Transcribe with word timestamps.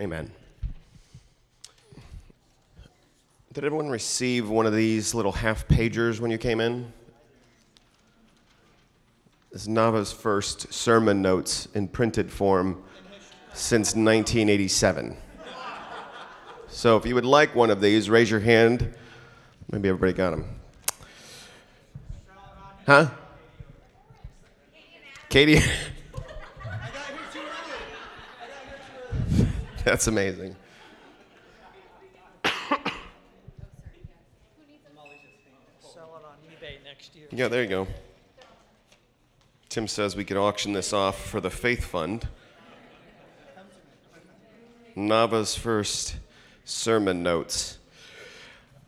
Amen. 0.00 0.30
Did 3.52 3.64
everyone 3.64 3.88
receive 3.88 4.48
one 4.48 4.64
of 4.64 4.72
these 4.72 5.12
little 5.12 5.32
half 5.32 5.66
pagers 5.66 6.20
when 6.20 6.30
you 6.30 6.38
came 6.38 6.60
in? 6.60 6.92
This 9.50 9.62
is 9.62 9.68
Navah's 9.68 10.12
first 10.12 10.72
sermon 10.72 11.20
notes 11.20 11.66
in 11.74 11.88
printed 11.88 12.30
form 12.30 12.80
since 13.54 13.96
1987. 13.96 15.16
So 16.68 16.96
if 16.96 17.04
you 17.04 17.16
would 17.16 17.24
like 17.24 17.56
one 17.56 17.70
of 17.70 17.80
these, 17.80 18.08
raise 18.08 18.30
your 18.30 18.38
hand. 18.38 18.94
Maybe 19.72 19.88
everybody 19.88 20.12
got 20.12 20.30
them. 20.30 20.44
Huh? 22.86 23.08
Katie? 25.28 25.60
That's 29.88 30.06
amazing. 30.06 30.54
Yeah, 37.30 37.48
there 37.48 37.62
you 37.62 37.68
go. 37.70 37.86
Tim 39.70 39.88
says 39.88 40.14
we 40.14 40.26
could 40.26 40.36
auction 40.36 40.74
this 40.74 40.92
off 40.92 41.24
for 41.24 41.40
the 41.40 41.48
Faith 41.48 41.86
Fund. 41.86 42.28
Navah's 44.94 45.54
first 45.54 46.16
sermon 46.66 47.22
notes. 47.22 47.78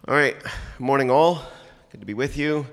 All 0.06 0.14
right, 0.14 0.37
morning 0.78 1.11
all. 1.11 1.42
Good 1.92 2.01
to 2.01 2.06
be 2.06 2.12
with 2.12 2.37
you. 2.37 2.67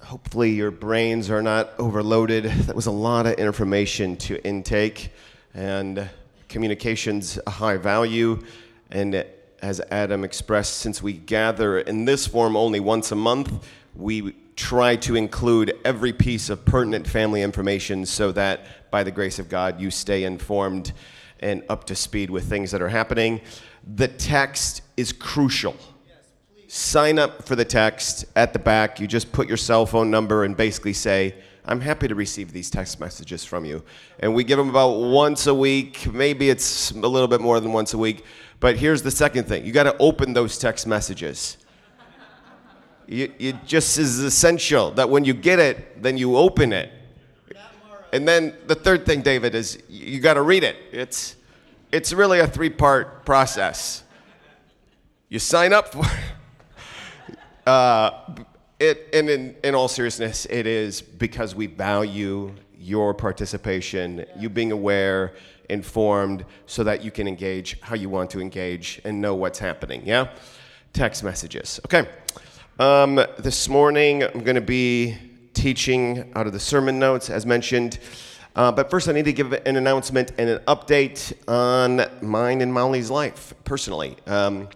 Hopefully, 0.00 0.50
your 0.50 0.70
brains 0.70 1.30
are 1.30 1.40
not 1.40 1.70
overloaded. 1.78 2.44
That 2.44 2.76
was 2.76 2.84
a 2.84 2.90
lot 2.90 3.24
of 3.24 3.38
information 3.38 4.18
to 4.18 4.44
intake, 4.44 5.14
and 5.54 6.10
communication's 6.52 7.38
a 7.46 7.50
high 7.50 7.78
value. 7.78 8.38
And 8.90 9.24
as 9.62 9.80
Adam 9.90 10.22
expressed, 10.22 10.76
since 10.76 11.02
we 11.02 11.14
gather 11.14 11.78
in 11.80 12.04
this 12.04 12.26
form 12.26 12.56
only 12.56 12.78
once 12.78 13.10
a 13.10 13.16
month, 13.16 13.66
we 13.96 14.34
try 14.54 14.96
to 14.96 15.16
include 15.16 15.74
every 15.84 16.12
piece 16.12 16.50
of 16.50 16.64
pertinent 16.64 17.06
family 17.06 17.42
information 17.42 18.04
so 18.04 18.30
that 18.32 18.90
by 18.90 19.02
the 19.02 19.10
grace 19.10 19.38
of 19.38 19.48
God, 19.48 19.80
you 19.80 19.90
stay 19.90 20.24
informed 20.24 20.92
and 21.40 21.64
up 21.68 21.84
to 21.84 21.94
speed 21.94 22.30
with 22.30 22.44
things 22.44 22.70
that 22.70 22.82
are 22.82 22.88
happening. 22.88 23.40
The 23.96 24.08
text 24.08 24.82
is 24.96 25.12
crucial. 25.12 25.74
Sign 26.74 27.18
up 27.18 27.42
for 27.42 27.54
the 27.54 27.66
text 27.66 28.24
at 28.34 28.54
the 28.54 28.58
back. 28.58 28.98
You 28.98 29.06
just 29.06 29.30
put 29.30 29.46
your 29.46 29.58
cell 29.58 29.84
phone 29.84 30.10
number 30.10 30.44
and 30.44 30.56
basically 30.56 30.94
say, 30.94 31.34
I'm 31.66 31.82
happy 31.82 32.08
to 32.08 32.14
receive 32.14 32.50
these 32.50 32.70
text 32.70 32.98
messages 32.98 33.44
from 33.44 33.66
you. 33.66 33.84
And 34.20 34.34
we 34.34 34.42
give 34.42 34.56
them 34.56 34.70
about 34.70 34.92
once 34.92 35.46
a 35.46 35.54
week. 35.54 36.10
Maybe 36.10 36.48
it's 36.48 36.90
a 36.92 36.94
little 36.94 37.28
bit 37.28 37.42
more 37.42 37.60
than 37.60 37.74
once 37.74 37.92
a 37.92 37.98
week. 37.98 38.24
But 38.58 38.78
here's 38.78 39.02
the 39.02 39.10
second 39.10 39.44
thing 39.44 39.66
you 39.66 39.72
got 39.72 39.82
to 39.82 39.94
open 39.98 40.32
those 40.32 40.56
text 40.56 40.86
messages. 40.86 41.58
It 43.06 43.66
just 43.66 43.98
is 43.98 44.20
essential 44.20 44.92
that 44.92 45.10
when 45.10 45.26
you 45.26 45.34
get 45.34 45.58
it, 45.58 46.02
then 46.02 46.16
you 46.16 46.38
open 46.38 46.72
it. 46.72 46.90
And 48.14 48.26
then 48.26 48.56
the 48.66 48.76
third 48.76 49.04
thing, 49.04 49.20
David, 49.20 49.54
is 49.54 49.78
you 49.90 50.20
got 50.20 50.34
to 50.34 50.42
read 50.42 50.64
it. 50.64 50.76
It's, 50.90 51.36
it's 51.92 52.14
really 52.14 52.38
a 52.38 52.46
three 52.46 52.70
part 52.70 53.26
process. 53.26 54.04
You 55.28 55.38
sign 55.38 55.74
up 55.74 55.92
for 55.92 56.06
uh, 57.66 58.10
it, 58.80 59.08
and 59.12 59.30
in, 59.30 59.56
in 59.62 59.74
all 59.74 59.88
seriousness, 59.88 60.46
it 60.46 60.66
is 60.66 61.00
because 61.02 61.54
we 61.54 61.66
value 61.66 62.54
your 62.78 63.14
participation, 63.14 64.24
you 64.36 64.48
being 64.48 64.72
aware, 64.72 65.34
informed, 65.68 66.44
so 66.66 66.82
that 66.84 67.04
you 67.04 67.10
can 67.10 67.28
engage 67.28 67.80
how 67.80 67.94
you 67.94 68.08
want 68.08 68.30
to 68.30 68.40
engage 68.40 69.00
and 69.04 69.20
know 69.20 69.34
what's 69.34 69.58
happening. 69.58 70.02
Yeah? 70.04 70.30
Text 70.92 71.22
messages. 71.22 71.80
Okay. 71.86 72.08
Um, 72.78 73.24
this 73.38 73.68
morning, 73.68 74.24
I'm 74.24 74.42
going 74.42 74.56
to 74.56 74.60
be 74.60 75.16
teaching 75.54 76.32
out 76.34 76.46
of 76.46 76.52
the 76.52 76.60
sermon 76.60 76.98
notes, 76.98 77.30
as 77.30 77.46
mentioned. 77.46 77.98
Uh, 78.56 78.72
but 78.72 78.90
first, 78.90 79.08
I 79.08 79.12
need 79.12 79.24
to 79.26 79.32
give 79.32 79.52
an 79.52 79.76
announcement 79.76 80.32
and 80.36 80.50
an 80.50 80.58
update 80.60 81.32
on 81.48 82.04
mine 82.20 82.60
and 82.60 82.72
Molly's 82.72 83.10
life 83.10 83.54
personally. 83.64 84.16
Um, 84.26 84.68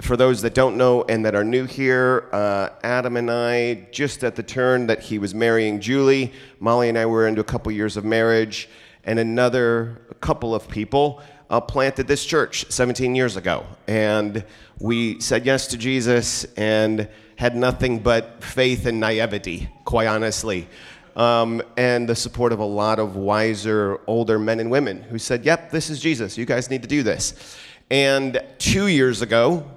for 0.00 0.16
those 0.16 0.42
that 0.42 0.54
don't 0.54 0.76
know 0.76 1.02
and 1.02 1.24
that 1.24 1.34
are 1.34 1.44
new 1.44 1.64
here, 1.64 2.28
uh, 2.32 2.70
Adam 2.82 3.16
and 3.16 3.30
I, 3.30 3.86
just 3.90 4.22
at 4.22 4.36
the 4.36 4.42
turn 4.42 4.86
that 4.86 5.00
he 5.00 5.18
was 5.18 5.34
marrying 5.34 5.80
Julie, 5.80 6.32
Molly 6.60 6.88
and 6.88 6.96
I 6.96 7.06
were 7.06 7.26
into 7.26 7.40
a 7.40 7.44
couple 7.44 7.72
years 7.72 7.96
of 7.96 8.04
marriage, 8.04 8.68
and 9.04 9.18
another 9.18 10.00
couple 10.20 10.54
of 10.54 10.68
people 10.68 11.20
uh, 11.50 11.60
planted 11.60 12.06
this 12.06 12.24
church 12.24 12.70
17 12.70 13.14
years 13.14 13.36
ago. 13.36 13.66
And 13.86 14.44
we 14.78 15.20
said 15.20 15.46
yes 15.46 15.66
to 15.68 15.78
Jesus 15.78 16.44
and 16.56 17.08
had 17.36 17.56
nothing 17.56 18.00
but 18.00 18.42
faith 18.42 18.86
and 18.86 19.00
naivety, 19.00 19.68
quite 19.84 20.06
honestly. 20.06 20.68
Um, 21.16 21.62
and 21.76 22.08
the 22.08 22.14
support 22.14 22.52
of 22.52 22.60
a 22.60 22.64
lot 22.64 23.00
of 23.00 23.16
wiser, 23.16 24.00
older 24.06 24.38
men 24.38 24.60
and 24.60 24.70
women 24.70 25.02
who 25.02 25.18
said, 25.18 25.44
Yep, 25.44 25.72
this 25.72 25.90
is 25.90 25.98
Jesus. 26.00 26.38
You 26.38 26.44
guys 26.44 26.70
need 26.70 26.82
to 26.82 26.88
do 26.88 27.02
this. 27.02 27.56
And 27.90 28.40
two 28.58 28.86
years 28.86 29.22
ago, 29.22 29.68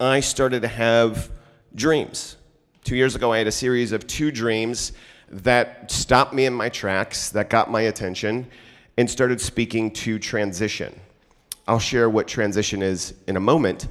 I 0.00 0.18
started 0.20 0.62
to 0.62 0.68
have 0.68 1.30
dreams. 1.74 2.36
Two 2.82 2.96
years 2.96 3.14
ago, 3.14 3.32
I 3.32 3.38
had 3.38 3.46
a 3.46 3.52
series 3.52 3.92
of 3.92 4.06
two 4.08 4.32
dreams 4.32 4.92
that 5.30 5.88
stopped 5.88 6.34
me 6.34 6.46
in 6.46 6.52
my 6.52 6.68
tracks, 6.68 7.30
that 7.30 7.48
got 7.48 7.70
my 7.70 7.82
attention, 7.82 8.48
and 8.96 9.08
started 9.08 9.40
speaking 9.40 9.92
to 9.92 10.18
transition. 10.18 10.98
I'll 11.68 11.78
share 11.78 12.10
what 12.10 12.26
transition 12.26 12.82
is 12.82 13.14
in 13.28 13.36
a 13.36 13.40
moment 13.40 13.86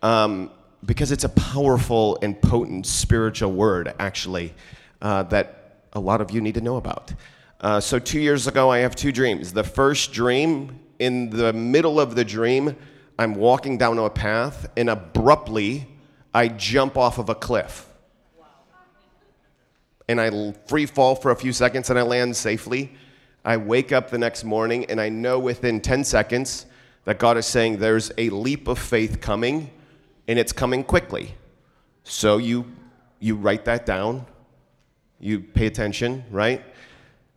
um, 0.00 0.50
because 0.86 1.10
it's 1.10 1.24
a 1.24 1.28
powerful 1.30 2.18
and 2.22 2.40
potent 2.40 2.86
spiritual 2.86 3.52
word, 3.52 3.92
actually, 3.98 4.54
uh, 5.02 5.24
that 5.24 5.82
a 5.92 6.00
lot 6.00 6.20
of 6.20 6.30
you 6.30 6.40
need 6.40 6.54
to 6.54 6.60
know 6.60 6.76
about. 6.76 7.12
Uh, 7.60 7.80
so, 7.80 7.98
two 7.98 8.20
years 8.20 8.46
ago, 8.46 8.70
I 8.70 8.78
have 8.78 8.94
two 8.94 9.10
dreams. 9.10 9.52
The 9.52 9.64
first 9.64 10.12
dream, 10.12 10.78
in 11.00 11.30
the 11.30 11.52
middle 11.52 11.98
of 11.98 12.14
the 12.14 12.24
dream, 12.24 12.76
I'm 13.18 13.34
walking 13.34 13.78
down 13.78 13.98
a 13.98 14.08
path, 14.08 14.70
and 14.76 14.88
abruptly, 14.88 15.88
I 16.32 16.48
jump 16.48 16.96
off 16.96 17.18
of 17.18 17.28
a 17.28 17.34
cliff. 17.34 17.86
And 20.08 20.20
I 20.20 20.52
free 20.66 20.86
fall 20.86 21.16
for 21.16 21.30
a 21.30 21.36
few 21.36 21.52
seconds 21.52 21.90
and 21.90 21.98
I 21.98 22.02
land 22.02 22.34
safely. 22.34 22.92
I 23.44 23.56
wake 23.56 23.92
up 23.92 24.10
the 24.10 24.18
next 24.18 24.44
morning 24.44 24.86
and 24.86 25.00
I 25.00 25.08
know 25.10 25.38
within 25.38 25.80
10 25.80 26.04
seconds 26.04 26.64
that 27.04 27.18
God 27.18 27.36
is 27.36 27.46
saying 27.46 27.78
there's 27.78 28.10
a 28.16 28.30
leap 28.30 28.68
of 28.68 28.78
faith 28.78 29.20
coming 29.20 29.70
and 30.26 30.38
it's 30.38 30.52
coming 30.52 30.82
quickly. 30.82 31.34
So 32.04 32.38
you 32.38 32.72
you 33.20 33.34
write 33.34 33.64
that 33.64 33.84
down. 33.84 34.26
You 35.18 35.40
pay 35.40 35.66
attention, 35.66 36.24
right? 36.30 36.62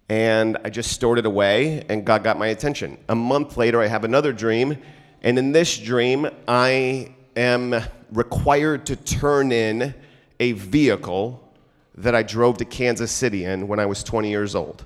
And 0.09 0.57
I 0.63 0.69
just 0.69 0.91
stored 0.91 1.17
it 1.17 1.25
away 1.25 1.83
and 1.89 2.05
God 2.05 2.23
got 2.23 2.37
my 2.37 2.47
attention. 2.47 2.97
A 3.09 3.15
month 3.15 3.57
later 3.57 3.81
I 3.81 3.87
have 3.87 4.03
another 4.03 4.31
dream 4.31 4.77
and 5.21 5.37
in 5.37 5.51
this 5.51 5.77
dream, 5.77 6.27
I 6.47 7.13
am 7.35 7.75
required 8.11 8.85
to 8.87 8.95
turn 8.95 9.51
in 9.51 9.93
a 10.39 10.53
vehicle 10.53 11.47
that 11.95 12.15
I 12.15 12.23
drove 12.23 12.57
to 12.57 12.65
Kansas 12.65 13.11
City 13.11 13.45
in 13.45 13.67
when 13.67 13.79
I 13.79 13.85
was 13.85 14.03
20 14.03 14.29
years 14.29 14.55
old. 14.55 14.83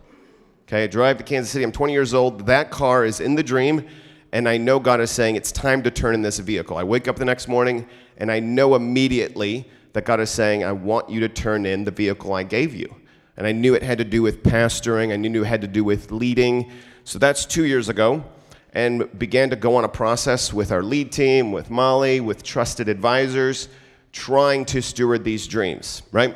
Okay, 0.63 0.83
I 0.83 0.87
drive 0.87 1.17
to 1.19 1.23
Kansas 1.23 1.51
City, 1.51 1.63
I'm 1.63 1.71
20 1.71 1.93
years 1.93 2.13
old. 2.13 2.45
That 2.47 2.69
car 2.69 3.05
is 3.05 3.21
in 3.21 3.35
the 3.35 3.43
dream, 3.43 3.87
and 4.33 4.49
I 4.49 4.57
know 4.57 4.79
God 4.79 4.99
is 4.99 5.11
saying 5.11 5.35
it's 5.35 5.51
time 5.51 5.81
to 5.83 5.91
turn 5.91 6.13
in 6.13 6.21
this 6.21 6.39
vehicle. 6.39 6.77
I 6.77 6.83
wake 6.83 7.07
up 7.07 7.15
the 7.15 7.25
next 7.25 7.47
morning, 7.47 7.87
and 8.17 8.31
I 8.31 8.39
know 8.39 8.75
immediately 8.75 9.69
that 9.93 10.03
God 10.03 10.19
is 10.19 10.29
saying, 10.29 10.65
I 10.65 10.73
want 10.73 11.09
you 11.09 11.21
to 11.21 11.29
turn 11.29 11.65
in 11.65 11.85
the 11.85 11.91
vehicle 11.91 12.33
I 12.33 12.43
gave 12.43 12.75
you. 12.75 12.93
And 13.37 13.47
I 13.47 13.53
knew 13.53 13.75
it 13.75 13.83
had 13.83 13.99
to 13.99 14.03
do 14.03 14.21
with 14.21 14.43
pastoring, 14.43 15.13
I 15.13 15.15
knew 15.15 15.43
it 15.43 15.47
had 15.47 15.61
to 15.61 15.67
do 15.67 15.83
with 15.83 16.11
leading. 16.11 16.71
So 17.05 17.19
that's 17.19 17.45
two 17.45 17.65
years 17.65 17.87
ago 17.87 18.25
and 18.75 19.17
began 19.17 19.49
to 19.49 19.55
go 19.55 19.77
on 19.77 19.85
a 19.85 19.89
process 19.89 20.53
with 20.53 20.71
our 20.71 20.83
lead 20.83 21.11
team, 21.11 21.53
with 21.53 21.71
Molly, 21.71 22.19
with 22.19 22.43
trusted 22.43 22.89
advisors, 22.89 23.69
trying 24.11 24.65
to 24.65 24.81
steward 24.81 25.23
these 25.23 25.47
dreams, 25.47 26.03
right? 26.11 26.35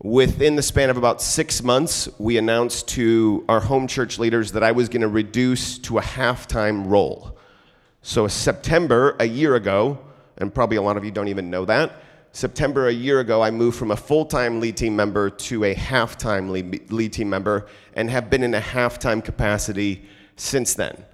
Within 0.00 0.54
the 0.54 0.62
span 0.62 0.88
of 0.88 0.96
about 0.96 1.20
six 1.20 1.62
months, 1.62 2.08
we 2.18 2.38
announced 2.38 2.86
to 2.88 3.44
our 3.48 3.60
home 3.60 3.88
church 3.88 4.18
leaders 4.20 4.52
that 4.52 4.62
I 4.62 4.70
was 4.70 4.88
going 4.88 5.00
to 5.00 5.08
reduce 5.08 5.78
to 5.80 5.98
a 5.98 6.02
half-time 6.02 6.86
role. 6.86 7.36
So, 8.02 8.28
September, 8.28 9.16
a 9.18 9.26
year 9.26 9.56
ago, 9.56 9.98
and 10.38 10.54
probably 10.54 10.76
a 10.76 10.82
lot 10.82 10.96
of 10.96 11.04
you 11.04 11.10
don't 11.10 11.28
even 11.28 11.50
know 11.50 11.64
that, 11.64 12.02
September 12.30 12.88
a 12.88 12.92
year 12.92 13.20
ago, 13.20 13.42
I 13.42 13.50
moved 13.50 13.78
from 13.78 13.92
a 13.92 13.96
full 13.96 14.26
time 14.26 14.60
lead 14.60 14.76
team 14.76 14.94
member 14.94 15.30
to 15.30 15.64
a 15.64 15.74
half 15.74 16.18
time 16.18 16.50
lead, 16.50 16.90
lead 16.92 17.12
team 17.12 17.30
member 17.30 17.66
and 17.94 18.10
have 18.10 18.28
been 18.28 18.42
in 18.42 18.54
a 18.54 18.60
half 18.60 18.98
time 18.98 19.22
capacity 19.22 20.04
since 20.36 20.74
then. 20.74 21.04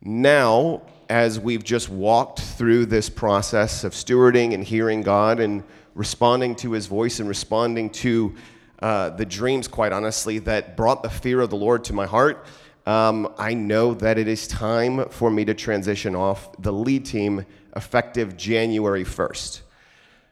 Now, 0.00 0.82
as 1.08 1.40
we've 1.40 1.64
just 1.64 1.88
walked 1.88 2.40
through 2.40 2.86
this 2.86 3.08
process 3.08 3.82
of 3.82 3.94
stewarding 3.94 4.54
and 4.54 4.62
hearing 4.62 5.02
God 5.02 5.40
and 5.40 5.64
responding 5.94 6.54
to 6.56 6.72
his 6.72 6.86
voice 6.86 7.18
and 7.18 7.28
responding 7.28 7.90
to 7.90 8.34
uh, 8.80 9.10
the 9.10 9.26
dreams, 9.26 9.66
quite 9.66 9.92
honestly, 9.92 10.38
that 10.40 10.76
brought 10.76 11.02
the 11.02 11.10
fear 11.10 11.40
of 11.40 11.50
the 11.50 11.56
Lord 11.56 11.82
to 11.84 11.92
my 11.92 12.06
heart, 12.06 12.46
um, 12.86 13.34
I 13.36 13.54
know 13.54 13.92
that 13.94 14.18
it 14.18 14.28
is 14.28 14.46
time 14.46 15.08
for 15.08 15.30
me 15.30 15.44
to 15.46 15.54
transition 15.54 16.14
off 16.14 16.50
the 16.62 16.72
lead 16.72 17.04
team 17.04 17.44
effective 17.74 18.36
January 18.36 19.04
1st. 19.04 19.62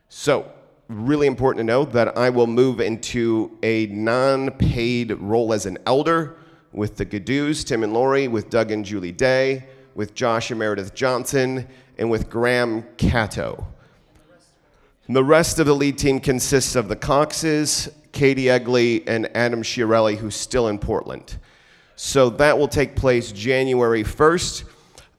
So, 0.09 0.51
really 0.89 1.27
important 1.27 1.59
to 1.59 1.65
know 1.65 1.85
that 1.87 2.17
I 2.17 2.31
will 2.31 2.47
move 2.47 2.81
into 2.81 3.59
a 3.63 3.87
non 3.87 4.53
paid 4.53 5.11
role 5.13 5.53
as 5.53 5.67
an 5.67 5.79
elder 5.85 6.39
with 6.76 6.96
the 6.96 7.06
Gadoos, 7.06 7.64
Tim 7.64 7.82
and 7.82 7.93
Lori, 7.93 8.28
with 8.28 8.50
Doug 8.50 8.70
and 8.70 8.84
Julie 8.84 9.11
Day, 9.11 9.64
with 9.94 10.14
Josh 10.14 10.50
and 10.50 10.58
Meredith 10.58 10.94
Johnson, 10.94 11.67
and 11.96 12.11
with 12.11 12.28
Graham 12.28 12.84
Cato. 12.99 13.67
The 15.08 15.25
rest 15.25 15.58
of 15.58 15.67
the 15.67 15.75
lead 15.75 15.96
team 15.96 16.20
consists 16.20 16.76
of 16.76 16.88
the 16.88 16.94
Coxes, 16.94 17.88
Katie 18.12 18.44
Egley, 18.50 19.02
and 19.06 19.34
Adam 19.34 19.62
Schiarelli, 19.62 20.17
who's 20.17 20.37
still 20.37 20.69
in 20.69 20.78
Portland. 20.78 21.38
So 21.96 22.28
that 22.28 22.58
will 22.58 22.69
take 22.69 22.94
place 22.94 23.32
January 23.32 24.05
1st. 24.05 24.64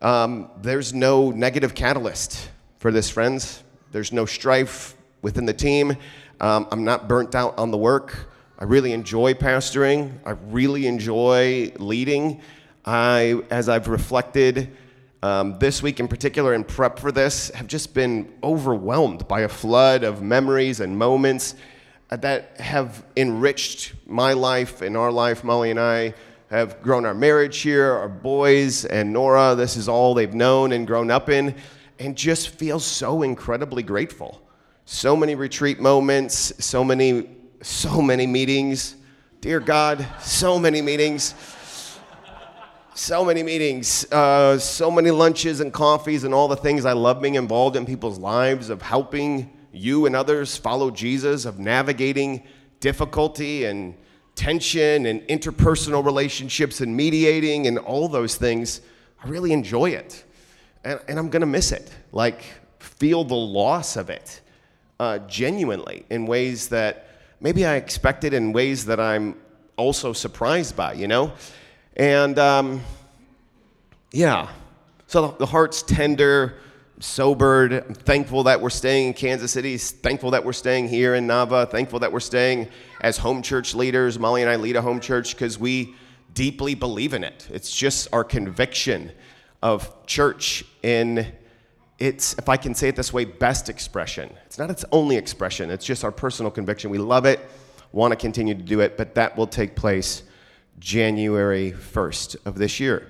Um, 0.01 0.51
there's 0.61 0.93
no 0.93 1.31
negative 1.31 1.73
catalyst 1.73 2.51
for 2.77 2.91
this, 2.91 3.09
friends. 3.09 3.63
There's 3.91 4.11
no 4.11 4.27
strife 4.27 4.95
within 5.23 5.47
the 5.47 5.53
team. 5.53 5.97
Um, 6.39 6.67
I'm 6.71 6.83
not 6.83 7.07
burnt 7.07 7.33
out 7.33 7.57
on 7.57 7.71
the 7.71 7.77
work. 7.77 8.29
I 8.59 8.63
really 8.63 8.91
enjoy 8.91 9.35
pastoring. 9.35 10.17
I 10.25 10.31
really 10.31 10.87
enjoy 10.87 11.73
leading. 11.77 12.41
I, 12.83 13.39
as 13.51 13.69
I've 13.69 13.87
reflected 13.87 14.75
um, 15.21 15.59
this 15.59 15.83
week 15.83 15.99
in 15.99 16.07
particular, 16.07 16.55
in 16.55 16.63
prep 16.63 16.97
for 16.97 17.11
this, 17.11 17.51
have 17.51 17.67
just 17.67 17.93
been 17.93 18.33
overwhelmed 18.41 19.27
by 19.27 19.41
a 19.41 19.47
flood 19.47 20.03
of 20.03 20.23
memories 20.23 20.79
and 20.79 20.97
moments 20.97 21.53
that 22.09 22.59
have 22.59 23.05
enriched 23.15 23.93
my 24.07 24.33
life 24.33 24.81
and 24.81 24.97
our 24.97 25.11
life. 25.11 25.43
Molly 25.43 25.69
and 25.69 25.79
I 25.79 26.15
have 26.49 26.81
grown 26.81 27.05
our 27.05 27.13
marriage 27.13 27.59
here, 27.59 27.91
our 27.91 28.09
boys 28.09 28.85
and 28.85 29.13
Nora. 29.13 29.53
This 29.53 29.75
is 29.77 29.87
all 29.87 30.15
they've 30.15 30.33
known 30.33 30.71
and 30.71 30.87
grown 30.87 31.11
up 31.11 31.29
in, 31.29 31.53
and 31.99 32.17
just 32.17 32.49
feel 32.49 32.79
so 32.79 33.21
incredibly 33.21 33.83
grateful. 33.83 34.41
So 34.85 35.15
many 35.15 35.35
retreat 35.35 35.79
moments, 35.79 36.53
so 36.63 36.83
many, 36.83 37.36
so 37.61 38.01
many 38.01 38.27
meetings. 38.27 38.95
Dear 39.41 39.59
God, 39.59 40.05
so 40.21 40.59
many 40.59 40.81
meetings. 40.81 41.33
So 42.93 43.23
many 43.23 43.43
meetings, 43.43 44.11
uh, 44.11 44.57
so 44.57 44.89
many 44.89 45.11
lunches 45.11 45.59
and 45.59 45.71
coffees, 45.71 46.23
and 46.23 46.33
all 46.33 46.47
the 46.47 46.55
things 46.55 46.83
I 46.83 46.93
love 46.93 47.21
being 47.21 47.35
involved 47.35 47.75
in 47.75 47.85
people's 47.85 48.17
lives, 48.17 48.71
of 48.71 48.81
helping 48.81 49.55
you 49.71 50.07
and 50.07 50.15
others 50.15 50.57
follow 50.57 50.89
Jesus, 50.89 51.45
of 51.45 51.59
navigating 51.59 52.41
difficulty 52.79 53.65
and 53.65 53.93
tension 54.33 55.05
and 55.05 55.21
interpersonal 55.27 56.03
relationships 56.03 56.81
and 56.81 56.97
mediating 56.97 57.67
and 57.67 57.77
all 57.77 58.07
those 58.07 58.35
things. 58.35 58.81
I 59.23 59.27
really 59.27 59.51
enjoy 59.51 59.91
it. 59.91 60.23
And, 60.83 60.99
and 61.07 61.19
I'm 61.19 61.29
going 61.29 61.41
to 61.41 61.45
miss 61.45 61.71
it. 61.71 61.93
Like, 62.11 62.41
feel 62.79 63.23
the 63.23 63.35
loss 63.35 63.95
of 63.95 64.09
it 64.09 64.41
uh, 64.99 65.19
genuinely 65.19 66.03
in 66.09 66.25
ways 66.25 66.69
that 66.69 67.06
maybe 67.39 67.65
I 67.65 67.75
expected, 67.75 68.33
in 68.33 68.53
ways 68.53 68.85
that 68.85 68.99
I'm 68.99 69.35
also 69.75 70.13
surprised 70.13 70.75
by, 70.75 70.93
you 70.93 71.07
know? 71.07 71.33
And 71.95 72.37
um, 72.39 72.81
yeah, 74.11 74.49
so 75.07 75.35
the 75.39 75.45
heart's 75.45 75.81
tender, 75.81 76.57
sobered. 76.99 77.73
I'm 77.73 77.93
thankful 77.93 78.43
that 78.43 78.59
we're 78.59 78.69
staying 78.69 79.07
in 79.07 79.13
Kansas 79.13 79.51
City, 79.51 79.77
thankful 79.77 80.31
that 80.31 80.43
we're 80.43 80.53
staying 80.53 80.87
here 80.87 81.15
in 81.15 81.27
Navah, 81.27 81.69
thankful 81.69 81.99
that 81.99 82.11
we're 82.11 82.19
staying 82.19 82.69
as 83.01 83.17
home 83.17 83.41
church 83.41 83.75
leaders. 83.75 84.17
Molly 84.17 84.41
and 84.41 84.49
I 84.49 84.55
lead 84.55 84.75
a 84.75 84.81
home 84.81 84.99
church 84.99 85.35
because 85.35 85.59
we 85.59 85.93
deeply 86.33 86.75
believe 86.75 87.13
in 87.13 87.23
it. 87.23 87.47
It's 87.51 87.75
just 87.75 88.07
our 88.11 88.23
conviction 88.23 89.11
of 89.61 90.05
church 90.05 90.63
in 90.83 91.31
its, 91.99 92.33
if 92.37 92.47
I 92.49 92.57
can 92.57 92.75
say 92.75 92.89
it 92.89 92.95
this 92.95 93.11
way, 93.11 93.25
best 93.25 93.69
expression. 93.69 94.29
It's 94.45 94.59
not 94.59 94.69
its 94.69 94.85
only 94.91 95.15
expression, 95.15 95.71
it's 95.71 95.85
just 95.85 96.03
our 96.03 96.11
personal 96.11 96.51
conviction. 96.51 96.89
We 96.89 96.97
love 96.97 97.25
it, 97.25 97.39
want 97.91 98.11
to 98.11 98.15
continue 98.15 98.53
to 98.53 98.61
do 98.61 98.81
it, 98.81 98.97
but 98.97 99.15
that 99.15 99.37
will 99.37 99.47
take 99.47 99.75
place 99.75 100.23
January 100.79 101.71
1st 101.71 102.35
of 102.45 102.57
this 102.57 102.79
year. 102.79 103.07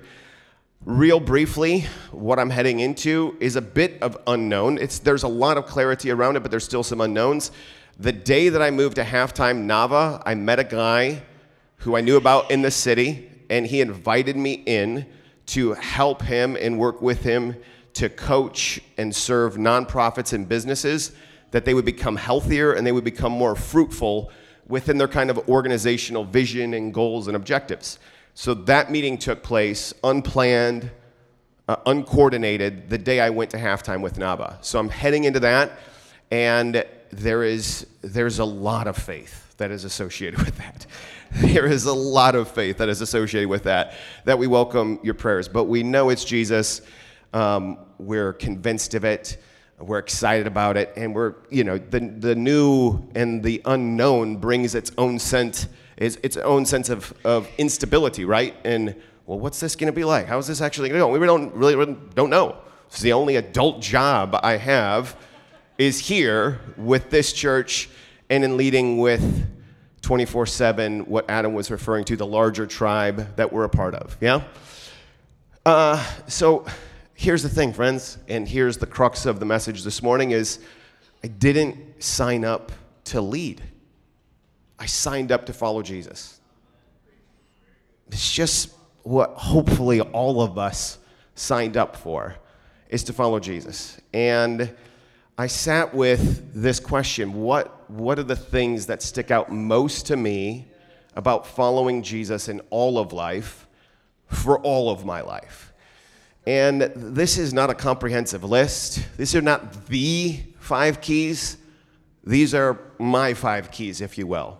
Real 0.84 1.20
briefly, 1.20 1.86
what 2.12 2.38
I'm 2.38 2.50
heading 2.50 2.80
into 2.80 3.36
is 3.40 3.56
a 3.56 3.60
bit 3.60 4.00
of 4.00 4.16
unknown. 4.26 4.78
It's, 4.78 5.00
there's 5.00 5.24
a 5.24 5.28
lot 5.28 5.58
of 5.58 5.66
clarity 5.66 6.10
around 6.10 6.36
it, 6.36 6.40
but 6.40 6.50
there's 6.50 6.64
still 6.64 6.84
some 6.84 7.00
unknowns. 7.00 7.50
The 7.98 8.12
day 8.12 8.48
that 8.48 8.62
I 8.62 8.70
moved 8.70 8.94
to 8.96 9.02
halftime 9.02 9.66
Navah, 9.66 10.22
I 10.24 10.34
met 10.34 10.60
a 10.60 10.64
guy 10.64 11.22
who 11.78 11.96
I 11.96 12.00
knew 12.00 12.16
about 12.16 12.50
in 12.50 12.62
the 12.62 12.70
city, 12.70 13.28
and 13.50 13.66
he 13.66 13.80
invited 13.80 14.36
me 14.36 14.62
in 14.66 15.04
to 15.46 15.72
help 15.74 16.22
him 16.22 16.56
and 16.56 16.78
work 16.78 17.02
with 17.02 17.22
him 17.22 17.56
to 17.98 18.08
coach 18.08 18.80
and 18.96 19.14
serve 19.14 19.56
nonprofits 19.56 20.32
and 20.32 20.48
businesses 20.48 21.10
that 21.50 21.64
they 21.64 21.74
would 21.74 21.84
become 21.84 22.14
healthier 22.14 22.72
and 22.72 22.86
they 22.86 22.92
would 22.92 23.02
become 23.02 23.32
more 23.32 23.56
fruitful 23.56 24.30
within 24.68 24.98
their 24.98 25.08
kind 25.08 25.30
of 25.30 25.48
organizational 25.48 26.24
vision 26.24 26.74
and 26.74 26.94
goals 26.94 27.26
and 27.26 27.34
objectives. 27.34 27.98
So 28.34 28.54
that 28.54 28.92
meeting 28.92 29.18
took 29.18 29.42
place 29.42 29.92
unplanned, 30.04 30.92
uh, 31.66 31.76
uncoordinated, 31.86 32.88
the 32.88 32.98
day 32.98 33.18
I 33.18 33.30
went 33.30 33.50
to 33.50 33.56
halftime 33.56 34.00
with 34.00 34.16
Navah. 34.16 34.64
So 34.64 34.78
I'm 34.78 34.90
heading 34.90 35.24
into 35.24 35.40
that, 35.40 35.72
and 36.30 36.84
there 37.10 37.42
is 37.42 37.84
there's 38.02 38.38
a 38.38 38.44
lot 38.44 38.86
of 38.86 38.96
faith 38.96 39.56
that 39.56 39.72
is 39.72 39.82
associated 39.82 40.38
with 40.44 40.56
that. 40.58 40.86
There 41.32 41.66
is 41.66 41.84
a 41.86 41.92
lot 41.92 42.36
of 42.36 42.48
faith 42.48 42.78
that 42.78 42.88
is 42.88 43.00
associated 43.00 43.48
with 43.48 43.64
that. 43.64 43.94
That 44.24 44.38
we 44.38 44.46
welcome 44.46 45.00
your 45.02 45.14
prayers, 45.14 45.48
but 45.48 45.64
we 45.64 45.82
know 45.82 46.10
it's 46.10 46.24
Jesus. 46.24 46.80
Um, 47.32 47.78
we're 47.98 48.32
convinced 48.32 48.94
of 48.94 49.04
it. 49.04 49.38
We're 49.78 49.98
excited 49.98 50.46
about 50.46 50.76
it, 50.76 50.92
and 50.96 51.14
we're 51.14 51.34
you 51.50 51.64
know 51.64 51.78
the 51.78 52.00
the 52.00 52.34
new 52.34 53.08
and 53.14 53.42
the 53.42 53.62
unknown 53.64 54.36
brings 54.36 54.74
its 54.74 54.90
own 54.98 55.18
sense 55.18 55.68
its, 55.98 56.16
its 56.22 56.36
own 56.36 56.64
sense 56.64 56.88
of, 56.88 57.12
of 57.24 57.48
instability, 57.58 58.24
right? 58.24 58.54
And 58.64 58.94
well, 59.26 59.38
what's 59.38 59.60
this 59.60 59.76
going 59.76 59.92
to 59.92 59.96
be 59.96 60.04
like? 60.04 60.26
How 60.26 60.38
is 60.38 60.46
this 60.46 60.60
actually 60.60 60.88
going 60.88 61.00
to 61.00 61.06
go? 61.06 61.18
We 61.18 61.26
don't 61.26 61.54
really 61.54 61.96
don't 62.14 62.30
know. 62.30 62.56
It's 62.86 63.00
the 63.00 63.12
only 63.12 63.36
adult 63.36 63.82
job 63.82 64.38
I 64.42 64.56
have 64.56 65.16
is 65.76 65.98
here 65.98 66.60
with 66.76 67.10
this 67.10 67.32
church 67.32 67.90
and 68.30 68.44
in 68.44 68.56
leading 68.56 68.98
with 68.98 69.46
24 70.02 70.46
7, 70.46 71.00
what 71.06 71.28
Adam 71.28 71.52
was 71.52 71.70
referring 71.70 72.04
to, 72.06 72.16
the 72.16 72.26
larger 72.26 72.66
tribe 72.66 73.36
that 73.36 73.52
we're 73.52 73.64
a 73.64 73.68
part 73.68 73.94
of. 73.94 74.16
Yeah? 74.20 74.42
Uh, 75.66 76.02
so 76.26 76.64
here's 77.18 77.42
the 77.42 77.48
thing, 77.48 77.72
friends, 77.72 78.16
and 78.28 78.48
here's 78.48 78.76
the 78.76 78.86
crux 78.86 79.26
of 79.26 79.40
the 79.40 79.44
message 79.44 79.82
this 79.82 80.04
morning 80.04 80.30
is 80.30 80.60
I 81.24 81.26
didn't 81.26 82.00
sign 82.00 82.44
up 82.44 82.70
to 83.06 83.20
lead. 83.20 83.60
I 84.78 84.86
signed 84.86 85.32
up 85.32 85.44
to 85.46 85.52
follow 85.52 85.82
Jesus. 85.82 86.40
It's 88.06 88.32
just 88.32 88.72
what 89.02 89.30
hopefully 89.30 90.00
all 90.00 90.40
of 90.40 90.58
us 90.58 90.98
signed 91.34 91.76
up 91.76 91.96
for 91.96 92.36
is 92.88 93.02
to 93.04 93.12
follow 93.12 93.40
Jesus. 93.40 94.00
And 94.14 94.72
I 95.36 95.48
sat 95.48 95.92
with 95.92 96.54
this 96.54 96.78
question 96.78 97.34
what, 97.34 97.90
what 97.90 98.20
are 98.20 98.24
the 98.24 98.36
things 98.36 98.86
that 98.86 99.02
stick 99.02 99.32
out 99.32 99.50
most 99.50 100.06
to 100.06 100.16
me 100.16 100.68
about 101.16 101.48
following 101.48 102.00
Jesus 102.00 102.48
in 102.48 102.60
all 102.70 102.96
of 102.96 103.12
life 103.12 103.66
for 104.28 104.60
all 104.60 104.88
of 104.88 105.04
my 105.04 105.20
life? 105.20 105.67
And 106.48 106.82
this 106.96 107.36
is 107.36 107.52
not 107.52 107.68
a 107.68 107.74
comprehensive 107.74 108.42
list. 108.42 109.06
These 109.18 109.36
are 109.36 109.42
not 109.42 109.86
the 109.86 110.40
five 110.58 111.00
keys. 111.00 111.58
These 112.24 112.54
are 112.54 112.78
my 112.98 113.34
five 113.34 113.70
keys, 113.70 114.00
if 114.00 114.16
you 114.16 114.26
will 114.26 114.58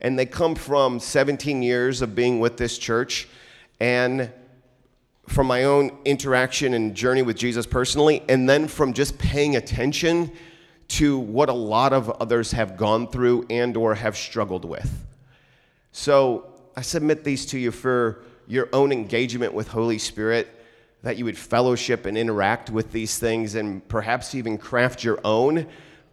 and 0.00 0.18
they 0.18 0.26
come 0.26 0.54
from 0.54 0.98
17 0.98 1.62
years 1.62 2.02
of 2.02 2.14
being 2.14 2.40
with 2.40 2.56
this 2.56 2.78
church 2.78 3.28
and 3.80 4.30
from 5.28 5.46
my 5.46 5.64
own 5.64 5.96
interaction 6.04 6.74
and 6.74 6.94
journey 6.94 7.22
with 7.22 7.36
Jesus 7.36 7.66
personally, 7.66 8.22
and 8.28 8.48
then 8.48 8.66
from 8.66 8.92
just 8.92 9.16
paying 9.18 9.56
attention 9.56 10.32
to 10.88 11.18
what 11.18 11.48
a 11.48 11.52
lot 11.54 11.92
of 11.92 12.10
others 12.10 12.50
have 12.50 12.76
gone 12.76 13.06
through 13.06 13.46
and 13.48 13.76
or 13.76 13.94
have 13.94 14.16
struggled 14.16 14.64
with. 14.64 15.06
So 15.92 16.52
I 16.76 16.82
submit 16.82 17.22
these 17.22 17.46
to 17.46 17.58
you 17.58 17.70
for 17.70 18.24
your 18.48 18.68
own 18.72 18.90
engagement 18.90 19.54
with 19.54 19.68
Holy 19.68 19.98
Spirit, 19.98 20.48
that 21.02 21.16
you 21.16 21.24
would 21.24 21.38
fellowship 21.38 22.06
and 22.06 22.16
interact 22.16 22.70
with 22.70 22.92
these 22.92 23.18
things 23.18 23.54
and 23.54 23.86
perhaps 23.88 24.34
even 24.34 24.58
craft 24.58 25.02
your 25.02 25.18
own 25.24 25.66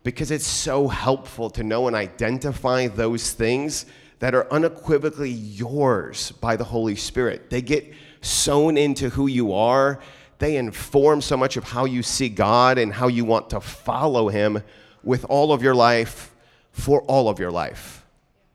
because 0.04 0.32
it's 0.32 0.48
so 0.48 0.88
helpful 0.88 1.50
to 1.50 1.64
know 1.64 1.88
and 1.88 1.96
identify 1.96 2.88
those 2.88 3.34
things 3.34 3.86
that 4.20 4.34
are 4.34 4.52
unequivocally 4.52 5.30
yours 5.30 6.32
by 6.32 6.56
the 6.56 6.64
Holy 6.64 6.96
Spirit. 6.96 7.50
They 7.50 7.62
get 7.62 7.94
sewn 8.22 8.78
into 8.78 9.10
who 9.10 9.28
you 9.28 9.54
are, 9.54 10.00
they 10.40 10.56
inform 10.56 11.22
so 11.22 11.36
much 11.36 11.58
of 11.58 11.64
how 11.64 11.86
you 11.86 12.04
see 12.04 12.30
God 12.30 12.78
and 12.78 12.94
how 12.94 13.08
you 13.08 13.26
want 13.26 13.50
to 13.50 13.60
follow 13.60 14.30
Him 14.30 14.64
with 15.04 15.26
all 15.26 15.52
of 15.52 15.62
your 15.64 15.76
life 15.76 16.34
for 16.72 17.02
all 17.04 17.28
of 17.28 17.40
your 17.40 17.52
life. 17.52 18.06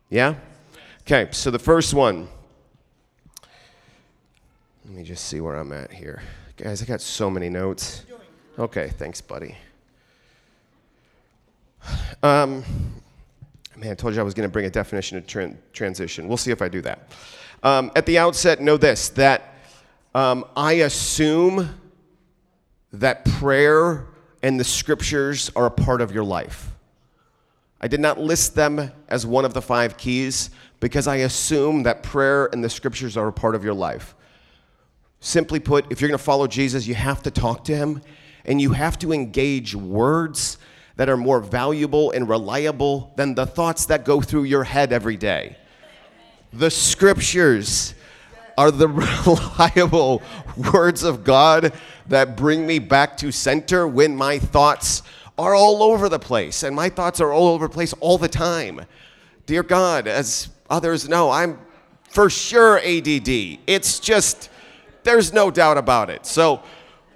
Yeah? 0.09 0.37
Okay, 1.03 1.29
so 1.33 1.51
the 1.51 1.59
first 1.59 1.93
one 1.93 2.29
Let 4.93 4.99
me 4.99 5.05
just 5.05 5.25
see 5.25 5.41
where 5.41 5.57
I'm 5.57 5.73
at 5.73 5.91
here. 5.91 6.21
Guys, 6.59 6.83
I 6.83 6.85
got 6.85 7.01
so 7.01 7.31
many 7.31 7.49
notes. 7.49 8.05
Okay, 8.59 8.91
thanks, 8.99 9.23
buddy. 9.23 9.57
Um, 12.23 12.63
man, 13.75 13.93
I 13.93 13.95
told 13.95 14.13
you 14.13 14.21
I 14.21 14.23
was 14.23 14.35
going 14.35 14.47
to 14.47 14.53
bring 14.53 14.67
a 14.67 14.71
definition 14.71 15.17
of 15.17 15.27
tran- 15.27 15.57
transition. 15.73 16.29
We'll 16.29 16.37
see 16.37 16.51
if 16.51 16.61
I 16.61 16.69
do 16.69 16.83
that. 16.83 17.11
Um, 17.63 17.91
at 17.97 18.05
the 18.05 18.19
outset, 18.19 18.61
know 18.61 18.77
this 18.77 19.09
that 19.09 19.55
um, 20.15 20.45
I 20.55 20.73
assume 20.73 21.71
that 22.93 23.25
prayer 23.25 24.09
and 24.43 24.61
the 24.61 24.65
scriptures 24.65 25.51
are 25.57 25.65
a 25.65 25.71
part 25.71 26.03
of 26.03 26.13
your 26.13 26.25
life. 26.25 26.71
I 27.81 27.89
did 27.89 28.01
not 28.01 28.21
list 28.21 28.55
them 28.55 28.93
as 29.09 29.25
one 29.25 29.47
of 29.47 29.55
the 29.55 29.63
five 29.63 29.97
keys 29.97 30.51
because 30.81 31.07
I 31.07 31.17
assume 31.17 31.85
that 31.85 32.03
prayer 32.03 32.51
and 32.53 32.63
the 32.63 32.69
scriptures 32.69 33.17
are 33.17 33.29
a 33.29 33.33
part 33.33 33.55
of 33.55 33.65
your 33.65 33.73
life. 33.73 34.17
Simply 35.25 35.61
put, 35.61 35.87
if 35.93 36.01
you're 36.01 36.09
going 36.09 36.19
to 36.19 36.25
follow 36.25 36.49
Jesus, 36.49 36.85
you 36.85 36.97
have 36.97 37.23
to 37.23 37.31
talk 37.31 37.63
to 37.67 37.77
him 37.77 38.03
and 38.45 38.61
you 38.61 38.73
have 38.73 38.99
to 38.99 39.13
engage 39.13 39.73
words 39.73 40.59
that 40.97 41.09
are 41.09 41.17
more 41.17 41.39
valuable 41.39 42.11
and 42.11 42.29
reliable 42.29 43.13
than 43.15 43.37
the 43.37 43.47
thoughts 43.47 43.87
that 43.87 44.05
go 44.05 44.21
through 44.21 44.43
your 44.43 44.65
head 44.65 44.93
every 44.93 45.17
day. 45.17 45.57
The 46.53 46.73
scriptures 46.73 47.95
are 48.59 48.73
the 48.73 48.89
reliable 49.59 50.23
words 50.73 51.05
of 51.05 51.23
God 51.23 51.73
that 52.09 52.37
bring 52.37 52.67
me 52.67 52.81
back 52.81 53.17
to 53.19 53.31
center 53.31 53.87
when 53.87 54.17
my 54.17 54.41
thoughts 54.41 55.05
are 55.39 55.55
all 55.55 55.85
over 55.85 56.09
the 56.09 56.19
place. 56.19 56.65
And 56.65 56.75
my 56.75 56.89
thoughts 56.89 57.21
are 57.21 57.33
all 57.33 57.47
over 57.55 57.69
the 57.69 57.73
place 57.73 57.93
all 58.01 58.19
the 58.19 58.29
time. 58.29 58.81
Dear 59.47 59.63
God, 59.63 60.09
as 60.09 60.49
others 60.69 61.09
know, 61.09 61.31
I'm 61.31 61.61
for 62.11 62.29
sure 62.29 62.81
ADD. 62.81 63.61
It's 63.69 64.01
just, 64.01 64.51
there's 65.05 65.33
no 65.33 65.51
doubt 65.51 65.79
about 65.79 66.11
it. 66.11 66.27
So, 66.27 66.63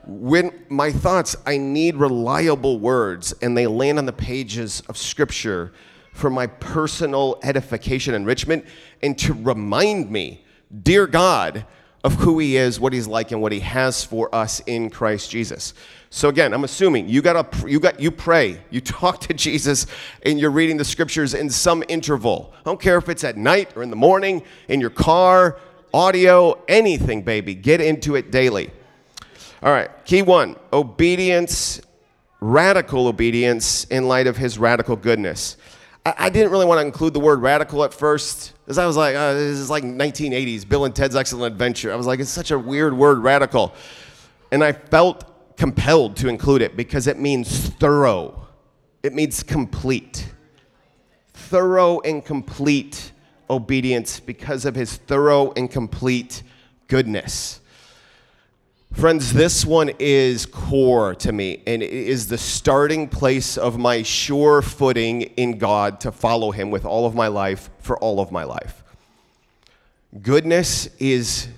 when 0.07 0.53
my 0.69 0.93
thoughts, 0.93 1.35
I 1.45 1.57
need 1.57 1.97
reliable 1.97 2.79
words, 2.79 3.35
and 3.43 3.57
they 3.57 3.67
land 3.67 3.99
on 3.99 4.07
the 4.07 4.13
pages 4.13 4.83
of 4.89 4.97
Scripture 4.97 5.73
for 6.13 6.31
my 6.31 6.47
personal 6.47 7.39
edification, 7.43 8.15
enrichment, 8.15 8.65
and 9.03 9.19
to 9.19 9.35
remind 9.35 10.11
me, 10.11 10.45
dear 10.83 11.07
God, 11.07 11.67
of 12.05 12.15
who 12.15 12.39
He 12.39 12.57
is, 12.57 12.79
what 12.79 12.93
He's 12.93 13.09
like, 13.09 13.33
and 13.33 13.43
what 13.43 13.51
He 13.51 13.59
has 13.61 14.05
for 14.05 14.33
us 14.33 14.61
in 14.61 14.91
Christ 14.91 15.29
Jesus. 15.29 15.75
So 16.09 16.29
again, 16.29 16.55
I'm 16.55 16.63
assuming 16.63 17.09
you 17.09 17.21
got 17.21 17.37
a, 17.37 17.69
you 17.69 17.81
got 17.81 17.99
you 17.99 18.13
pray, 18.13 18.63
you 18.71 18.81
talk 19.01 19.21
to 19.23 19.35
Jesus, 19.35 19.87
and 20.23 20.39
you're 20.39 20.53
reading 20.53 20.77
the 20.77 20.85
Scriptures 20.85 21.35
in 21.35 21.51
some 21.51 21.83
interval. 21.89 22.55
I 22.55 22.63
don't 22.63 22.81
care 22.81 22.97
if 22.97 23.09
it's 23.09 23.25
at 23.25 23.37
night 23.37 23.77
or 23.77 23.83
in 23.83 23.91
the 23.91 23.97
morning, 23.97 24.43
in 24.69 24.81
your 24.81 24.91
car, 24.91 25.59
audio, 25.93 26.63
anything, 26.69 27.23
baby. 27.23 27.55
Get 27.55 27.81
into 27.81 28.17
it 28.17 28.31
daily. 28.31 28.71
All 29.63 29.73
right, 29.73 29.91
key 30.05 30.23
one 30.23 30.57
obedience, 30.73 31.81
radical 32.41 33.09
obedience 33.09 33.85
in 33.85 34.07
light 34.07 34.27
of 34.27 34.37
his 34.37 34.59
radical 34.59 34.97
goodness. 34.97 35.57
I, 36.05 36.15
I 36.19 36.31
didn't 36.31 36.53
really 36.53 36.67
want 36.67 36.81
to 36.81 36.87
include 36.87 37.15
the 37.15 37.21
word 37.21 37.41
radical 37.41 37.83
at 37.85 37.95
first, 37.95 38.53
because 38.65 38.79
I 38.79 38.87
was 38.87 38.97
like, 38.97 39.17
oh, 39.17 39.35
this 39.35 39.59
is 39.59 39.71
like 39.71 39.83
1980s, 39.83 40.69
Bill 40.69 40.85
and 40.85 40.95
Ted's 40.95 41.17
Excellent 41.17 41.53
Adventure. 41.53 41.93
I 41.93 41.97
was 41.97 42.07
like, 42.07 42.21
it's 42.21 42.31
such 42.31 42.51
a 42.51 42.59
weird 42.59 42.97
word, 42.97 43.19
radical. 43.19 43.75
And 44.53 44.63
I 44.63 44.73
felt 44.73 45.57
compelled 45.57 46.17
to 46.17 46.29
include 46.29 46.63
it 46.63 46.77
because 46.77 47.07
it 47.07 47.19
means 47.19 47.71
thorough, 47.71 48.47
it 49.03 49.15
means 49.15 49.43
complete. 49.43 50.33
Thorough 51.33 52.01
and 52.01 52.25
complete 52.25 53.13
obedience 53.49 54.21
because 54.21 54.65
of 54.65 54.75
his 54.75 54.97
thorough 54.97 55.53
and 55.57 55.71
complete 55.71 56.43
goodness. 56.89 57.61
Friends, 58.93 59.35
this 59.35 59.67
one 59.67 59.91
is 59.99 60.47
core 60.47 61.15
to 61.17 61.31
me, 61.31 61.63
and 61.67 61.83
it 61.83 61.93
is 61.93 62.29
the 62.29 62.39
starting 62.39 63.09
place 63.09 63.59
of 63.59 63.77
my 63.77 64.03
sure 64.03 64.63
footing 64.63 65.23
in 65.23 65.59
God 65.59 66.01
to 66.01 66.11
follow 66.11 66.51
Him 66.51 66.71
with 66.71 66.87
all 66.87 67.05
of 67.05 67.15
my 67.15 67.29
life 67.29 67.69
for 67.79 67.99
all 67.99 68.21
of 68.21 68.33
my 68.33 68.45
life. 68.45 68.83
Goodness 70.23 70.89
is, 70.99 71.49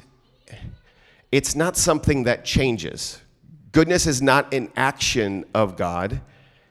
it's 1.31 1.55
not 1.55 1.77
something 1.77 2.25
that 2.25 2.45
changes. 2.45 3.21
Goodness 3.71 4.09
is 4.09 4.21
not 4.21 4.53
an 4.53 4.73
action 4.75 5.45
of 5.55 5.77
God, 5.77 6.21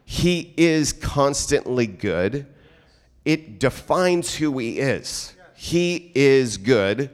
He 0.03 0.53
is 0.57 0.91
constantly 0.91 1.87
good. 1.87 2.45
It 3.27 3.59
defines 3.59 4.35
who 4.35 4.57
He 4.57 4.79
is. 4.79 5.35
He 5.55 6.11
is 6.15 6.57
good 6.57 7.11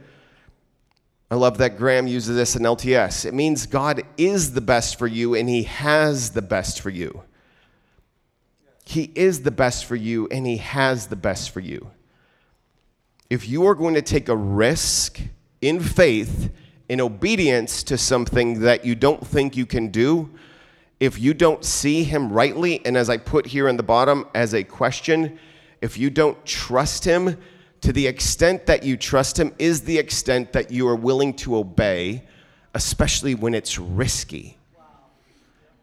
I 1.34 1.36
love 1.36 1.58
that 1.58 1.78
Graham 1.78 2.06
uses 2.06 2.36
this 2.36 2.54
in 2.54 2.62
LTS. 2.62 3.24
It 3.24 3.34
means 3.34 3.66
God 3.66 4.02
is 4.16 4.52
the 4.52 4.60
best 4.60 4.96
for 4.96 5.08
you 5.08 5.34
and 5.34 5.48
He 5.48 5.64
has 5.64 6.30
the 6.30 6.42
best 6.42 6.80
for 6.80 6.90
you. 6.90 7.24
He 8.84 9.10
is 9.16 9.42
the 9.42 9.50
best 9.50 9.84
for 9.84 9.96
you 9.96 10.28
and 10.30 10.46
He 10.46 10.58
has 10.58 11.08
the 11.08 11.16
best 11.16 11.50
for 11.50 11.58
you. 11.58 11.90
If 13.28 13.48
you 13.48 13.66
are 13.66 13.74
going 13.74 13.94
to 13.94 14.02
take 14.02 14.28
a 14.28 14.36
risk 14.36 15.20
in 15.60 15.80
faith, 15.80 16.52
in 16.88 17.00
obedience 17.00 17.82
to 17.82 17.98
something 17.98 18.60
that 18.60 18.84
you 18.84 18.94
don't 18.94 19.26
think 19.26 19.56
you 19.56 19.66
can 19.66 19.88
do, 19.88 20.30
if 21.00 21.18
you 21.18 21.34
don't 21.34 21.64
see 21.64 22.04
Him 22.04 22.32
rightly, 22.32 22.80
and 22.86 22.96
as 22.96 23.10
I 23.10 23.16
put 23.16 23.46
here 23.46 23.66
in 23.66 23.76
the 23.76 23.82
bottom 23.82 24.26
as 24.36 24.54
a 24.54 24.62
question, 24.62 25.36
if 25.84 25.98
you 25.98 26.08
don't 26.08 26.42
trust 26.46 27.04
Him, 27.04 27.36
to 27.82 27.92
the 27.92 28.06
extent 28.06 28.64
that 28.64 28.84
you 28.84 28.96
trust 28.96 29.38
Him 29.38 29.54
is 29.58 29.82
the 29.82 29.98
extent 29.98 30.54
that 30.54 30.70
you 30.70 30.88
are 30.88 30.96
willing 30.96 31.34
to 31.34 31.56
obey, 31.56 32.24
especially 32.72 33.34
when 33.34 33.52
it's 33.52 33.78
risky. 33.78 34.56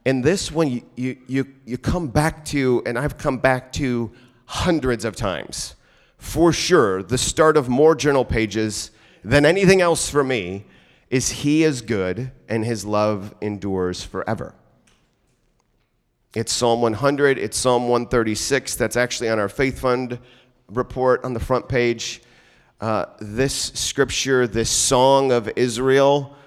And 0.03 0.24
this 0.24 0.51
one, 0.51 0.81
you, 0.96 1.17
you, 1.27 1.46
you, 1.65 1.77
come 1.77 2.08
back 2.08 2.43
to, 2.46 2.81
and 2.88 2.98
I've 2.98 3.20
come 3.20 3.38
back 3.38 3.72
to 3.74 4.12
hundreds 4.46 5.05
of 5.05 5.15
times. 5.15 5.75
For 6.17 6.51
sure, 6.51 7.03
the 7.03 7.20
start 7.20 7.55
of 7.55 7.70
more 7.70 7.93
journal 7.93 8.25
pages 8.25 8.89
than 9.24 9.46
anything 9.46 9.81
else 9.81 10.10
for 10.10 10.24
me 10.24 10.65
is 11.12 11.29
He 11.29 11.63
is 11.63 11.84
good 11.84 12.31
and 12.50 12.65
His 12.65 12.86
love 12.86 13.36
endures 13.39 14.03
forever. 14.03 14.55
It's 16.34 16.54
Psalm 16.54 16.82
100, 16.82 17.38
it's 17.38 17.58
Psalm 17.58 17.90
136, 17.90 18.78
that's 18.78 18.96
actually 18.96 19.28
on 19.28 19.38
our 19.38 19.50
Faith 19.50 19.80
Fund 19.80 20.18
report 20.70 21.26
on 21.26 21.34
the 21.34 21.42
front 21.42 21.68
page. 21.68 22.22
Uh, 22.80 23.08
this 23.20 23.54
scripture, 23.54 24.48
this 24.48 24.70
song 24.70 25.34
of 25.34 25.52
Israel, 25.58 26.38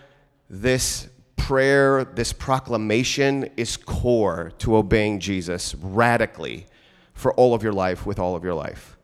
this 0.48 1.10
prayer, 1.36 2.02
this 2.02 2.32
proclamation 2.32 3.50
is 3.58 3.76
core 3.76 4.52
to 4.56 4.74
obeying 4.74 5.20
Jesus 5.20 5.74
radically 5.74 6.64
for 7.12 7.34
all 7.34 7.52
of 7.52 7.62
your 7.62 7.74
life, 7.74 8.06
with 8.06 8.18
all 8.18 8.34
of 8.34 8.42
your 8.42 8.54
life. 8.54 8.96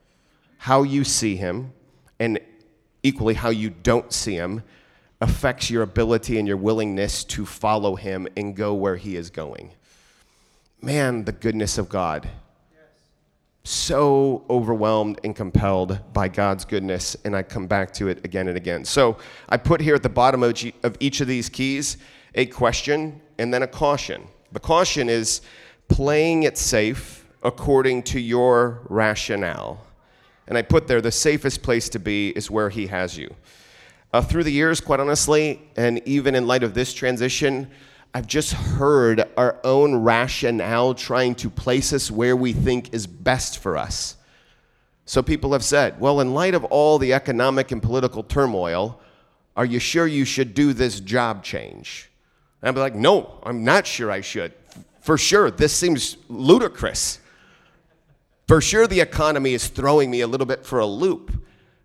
How 0.56 0.82
you 0.82 1.04
see 1.04 1.36
him, 1.36 1.74
and 2.18 2.40
equally 3.02 3.34
how 3.34 3.50
you 3.50 3.68
don't 3.68 4.14
see 4.14 4.34
him, 4.34 4.62
affects 5.20 5.68
your 5.68 5.82
ability 5.82 6.38
and 6.38 6.48
your 6.48 6.56
willingness 6.56 7.22
to 7.24 7.44
follow 7.44 7.96
him 7.96 8.26
and 8.34 8.56
go 8.56 8.72
where 8.72 8.96
he 8.96 9.16
is 9.16 9.28
going. 9.28 9.72
Man, 10.82 11.24
the 11.24 11.32
goodness 11.32 11.78
of 11.78 11.88
God 11.88 12.28
so 13.62 14.44
overwhelmed 14.48 15.20
and 15.22 15.36
compelled 15.36 15.98
by 16.12 16.28
God's 16.28 16.64
goodness, 16.64 17.16
and 17.24 17.36
I 17.36 17.42
come 17.42 17.66
back 17.66 17.92
to 17.94 18.08
it 18.08 18.24
again 18.24 18.48
and 18.48 18.56
again. 18.56 18.84
So 18.84 19.18
I 19.48 19.58
put 19.58 19.80
here 19.80 19.94
at 19.94 20.02
the 20.02 20.08
bottom 20.08 20.42
of 20.42 20.96
each 21.00 21.20
of 21.20 21.28
these 21.28 21.48
keys 21.48 21.98
a 22.34 22.46
question 22.46 23.20
and 23.38 23.52
then 23.52 23.62
a 23.62 23.66
caution. 23.66 24.26
The 24.52 24.60
caution 24.60 25.08
is 25.08 25.42
playing 25.88 26.44
it 26.44 26.56
safe 26.56 27.26
according 27.42 28.04
to 28.04 28.20
your 28.20 28.80
rationale. 28.88 29.84
And 30.46 30.56
I 30.56 30.62
put 30.62 30.88
there 30.88 31.00
the 31.00 31.12
safest 31.12 31.62
place 31.62 31.88
to 31.90 31.98
be 31.98 32.30
is 32.30 32.50
where 32.50 32.70
He 32.70 32.86
has 32.86 33.16
you. 33.16 33.34
Uh, 34.12 34.22
through 34.22 34.44
the 34.44 34.52
years, 34.52 34.80
quite 34.80 35.00
honestly, 35.00 35.60
and 35.76 36.00
even 36.06 36.34
in 36.34 36.46
light 36.46 36.62
of 36.62 36.74
this 36.74 36.92
transition, 36.92 37.70
I've 38.12 38.26
just 38.26 38.52
heard 38.52 39.24
our 39.36 39.58
own 39.62 39.94
rationale 39.96 40.94
trying 40.94 41.36
to 41.36 41.50
place 41.50 41.92
us 41.92 42.10
where 42.10 42.34
we 42.34 42.52
think 42.52 42.92
is 42.92 43.06
best 43.06 43.58
for 43.58 43.76
us. 43.76 44.16
So 45.04 45.22
people 45.22 45.52
have 45.52 45.64
said, 45.64 46.00
well, 46.00 46.20
in 46.20 46.34
light 46.34 46.54
of 46.54 46.64
all 46.64 46.98
the 46.98 47.12
economic 47.12 47.70
and 47.70 47.82
political 47.82 48.22
turmoil, 48.24 49.00
are 49.56 49.64
you 49.64 49.78
sure 49.78 50.06
you 50.06 50.24
should 50.24 50.54
do 50.54 50.72
this 50.72 50.98
job 51.00 51.44
change? 51.44 52.10
And 52.60 52.68
I'd 52.68 52.74
be 52.74 52.80
like, 52.80 52.94
no, 52.94 53.38
I'm 53.44 53.64
not 53.64 53.86
sure 53.86 54.10
I 54.10 54.20
should. 54.20 54.54
For 55.00 55.16
sure, 55.16 55.50
this 55.50 55.72
seems 55.72 56.16
ludicrous. 56.28 57.20
For 58.48 58.60
sure, 58.60 58.86
the 58.86 59.00
economy 59.00 59.54
is 59.54 59.68
throwing 59.68 60.10
me 60.10 60.22
a 60.22 60.26
little 60.26 60.46
bit 60.46 60.66
for 60.66 60.80
a 60.80 60.86
loop. 60.86 61.32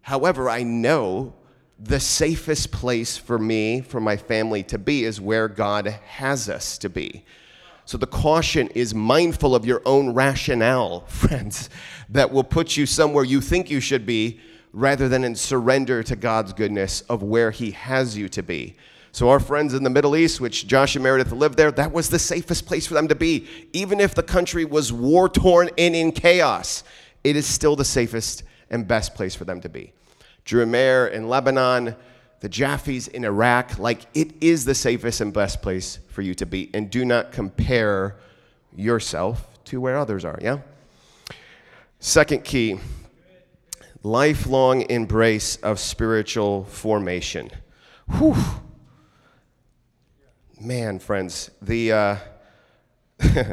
However, 0.01 0.49
I 0.49 0.63
know 0.63 1.33
the 1.79 1.99
safest 1.99 2.71
place 2.71 3.17
for 3.17 3.37
me, 3.37 3.81
for 3.81 3.99
my 3.99 4.15
family 4.15 4.63
to 4.63 4.77
be, 4.77 5.03
is 5.03 5.19
where 5.19 5.47
God 5.47 5.87
has 5.87 6.47
us 6.49 6.77
to 6.79 6.89
be. 6.89 7.25
So 7.85 7.97
the 7.97 8.07
caution 8.07 8.69
is 8.69 8.95
mindful 8.95 9.53
of 9.53 9.65
your 9.65 9.81
own 9.85 10.13
rationale, 10.13 11.01
friends, 11.07 11.69
that 12.09 12.31
will 12.31 12.43
put 12.43 12.77
you 12.77 12.85
somewhere 12.85 13.23
you 13.23 13.41
think 13.41 13.69
you 13.69 13.79
should 13.79 14.05
be 14.05 14.39
rather 14.73 15.07
than 15.07 15.23
in 15.23 15.35
surrender 15.35 16.03
to 16.03 16.15
God's 16.15 16.53
goodness 16.53 17.01
of 17.01 17.23
where 17.23 17.51
He 17.51 17.71
has 17.71 18.17
you 18.17 18.27
to 18.29 18.43
be. 18.43 18.75
So, 19.11 19.29
our 19.29 19.39
friends 19.39 19.73
in 19.73 19.83
the 19.83 19.89
Middle 19.89 20.17
East, 20.17 20.41
which 20.41 20.67
Josh 20.67 20.95
and 20.95 21.03
Meredith 21.03 21.31
lived 21.31 21.57
there, 21.57 21.71
that 21.71 21.93
was 21.93 22.09
the 22.09 22.19
safest 22.19 22.65
place 22.65 22.85
for 22.85 22.95
them 22.95 23.07
to 23.07 23.15
be. 23.15 23.47
Even 23.71 24.01
if 24.01 24.13
the 24.13 24.23
country 24.23 24.65
was 24.65 24.91
war 24.91 25.29
torn 25.29 25.69
and 25.77 25.95
in 25.95 26.11
chaos, 26.11 26.83
it 27.23 27.37
is 27.37 27.45
still 27.45 27.77
the 27.77 27.85
safest 27.85 28.43
and 28.69 28.85
best 28.85 29.15
place 29.15 29.33
for 29.33 29.45
them 29.45 29.61
to 29.61 29.69
be. 29.69 29.93
Drew 30.45 30.65
Mayer 30.65 31.07
in 31.07 31.27
Lebanon, 31.27 31.95
the 32.39 32.49
Jaffes 32.49 33.07
in 33.07 33.25
Iraq, 33.25 33.79
like 33.79 34.05
it 34.13 34.31
is 34.41 34.65
the 34.65 34.75
safest 34.75 35.19
and 35.19 35.33
best 35.33 35.61
place 35.61 35.99
for 36.09 36.21
you 36.21 36.35
to 36.35 36.45
be. 36.45 36.69
And 36.73 36.89
do 36.89 37.03
not 37.03 37.31
compare 37.31 38.17
yourself 38.75 39.47
to 39.65 39.81
where 39.81 39.97
others 39.97 40.23
are, 40.23 40.37
yeah? 40.41 40.59
Second 41.99 42.43
key 42.43 42.79
lifelong 44.03 44.87
embrace 44.91 45.55
of 45.57 45.79
spiritual 45.79 46.65
formation. 46.65 47.49
Whew. 48.17 48.35
Man, 50.61 50.99
friends, 50.99 51.49
the, 51.61 51.91
uh, 51.91 52.17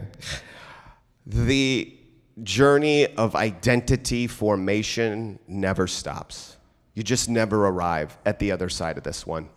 the 1.27 1.97
journey 2.43 3.07
of 3.17 3.35
identity 3.35 4.27
formation 4.27 5.39
never 5.49 5.87
stops. 5.87 6.59
You 6.95 7.03
just 7.03 7.29
never 7.29 7.67
arrive 7.67 8.17
at 8.25 8.39
the 8.39 8.53
other 8.53 8.69
side 8.69 8.99
of 8.99 9.05
this 9.05 9.27
one. 9.27 9.49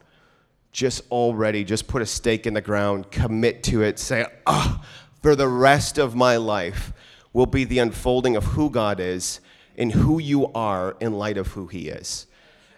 Just 0.72 1.04
already, 1.12 1.64
just 1.64 1.88
put 1.88 2.02
a 2.02 2.06
stake 2.06 2.46
in 2.46 2.54
the 2.54 2.62
ground, 2.62 3.12
commit 3.12 3.64
to 3.64 3.82
it, 3.82 4.00
say, 4.00 4.26
oh, 4.46 4.84
for 5.22 5.36
the 5.36 5.48
rest 5.48 5.98
of 5.98 6.16
my 6.16 6.38
life 6.38 6.94
will 7.34 7.46
be 7.46 7.64
the 7.64 7.80
unfolding 7.80 8.36
of 8.36 8.44
who 8.44 8.70
God 8.70 9.00
is 9.00 9.40
and 9.78 9.92
who 9.92 10.20
you 10.20 10.52
are 10.54 10.96
in 11.00 11.14
light 11.14 11.38
of 11.38 11.48
who 11.48 11.68
He 11.68 11.90
is. 11.90 12.28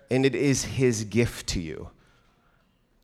And 0.10 0.26
it 0.26 0.36
is 0.36 0.64
His 0.64 1.04
gift 1.04 1.48
to 1.50 1.62
you 1.62 1.90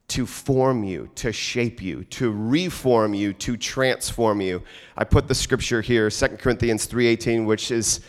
to 0.09 0.25
form 0.25 0.83
you, 0.83 1.09
to 1.15 1.31
shape 1.31 1.81
you, 1.81 2.03
to 2.03 2.31
reform 2.31 3.13
you, 3.13 3.33
to 3.33 3.57
transform 3.57 4.41
you. 4.41 4.61
I 4.95 5.03
put 5.05 5.27
the 5.27 5.33
scripture 5.33 5.81
here, 5.81 6.09
2 6.09 6.37
Corinthians 6.37 6.85
3:18, 6.87 7.45
which 7.45 7.71
is 7.71 8.01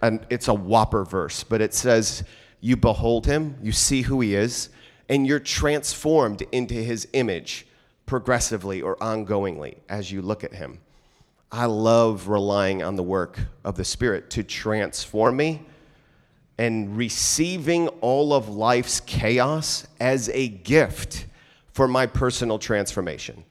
an, 0.00 0.24
it's 0.30 0.48
a 0.48 0.54
whopper 0.54 1.04
verse, 1.04 1.44
but 1.44 1.60
it 1.60 1.74
says, 1.74 2.24
"You 2.62 2.78
behold 2.78 3.26
him, 3.26 3.56
you 3.62 3.72
see 3.72 4.02
who 4.02 4.22
he 4.22 4.34
is, 4.34 4.70
and 5.10 5.26
you're 5.26 5.38
transformed 5.38 6.46
into 6.50 6.72
his 6.74 7.06
image 7.12 7.66
progressively 8.06 8.80
or 8.80 8.96
ongoingly 8.96 9.76
as 9.90 10.10
you 10.10 10.22
look 10.22 10.42
at 10.42 10.54
him." 10.54 10.78
I 11.50 11.66
love 11.66 12.28
relying 12.28 12.82
on 12.82 12.96
the 12.96 13.02
work 13.02 13.38
of 13.62 13.76
the 13.76 13.84
Spirit 13.84 14.30
to 14.30 14.42
transform 14.42 15.36
me 15.36 15.66
and 16.56 16.96
receiving 16.96 17.88
all 18.00 18.32
of 18.32 18.48
life's 18.48 19.00
chaos 19.00 19.86
as 20.00 20.30
a 20.30 20.48
gift 20.48 21.26
for 21.72 21.88
my 21.88 22.06
personal 22.06 22.58
transformation. 22.58 23.44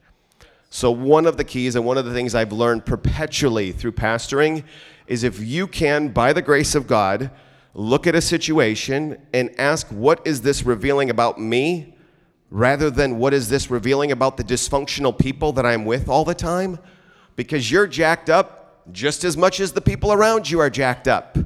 So, 0.69 0.89
one 0.89 1.27
of 1.27 1.37
the 1.37 1.43
keys 1.43 1.75
and 1.75 1.85
one 1.85 1.97
of 1.97 2.05
the 2.05 2.13
things 2.13 2.33
I've 2.33 2.53
learned 2.53 2.85
perpetually 2.85 3.71
through 3.71 3.91
pastoring 3.91 4.63
is 5.05 5.23
if 5.23 5.39
you 5.39 5.67
can, 5.67 6.07
by 6.07 6.31
the 6.31 6.41
grace 6.41 6.73
of 6.73 6.87
God, 6.87 7.29
look 7.73 8.07
at 8.07 8.15
a 8.15 8.21
situation 8.21 9.21
and 9.33 9.53
ask, 9.59 9.87
What 9.87 10.25
is 10.25 10.41
this 10.41 10.63
revealing 10.63 11.09
about 11.09 11.39
me? 11.39 11.95
rather 12.53 12.89
than 12.89 13.17
what 13.17 13.33
is 13.33 13.47
this 13.47 13.71
revealing 13.71 14.11
about 14.11 14.35
the 14.35 14.43
dysfunctional 14.43 15.17
people 15.17 15.53
that 15.53 15.65
I'm 15.65 15.85
with 15.85 16.09
all 16.09 16.25
the 16.25 16.35
time? 16.35 16.77
because 17.35 17.71
you're 17.71 17.87
jacked 17.87 18.29
up 18.29 18.83
just 18.91 19.23
as 19.23 19.37
much 19.37 19.59
as 19.59 19.71
the 19.71 19.81
people 19.81 20.11
around 20.11 20.49
you 20.49 20.59
are 20.59 20.69
jacked 20.69 21.07
up. 21.07 21.37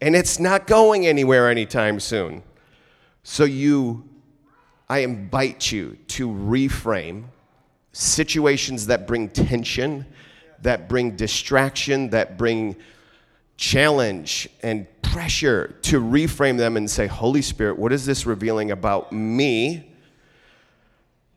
And 0.00 0.14
it's 0.14 0.38
not 0.38 0.66
going 0.66 1.06
anywhere 1.06 1.50
anytime 1.50 2.00
soon. 2.00 2.42
So 3.22 3.44
you 3.44 4.08
I 4.88 5.00
invite 5.00 5.72
you 5.72 5.98
to 6.08 6.28
reframe 6.28 7.24
situations 7.92 8.86
that 8.86 9.06
bring 9.06 9.28
tension, 9.28 10.06
that 10.62 10.88
bring 10.88 11.16
distraction, 11.16 12.10
that 12.10 12.38
bring 12.38 12.76
challenge 13.56 14.48
and 14.62 14.86
pressure 15.02 15.76
to 15.82 16.00
reframe 16.00 16.58
them 16.58 16.76
and 16.76 16.90
say, 16.90 17.06
Holy 17.06 17.42
Spirit, 17.42 17.78
what 17.78 17.92
is 17.92 18.04
this 18.04 18.26
revealing 18.26 18.70
about 18.70 19.12
me 19.12 19.90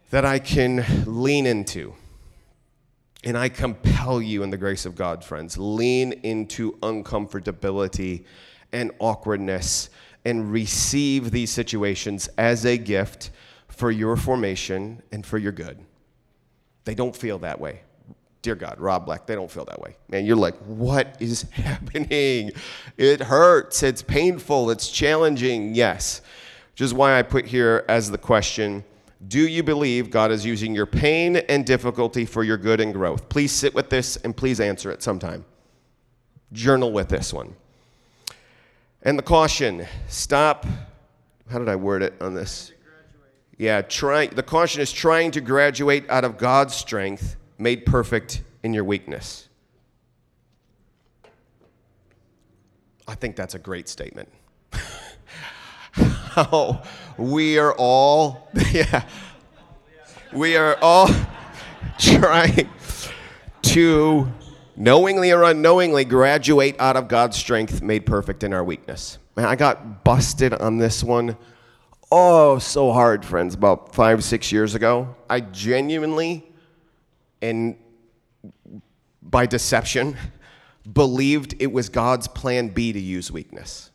that 0.10 0.26
I 0.26 0.40
can 0.40 0.86
lean 1.06 1.46
into? 1.46 1.94
And 3.24 3.38
I 3.38 3.50
compel 3.50 4.22
you 4.22 4.44
in 4.44 4.50
the 4.50 4.58
grace 4.58 4.86
of 4.86 4.96
God, 4.96 5.24
friends, 5.24 5.58
lean 5.58 6.14
into 6.24 6.74
uncomfortability 6.78 8.26
and 8.72 8.92
awkwardness 9.00 9.90
and 10.26 10.52
receive 10.52 11.32
these 11.32 11.50
situations 11.50 12.30
as 12.38 12.66
a 12.66 12.78
gift 12.78 13.32
for 13.68 13.92
your 13.92 14.16
formation 14.16 15.02
and 15.12 15.26
for 15.26 15.38
your 15.38 15.52
good. 15.52 15.80
They 16.86 16.96
don't 16.96 17.16
feel 17.16 17.40
that 17.40 17.60
way. 17.60 17.82
Dear 18.42 18.56
God, 18.56 18.80
Rob 18.80 19.06
Black, 19.06 19.26
they 19.26 19.36
don't 19.36 19.52
feel 19.52 19.66
that 19.66 19.82
way. 19.82 19.98
Man, 20.08 20.26
you're 20.26 20.38
like, 20.38 20.56
what 20.60 21.18
is 21.20 21.42
happening? 21.52 22.52
It 22.98 23.22
hurts, 23.22 23.84
it's 23.84 24.02
painful, 24.02 24.70
it's 24.70 24.90
challenging. 24.90 25.76
Yes. 25.76 26.22
Which 26.72 26.82
is 26.82 26.94
why 26.94 27.20
I 27.20 27.24
put 27.24 27.46
here 27.46 27.84
as 27.90 28.10
the 28.10 28.18
question 28.18 28.84
do 29.28 29.46
you 29.46 29.64
believe 29.64 30.12
God 30.12 30.32
is 30.32 30.46
using 30.46 30.74
your 30.74 30.86
pain 30.86 31.36
and 31.36 31.66
difficulty 31.66 32.24
for 32.24 32.42
your 32.42 32.56
good 32.56 32.80
and 32.80 32.94
growth? 32.94 33.28
Please 33.28 33.52
sit 33.52 33.76
with 33.76 33.90
this 33.90 34.16
and 34.16 34.36
please 34.36 34.62
answer 34.62 34.90
it 34.92 35.04
sometime. 35.04 35.44
Journal 36.54 36.94
with 36.94 37.10
this 37.10 37.34
one. 37.34 37.54
And 39.04 39.20
the 39.20 39.24
caution 39.24 39.86
stop. 40.08 40.66
How 41.50 41.60
did 41.60 41.68
I 41.68 41.76
word 41.76 42.02
it 42.02 42.14
on 42.22 42.34
this? 42.34 42.72
Yeah, 43.58 43.82
try, 43.82 44.28
the 44.28 44.44
caution 44.44 44.82
is 44.82 44.90
trying 44.94 45.32
to 45.32 45.42
graduate 45.42 46.10
out 46.10 46.24
of 46.24 46.38
God's 46.38 46.74
strength 46.74 47.36
made 47.60 47.86
perfect 47.86 48.42
in 48.64 48.74
your 48.74 48.84
weakness. 48.84 49.48
I 53.08 53.16
think 53.16 53.36
that's 53.36 53.56
a 53.56 53.60
great 53.60 53.90
statement. 53.90 54.30
How 55.92 56.84
we 57.18 57.58
are 57.58 57.74
all, 57.74 58.50
yeah, 58.72 59.04
we 60.32 60.56
are 60.56 60.78
all 60.82 61.10
trying 62.00 62.70
to 63.64 64.32
knowingly 64.76 65.32
or 65.32 65.44
unknowingly 65.44 66.06
graduate 66.06 66.76
out 66.80 66.96
of 66.96 67.08
God's 67.08 67.36
strength 67.36 67.82
made 67.82 68.06
perfect 68.06 68.44
in 68.44 68.54
our 68.54 68.64
weakness. 68.64 69.18
Man, 69.36 69.46
I 69.46 69.56
got 69.56 70.04
busted 70.04 70.54
on 70.54 70.78
this 70.78 71.04
one. 71.04 71.38
Oh, 72.12 72.58
so 72.58 72.92
hard, 72.92 73.24
friends, 73.24 73.54
about 73.54 73.94
five, 73.94 74.24
six 74.24 74.52
years 74.52 74.74
ago. 74.76 75.16
I 75.30 75.42
genuinely, 75.42 76.49
and 77.42 77.76
by 79.22 79.46
deception, 79.46 80.18
believed 80.92 81.56
it 81.60 81.72
was 81.72 81.90
God's 81.90 82.28
plan 82.28 82.70
B 82.70 82.94
to 82.94 83.00
use 83.00 83.32
weakness. 83.32 83.92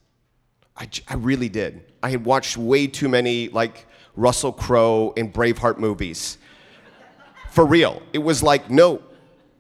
I, 0.77 0.89
I 1.09 1.15
really 1.15 1.49
did. 1.49 1.93
I 2.03 2.11
had 2.11 2.25
watched 2.25 2.57
way 2.57 2.87
too 2.87 3.09
many 3.09 3.49
like 3.49 3.87
Russell 4.17 4.53
Crowe 4.53 5.13
and 5.17 5.33
Braveheart 5.33 5.79
movies. 5.79 6.39
For 7.51 7.65
real. 7.65 8.03
It 8.13 8.19
was 8.19 8.43
like, 8.43 8.71
no, 8.71 9.03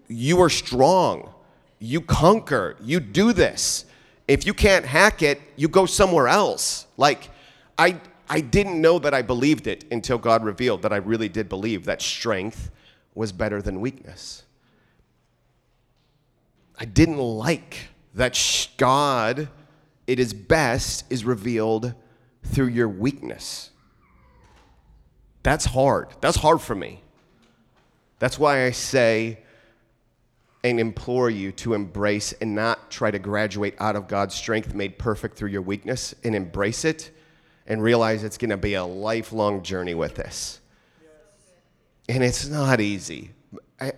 you 0.08 0.40
are 0.42 0.50
strong. 0.50 1.32
You 1.78 2.00
conquer. 2.00 2.76
You 2.82 3.00
do 3.00 3.32
this. 3.32 3.84
If 4.26 4.46
you 4.46 4.54
can't 4.54 4.84
hack 4.84 5.22
it, 5.22 5.40
you 5.56 5.68
go 5.68 5.86
somewhere 5.86 6.28
else. 6.28 6.86
Like, 6.96 7.30
I, 7.78 8.00
I 8.28 8.40
didn't 8.40 8.80
know 8.80 8.98
that 8.98 9.14
I 9.14 9.22
believed 9.22 9.66
it 9.66 9.84
until 9.92 10.18
God 10.18 10.44
revealed 10.44 10.82
that 10.82 10.92
I 10.92 10.96
really 10.96 11.28
did 11.28 11.48
believe 11.48 11.84
that 11.84 12.02
strength 12.02 12.70
was 13.14 13.32
better 13.32 13.62
than 13.62 13.80
weakness. 13.80 14.42
I 16.78 16.84
didn't 16.84 17.18
like 17.18 17.88
that 18.14 18.34
God, 18.76 19.48
it 20.06 20.18
is 20.18 20.32
best, 20.32 21.04
is 21.10 21.24
revealed 21.24 21.94
through 22.42 22.68
your 22.68 22.88
weakness. 22.88 23.70
That's 25.42 25.64
hard. 25.64 26.08
That's 26.20 26.36
hard 26.36 26.60
for 26.60 26.74
me. 26.74 27.02
That's 28.18 28.38
why 28.38 28.64
I 28.66 28.70
say 28.70 29.40
and 30.64 30.80
implore 30.80 31.28
you 31.28 31.52
to 31.52 31.74
embrace 31.74 32.32
and 32.40 32.54
not 32.54 32.90
try 32.90 33.10
to 33.10 33.18
graduate 33.18 33.74
out 33.78 33.96
of 33.96 34.08
God's 34.08 34.34
strength 34.34 34.74
made 34.74 34.98
perfect 34.98 35.36
through 35.36 35.50
your 35.50 35.60
weakness 35.60 36.14
and 36.24 36.34
embrace 36.34 36.86
it 36.86 37.10
and 37.66 37.82
realize 37.82 38.24
it's 38.24 38.38
going 38.38 38.50
to 38.50 38.56
be 38.56 38.74
a 38.74 38.84
lifelong 38.84 39.62
journey 39.62 39.94
with 39.94 40.14
this. 40.14 40.60
And 42.08 42.22
it's 42.22 42.46
not 42.48 42.80
easy. 42.80 43.30
I, 43.80 43.92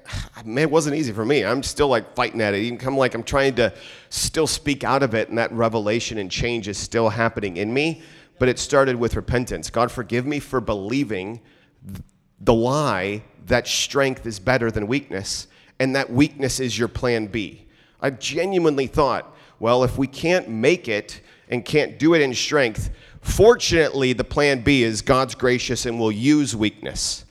it 0.45 0.71
wasn't 0.71 0.97
easy 0.97 1.13
for 1.13 1.25
me. 1.25 1.45
I'm 1.45 1.63
still 1.63 1.89
like 1.89 2.15
fighting 2.15 2.41
at 2.41 2.55
it. 2.55 2.63
Even 2.63 2.79
come 2.79 2.97
like 2.97 3.15
I'm 3.15 3.23
trying 3.23 3.55
to 3.57 3.73
still 4.09 4.47
speak 4.47 4.85
out 4.85 5.03
of 5.03 5.15
it, 5.15 5.29
and 5.29 5.39
that 5.39 5.53
revelation 5.53 6.19
and 6.19 6.31
change 6.31 6.67
is 6.67 6.79
still 6.79 7.09
happening 7.09 7.57
in 7.57 7.73
me 7.73 8.03
but 8.39 8.49
it 8.49 8.59
started 8.59 8.97
with 8.97 9.17
repentance. 9.17 9.71
God, 9.71 9.91
forgive 9.91 10.27
me 10.27 10.39
for 10.41 10.61
believing 10.61 11.41
the 12.41 12.55
lie 12.55 13.23
that 13.47 13.67
strength 13.67 14.27
is 14.27 14.39
better 14.39 14.71
than 14.71 14.87
weakness 14.87 15.47
and 15.79 15.95
that 15.95 16.11
weakness 16.11 16.61
is 16.61 16.79
your 16.79 16.89
plan 16.89 17.27
B. 17.27 17.67
I 18.01 18.11
genuinely 18.11 18.87
thought, 18.87 19.35
well, 19.59 19.85
if 19.85 19.97
we 19.97 20.07
can't 20.07 20.49
make 20.49 20.89
it 20.89 21.21
and 21.49 21.65
can't 21.65 21.99
do 21.99 22.15
it 22.15 22.21
in 22.21 22.35
strength, 22.35 22.91
fortunately, 23.21 24.13
the 24.13 24.25
plan 24.25 24.63
B 24.63 24.83
is 24.83 25.01
God's 25.01 25.35
gracious 25.35 25.87
and 25.87 25.99
will 25.99 26.13
use 26.13 26.55
weakness 26.55 27.25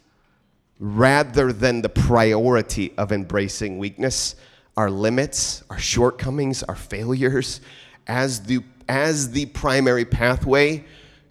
rather 0.79 1.53
than 1.53 1.81
the 1.81 1.89
priority 1.89 2.93
of 2.97 3.11
embracing 3.11 3.77
weakness, 3.77 4.35
our 4.75 4.89
limits, 4.89 5.63
our 5.69 5.79
shortcomings, 5.79 6.63
our 6.63 6.75
failures, 6.75 7.61
as 8.07 8.41
the, 8.43 8.59
as 8.88 9.31
the 9.31 9.45
primary 9.47 10.05
pathway 10.05 10.83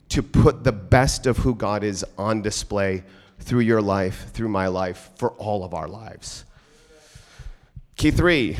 to 0.08 0.22
put 0.22 0.64
the 0.64 0.72
best 0.72 1.26
of 1.26 1.38
who 1.38 1.54
God 1.54 1.84
is 1.84 2.04
on 2.16 2.42
display 2.42 3.04
through 3.40 3.60
your 3.60 3.82
life, 3.82 4.30
through 4.32 4.48
my 4.48 4.68
life, 4.68 5.10
for 5.16 5.30
all 5.32 5.64
of 5.64 5.74
our 5.74 5.88
lives. 5.88 6.44
Key 7.96 8.10
three 8.10 8.56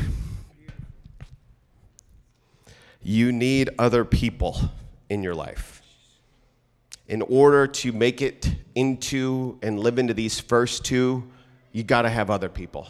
you 3.01 3.31
need 3.31 3.69
other 3.77 4.03
people 4.03 4.57
in 5.09 5.21
your 5.21 5.35
life. 5.35 5.74
In 7.07 7.21
order 7.21 7.67
to 7.67 7.91
make 7.91 8.21
it 8.21 8.49
into 8.73 9.59
and 9.61 9.79
live 9.79 9.99
into 9.99 10.13
these 10.13 10.39
first 10.39 10.83
two, 10.83 11.23
you 11.71 11.83
got 11.83 12.03
to 12.03 12.09
have 12.09 12.29
other 12.29 12.49
people. 12.49 12.87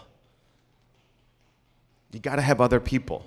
You 2.12 2.20
got 2.20 2.38
to 2.38 2.42
have 2.42 2.62
other 2.62 2.80
people. 2.80 3.26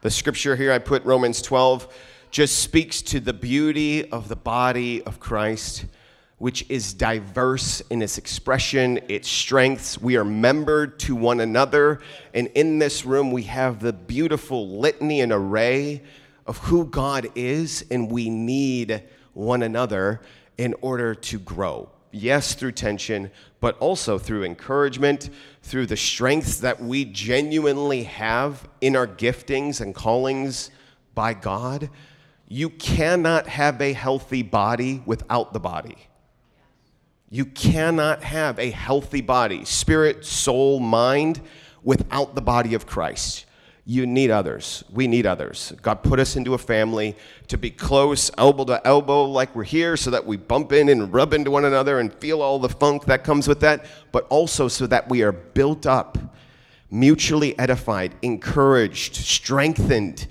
The 0.00 0.10
scripture 0.10 0.56
here 0.56 0.72
I 0.72 0.78
put, 0.78 1.04
Romans 1.04 1.42
12, 1.42 1.92
just 2.30 2.60
speaks 2.60 3.02
to 3.02 3.20
the 3.20 3.34
beauty 3.34 4.10
of 4.10 4.28
the 4.28 4.36
body 4.36 5.02
of 5.02 5.20
Christ, 5.20 5.84
which 6.38 6.64
is 6.70 6.94
diverse 6.94 7.82
in 7.90 8.00
its 8.00 8.16
expression, 8.16 8.98
its 9.08 9.28
strengths. 9.28 10.00
We 10.00 10.16
are 10.16 10.24
membered 10.24 10.98
to 11.00 11.14
one 11.14 11.40
another. 11.40 12.00
And 12.32 12.46
in 12.54 12.78
this 12.78 13.04
room, 13.04 13.30
we 13.30 13.42
have 13.42 13.80
the 13.80 13.92
beautiful 13.92 14.78
litany 14.78 15.20
and 15.20 15.32
array 15.32 16.02
of 16.46 16.56
who 16.58 16.86
God 16.86 17.28
is, 17.34 17.84
and 17.90 18.10
we 18.10 18.30
need 18.30 19.02
one 19.34 19.62
another 19.62 20.20
in 20.58 20.74
order 20.80 21.14
to 21.14 21.38
grow. 21.38 21.90
Yes, 22.12 22.54
through 22.54 22.72
tension, 22.72 23.30
but 23.60 23.78
also 23.78 24.18
through 24.18 24.44
encouragement, 24.44 25.30
through 25.62 25.86
the 25.86 25.96
strengths 25.96 26.58
that 26.58 26.80
we 26.80 27.04
genuinely 27.04 28.02
have 28.04 28.68
in 28.80 28.96
our 28.96 29.06
giftings 29.06 29.80
and 29.80 29.94
callings 29.94 30.70
by 31.14 31.34
God. 31.34 31.88
You 32.48 32.68
cannot 32.68 33.46
have 33.46 33.80
a 33.80 33.92
healthy 33.92 34.42
body 34.42 35.02
without 35.06 35.52
the 35.52 35.60
body. 35.60 35.96
You 37.28 37.44
cannot 37.44 38.24
have 38.24 38.58
a 38.58 38.70
healthy 38.70 39.20
body, 39.20 39.64
spirit, 39.64 40.24
soul, 40.24 40.80
mind, 40.80 41.40
without 41.84 42.34
the 42.34 42.42
body 42.42 42.74
of 42.74 42.86
Christ 42.86 43.46
you 43.90 44.06
need 44.06 44.30
others. 44.30 44.84
We 44.92 45.08
need 45.08 45.26
others. 45.26 45.72
God 45.82 46.04
put 46.04 46.20
us 46.20 46.36
into 46.36 46.54
a 46.54 46.58
family 46.58 47.16
to 47.48 47.58
be 47.58 47.70
close, 47.70 48.30
elbow 48.38 48.64
to 48.66 48.86
elbow, 48.86 49.24
like 49.24 49.52
we're 49.52 49.64
here, 49.64 49.96
so 49.96 50.12
that 50.12 50.24
we 50.24 50.36
bump 50.36 50.70
in 50.70 50.88
and 50.88 51.12
rub 51.12 51.34
into 51.34 51.50
one 51.50 51.64
another 51.64 51.98
and 51.98 52.14
feel 52.14 52.40
all 52.40 52.60
the 52.60 52.68
funk 52.68 53.06
that 53.06 53.24
comes 53.24 53.48
with 53.48 53.58
that, 53.60 53.84
but 54.12 54.28
also 54.28 54.68
so 54.68 54.86
that 54.86 55.08
we 55.08 55.22
are 55.22 55.32
built 55.32 55.86
up, 55.86 56.18
mutually 56.88 57.58
edified, 57.58 58.14
encouraged, 58.22 59.16
strengthened. 59.16 60.28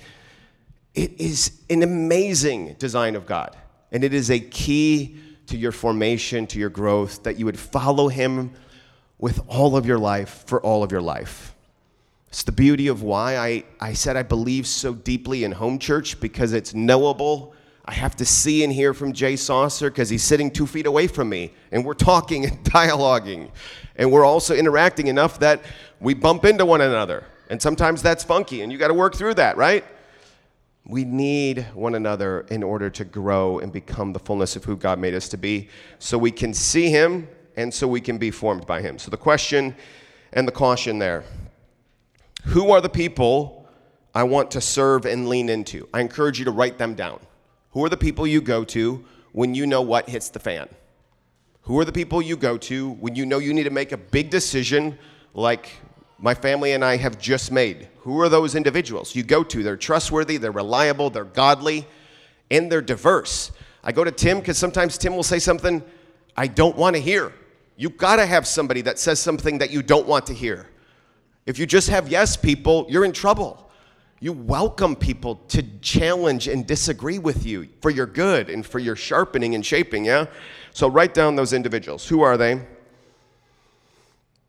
It 0.95 1.19
is 1.19 1.59
an 1.69 1.83
amazing 1.83 2.77
design 2.79 3.17
of 3.17 3.25
God, 3.25 3.57
and 3.91 4.05
it 4.05 4.13
is 4.13 4.31
a 4.31 4.39
key 4.39 5.17
to 5.47 5.57
your 5.57 5.73
formation, 5.73 6.47
to 6.47 6.59
your 6.59 6.69
growth, 6.69 7.23
that 7.23 7.37
you 7.37 7.43
would 7.43 7.59
follow 7.59 8.07
Him 8.07 8.53
with 9.17 9.41
all 9.49 9.75
of 9.75 9.85
your 9.85 9.99
life 9.99 10.45
for 10.47 10.61
all 10.61 10.81
of 10.81 10.93
your 10.93 11.01
life. 11.01 11.53
It's 12.29 12.43
the 12.43 12.51
beauty 12.51 12.87
of 12.87 13.01
why 13.01 13.37
I, 13.37 13.63
I 13.79 13.93
said 13.93 14.15
I 14.15 14.21
believe 14.21 14.67
so 14.67 14.93
deeply 14.93 15.43
in 15.43 15.51
home 15.51 15.79
church 15.79 16.19
because 16.19 16.53
it's 16.53 16.75
knowable. 16.75 17.55
I 17.85 17.93
have 17.93 18.15
to 18.17 18.25
see 18.25 18.63
and 18.63 18.71
hear 18.71 18.93
from 18.93 19.13
Jay 19.13 19.35
Saucer 19.35 19.89
because 19.89 20.09
he's 20.09 20.23
sitting 20.23 20.51
two 20.51 20.67
feet 20.67 20.85
away 20.85 21.07
from 21.07 21.27
me 21.27 21.53
and 21.71 21.83
we're 21.83 21.95
talking 21.95 22.45
and 22.45 22.59
dialoguing. 22.63 23.49
And 23.95 24.11
we're 24.11 24.25
also 24.25 24.55
interacting 24.55 25.07
enough 25.07 25.39
that 25.39 25.63
we 25.99 26.13
bump 26.13 26.45
into 26.45 26.67
one 26.67 26.81
another. 26.81 27.23
And 27.49 27.59
sometimes 27.59 28.03
that's 28.03 28.23
funky 28.23 28.61
and 28.61 28.71
you 28.71 28.77
got 28.77 28.89
to 28.89 28.93
work 28.93 29.15
through 29.15 29.33
that, 29.33 29.57
right? 29.57 29.83
We 30.85 31.05
need 31.05 31.65
one 31.73 31.95
another 31.95 32.41
in 32.51 32.61
order 32.61 32.91
to 32.91 33.05
grow 33.05 33.57
and 33.57 33.73
become 33.73 34.13
the 34.13 34.19
fullness 34.19 34.55
of 34.55 34.63
who 34.65 34.77
God 34.77 34.99
made 34.99 35.15
us 35.15 35.29
to 35.29 35.37
be 35.37 35.69
so 35.97 36.15
we 36.15 36.29
can 36.29 36.53
see 36.53 36.91
Him 36.91 37.27
and 37.57 37.73
so 37.73 37.87
we 37.87 38.01
can 38.01 38.19
be 38.19 38.29
formed 38.29 38.67
by 38.67 38.81
Him. 38.81 38.99
So 38.99 39.09
the 39.09 39.17
question 39.17 39.75
and 40.31 40.47
the 40.47 40.51
caution 40.51 40.99
there 40.99 41.23
who 42.45 42.71
are 42.71 42.81
the 42.81 42.89
people 42.89 43.67
I 44.13 44.23
want 44.23 44.51
to 44.51 44.61
serve 44.61 45.05
and 45.05 45.29
lean 45.29 45.49
into? 45.49 45.87
I 45.93 46.01
encourage 46.01 46.39
you 46.39 46.45
to 46.45 46.51
write 46.51 46.77
them 46.77 46.95
down. 46.95 47.19
Who 47.71 47.83
are 47.85 47.89
the 47.89 47.97
people 47.97 48.25
you 48.25 48.41
go 48.41 48.63
to 48.65 49.03
when 49.31 49.53
you 49.53 49.67
know 49.67 49.81
what 49.81 50.09
hits 50.09 50.29
the 50.29 50.39
fan? 50.39 50.67
Who 51.63 51.77
are 51.79 51.85
the 51.85 51.91
people 51.91 52.21
you 52.21 52.35
go 52.35 52.57
to 52.57 52.91
when 52.93 53.15
you 53.15 53.25
know 53.25 53.37
you 53.37 53.53
need 53.53 53.63
to 53.63 53.69
make 53.69 53.91
a 53.91 53.97
big 53.97 54.29
decision 54.31 54.97
like 55.33 55.69
my 56.17 56.33
family 56.33 56.71
and 56.71 56.83
I 56.83 56.97
have 56.97 57.19
just 57.19 57.51
made? 57.51 57.89
Who 57.99 58.19
are 58.21 58.29
those 58.29 58.55
individuals 58.55 59.15
you 59.15 59.23
go 59.23 59.43
to? 59.43 59.61
They're 59.61 59.77
trustworthy, 59.77 60.37
they're 60.37 60.51
reliable, 60.51 61.11
they're 61.11 61.25
godly, 61.25 61.85
and 62.49 62.71
they're 62.71 62.81
diverse. 62.81 63.51
I 63.83 63.91
go 63.91 64.03
to 64.03 64.11
Tim 64.11 64.39
because 64.39 64.57
sometimes 64.57 64.97
Tim 64.97 65.15
will 65.15 65.23
say 65.23 65.39
something 65.39 65.83
I 66.35 66.47
don't 66.47 66.75
want 66.75 66.95
to 66.95 67.01
hear. 67.01 67.33
You've 67.77 67.97
got 67.97 68.15
to 68.15 68.25
have 68.25 68.47
somebody 68.47 68.81
that 68.81 68.97
says 68.97 69.19
something 69.19 69.59
that 69.59 69.69
you 69.69 69.81
don't 69.83 70.07
want 70.07 70.25
to 70.27 70.33
hear. 70.33 70.67
If 71.49 71.57
you 71.57 71.65
just 71.65 71.89
have 71.89 72.09
yes 72.09 72.37
people, 72.37 72.85
you're 72.89 73.03
in 73.03 73.11
trouble. 73.11 73.71
You 74.19 74.33
welcome 74.33 74.95
people 74.95 75.37
to 75.47 75.63
challenge 75.79 76.47
and 76.47 76.63
disagree 76.67 77.17
with 77.17 77.43
you 77.43 77.67
for 77.81 77.89
your 77.89 78.05
good 78.05 78.51
and 78.51 78.63
for 78.63 78.77
your 78.77 78.95
sharpening 78.95 79.55
and 79.55 79.65
shaping, 79.65 80.05
yeah? 80.05 80.27
So 80.73 80.87
write 80.87 81.15
down 81.15 81.35
those 81.35 81.51
individuals. 81.51 82.07
Who 82.07 82.21
are 82.21 82.37
they? 82.37 82.61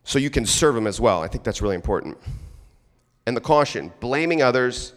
So 0.04 0.18
you 0.18 0.28
can 0.28 0.44
serve 0.44 0.74
them 0.74 0.86
as 0.86 1.00
well. 1.00 1.22
I 1.22 1.26
think 1.26 1.42
that's 1.42 1.62
really 1.62 1.74
important. 1.74 2.18
And 3.24 3.34
the 3.34 3.40
caution 3.40 3.94
blaming 4.00 4.42
others, 4.42 4.92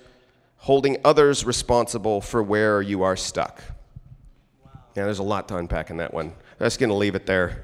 holding 0.58 0.98
others 1.06 1.46
responsible 1.46 2.20
for 2.20 2.44
where 2.44 2.82
you 2.82 3.04
are 3.04 3.16
stuck. 3.16 3.63
Yeah, 4.98 5.06
there's 5.06 5.20
a 5.20 5.24
lot 5.24 5.48
to 5.48 5.56
unpack 5.56 5.89
in 5.89 5.96
that 5.98 6.13
one. 6.13 6.34
I'm 6.60 6.66
just 6.66 6.82
going 6.82 6.89
to 6.89 6.96
leave 6.96 7.16
it 7.16 7.26
there. 7.26 7.63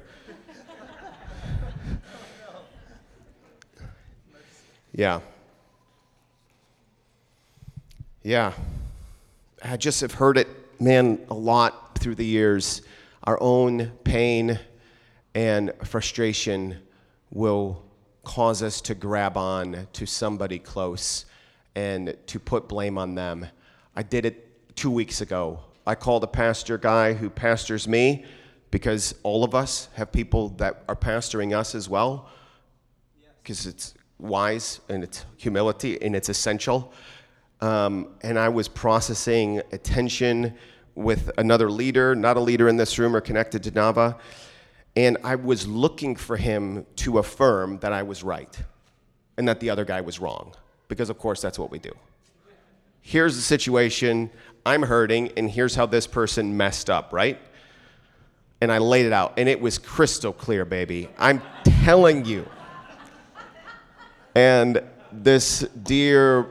Yeah. 5.00 5.20
Yeah. 8.22 8.52
I 9.64 9.78
just 9.78 10.02
have 10.02 10.12
heard 10.12 10.36
it, 10.36 10.46
man, 10.78 11.24
a 11.30 11.34
lot 11.34 11.98
through 11.98 12.16
the 12.16 12.24
years. 12.26 12.82
Our 13.24 13.40
own 13.40 13.92
pain 14.04 14.60
and 15.34 15.72
frustration 15.84 16.76
will 17.30 17.82
cause 18.24 18.62
us 18.62 18.82
to 18.82 18.94
grab 18.94 19.38
on 19.38 19.88
to 19.94 20.04
somebody 20.04 20.58
close 20.58 21.24
and 21.74 22.14
to 22.26 22.38
put 22.38 22.68
blame 22.68 22.98
on 22.98 23.14
them. 23.14 23.46
I 23.96 24.02
did 24.02 24.26
it 24.26 24.76
two 24.76 24.90
weeks 24.90 25.22
ago. 25.22 25.60
I 25.86 25.94
called 25.94 26.24
a 26.24 26.26
pastor 26.26 26.76
guy 26.76 27.14
who 27.14 27.30
pastors 27.30 27.88
me 27.88 28.26
because 28.70 29.14
all 29.22 29.44
of 29.44 29.54
us 29.54 29.88
have 29.94 30.12
people 30.12 30.50
that 30.58 30.84
are 30.90 30.94
pastoring 30.94 31.56
us 31.56 31.74
as 31.74 31.88
well 31.88 32.28
because 33.42 33.64
it's 33.64 33.94
wise 34.20 34.80
and 34.88 35.02
its 35.02 35.24
humility 35.36 36.00
and 36.02 36.14
it's 36.14 36.28
essential. 36.28 36.92
Um, 37.60 38.08
and 38.22 38.38
I 38.38 38.48
was 38.48 38.68
processing 38.68 39.58
attention 39.72 40.54
with 40.94 41.30
another 41.38 41.70
leader, 41.70 42.14
not 42.14 42.36
a 42.36 42.40
leader 42.40 42.68
in 42.68 42.76
this 42.76 42.98
room 42.98 43.14
or 43.14 43.20
connected 43.20 43.62
to 43.64 43.70
Navah. 43.70 44.18
And 44.96 45.18
I 45.22 45.36
was 45.36 45.66
looking 45.66 46.16
for 46.16 46.36
him 46.36 46.84
to 46.96 47.18
affirm 47.18 47.78
that 47.78 47.92
I 47.92 48.02
was 48.02 48.22
right 48.22 48.58
and 49.36 49.46
that 49.48 49.60
the 49.60 49.70
other 49.70 49.84
guy 49.84 50.00
was 50.00 50.18
wrong. 50.18 50.54
Because, 50.88 51.08
of 51.08 51.18
course, 51.18 51.40
that's 51.40 51.58
what 51.58 51.70
we 51.70 51.78
do. 51.78 51.92
Here's 53.00 53.36
the 53.36 53.42
situation. 53.42 54.30
I'm 54.66 54.82
hurting, 54.82 55.32
and 55.36 55.50
here's 55.50 55.74
how 55.74 55.86
this 55.86 56.06
person 56.06 56.56
messed 56.56 56.90
up, 56.90 57.12
right? 57.12 57.38
And 58.60 58.70
I 58.70 58.78
laid 58.78 59.06
it 59.06 59.12
out, 59.12 59.34
and 59.38 59.48
it 59.48 59.60
was 59.60 59.78
crystal 59.78 60.32
clear, 60.32 60.64
baby. 60.64 61.08
I'm 61.18 61.40
telling 61.84 62.24
you. 62.24 62.46
And 64.34 64.82
this 65.12 65.60
dear 65.82 66.46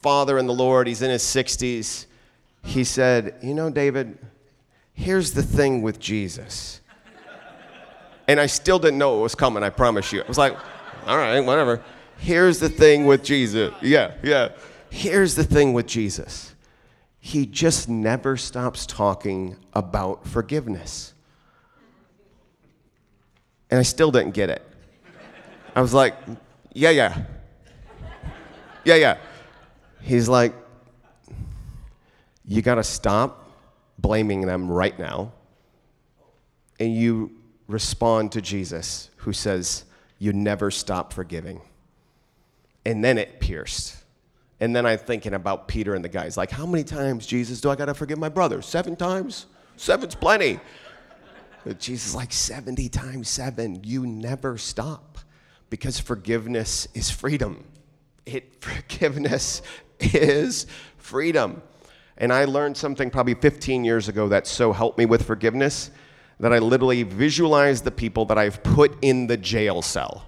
father 0.00 0.38
in 0.38 0.46
the 0.46 0.54
Lord, 0.54 0.86
he's 0.86 1.02
in 1.02 1.10
his 1.10 1.22
60s, 1.22 2.06
he 2.62 2.84
said, 2.84 3.36
You 3.42 3.54
know, 3.54 3.70
David, 3.70 4.18
here's 4.92 5.32
the 5.32 5.42
thing 5.42 5.82
with 5.82 5.98
Jesus. 5.98 6.80
And 8.28 8.38
I 8.38 8.46
still 8.46 8.78
didn't 8.78 8.98
know 8.98 9.18
it 9.18 9.22
was 9.22 9.34
coming, 9.34 9.62
I 9.62 9.70
promise 9.70 10.12
you. 10.12 10.22
I 10.22 10.28
was 10.28 10.38
like, 10.38 10.56
All 11.06 11.16
right, 11.16 11.40
whatever. 11.40 11.82
Here's 12.18 12.58
the 12.58 12.68
thing 12.68 13.06
with 13.06 13.24
Jesus. 13.24 13.72
Yeah, 13.80 14.12
yeah. 14.22 14.50
Here's 14.90 15.34
the 15.34 15.44
thing 15.44 15.72
with 15.72 15.86
Jesus. 15.86 16.54
He 17.18 17.46
just 17.46 17.88
never 17.88 18.36
stops 18.36 18.86
talking 18.86 19.56
about 19.72 20.26
forgiveness. 20.26 21.14
And 23.70 23.78
I 23.78 23.82
still 23.82 24.10
didn't 24.10 24.32
get 24.32 24.50
it. 24.50 24.66
I 25.74 25.80
was 25.80 25.94
like, 25.94 26.14
yeah, 26.72 26.90
yeah. 26.90 27.24
Yeah, 28.84 28.94
yeah. 28.94 29.16
He's 30.00 30.28
like, 30.28 30.54
you 32.44 32.62
got 32.62 32.76
to 32.76 32.84
stop 32.84 33.50
blaming 33.98 34.42
them 34.42 34.70
right 34.70 34.98
now 34.98 35.32
and 36.80 36.94
you 36.94 37.30
respond 37.68 38.32
to 38.32 38.40
Jesus, 38.40 39.10
who 39.16 39.32
says, 39.32 39.84
You 40.18 40.32
never 40.32 40.70
stop 40.70 41.12
forgiving. 41.12 41.60
And 42.84 43.04
then 43.04 43.18
it 43.18 43.38
pierced. 43.38 43.96
And 44.58 44.74
then 44.74 44.84
I'm 44.84 44.98
thinking 44.98 45.34
about 45.34 45.68
Peter 45.68 45.94
and 45.94 46.04
the 46.04 46.08
guys 46.08 46.36
like, 46.36 46.50
How 46.50 46.66
many 46.66 46.82
times, 46.82 47.26
Jesus, 47.26 47.60
do 47.60 47.70
I 47.70 47.76
got 47.76 47.86
to 47.86 47.94
forgive 47.94 48.18
my 48.18 48.30
brother? 48.30 48.62
Seven 48.62 48.96
times? 48.96 49.46
Seven's 49.76 50.14
plenty. 50.14 50.58
But 51.64 51.78
Jesus 51.78 52.14
like 52.14 52.32
70 52.32 52.88
times 52.88 53.28
seven. 53.28 53.82
You 53.84 54.06
never 54.06 54.56
stop 54.56 55.18
because 55.70 55.98
forgiveness 55.98 56.88
is 56.94 57.10
freedom. 57.10 57.64
It 58.26 58.52
forgiveness 58.60 59.62
is 60.00 60.66
freedom. 60.98 61.62
And 62.18 62.32
I 62.32 62.44
learned 62.44 62.76
something 62.76 63.08
probably 63.08 63.34
15 63.34 63.82
years 63.84 64.08
ago 64.08 64.28
that 64.28 64.46
so 64.46 64.72
helped 64.72 64.98
me 64.98 65.06
with 65.06 65.24
forgiveness 65.24 65.90
that 66.38 66.52
I 66.52 66.58
literally 66.58 67.02
visualize 67.02 67.82
the 67.82 67.90
people 67.90 68.24
that 68.26 68.36
I've 68.38 68.62
put 68.62 68.96
in 69.02 69.26
the 69.26 69.36
jail 69.36 69.80
cell. 69.82 70.26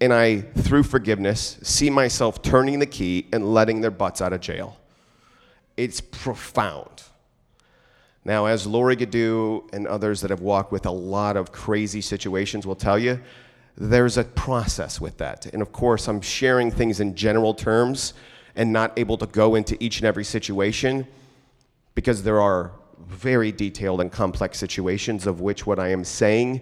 And 0.00 0.12
I, 0.12 0.42
through 0.42 0.84
forgiveness, 0.84 1.58
see 1.62 1.90
myself 1.90 2.40
turning 2.40 2.78
the 2.78 2.86
key 2.86 3.26
and 3.32 3.52
letting 3.52 3.80
their 3.80 3.90
butts 3.90 4.22
out 4.22 4.32
of 4.32 4.40
jail. 4.40 4.78
It's 5.76 6.00
profound. 6.00 7.02
Now, 8.24 8.46
as 8.46 8.66
Lori 8.66 8.96
Gadu 8.96 9.72
and 9.72 9.86
others 9.86 10.20
that 10.20 10.30
have 10.30 10.40
walked 10.40 10.72
with 10.72 10.86
a 10.86 10.90
lot 10.90 11.36
of 11.36 11.52
crazy 11.52 12.00
situations 12.00 12.66
will 12.66 12.76
tell 12.76 12.98
you, 12.98 13.20
there's 13.76 14.18
a 14.18 14.24
process 14.24 15.00
with 15.00 15.16
that. 15.18 15.46
And 15.46 15.62
of 15.62 15.72
course, 15.72 16.08
I'm 16.08 16.20
sharing 16.20 16.70
things 16.70 17.00
in 17.00 17.14
general 17.14 17.54
terms 17.54 18.14
and 18.56 18.72
not 18.72 18.92
able 18.98 19.16
to 19.18 19.26
go 19.26 19.54
into 19.54 19.82
each 19.82 19.98
and 19.98 20.06
every 20.06 20.24
situation 20.24 21.06
because 21.94 22.22
there 22.22 22.40
are 22.40 22.72
very 23.06 23.52
detailed 23.52 24.00
and 24.00 24.10
complex 24.10 24.58
situations 24.58 25.26
of 25.26 25.40
which 25.40 25.66
what 25.66 25.78
I 25.78 25.88
am 25.88 26.04
saying 26.04 26.60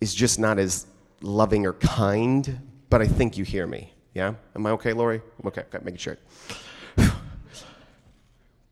is 0.00 0.14
just 0.14 0.38
not 0.38 0.58
as 0.58 0.86
loving 1.20 1.66
or 1.66 1.74
kind, 1.74 2.58
but 2.88 3.02
I 3.02 3.06
think 3.06 3.36
you 3.36 3.44
hear 3.44 3.66
me. 3.66 3.92
Yeah? 4.14 4.34
Am 4.56 4.66
I 4.66 4.70
okay, 4.70 4.92
Lori? 4.92 5.20
Okay, 5.44 5.62
okay 5.62 5.78
making 5.82 5.98
sure. 5.98 6.18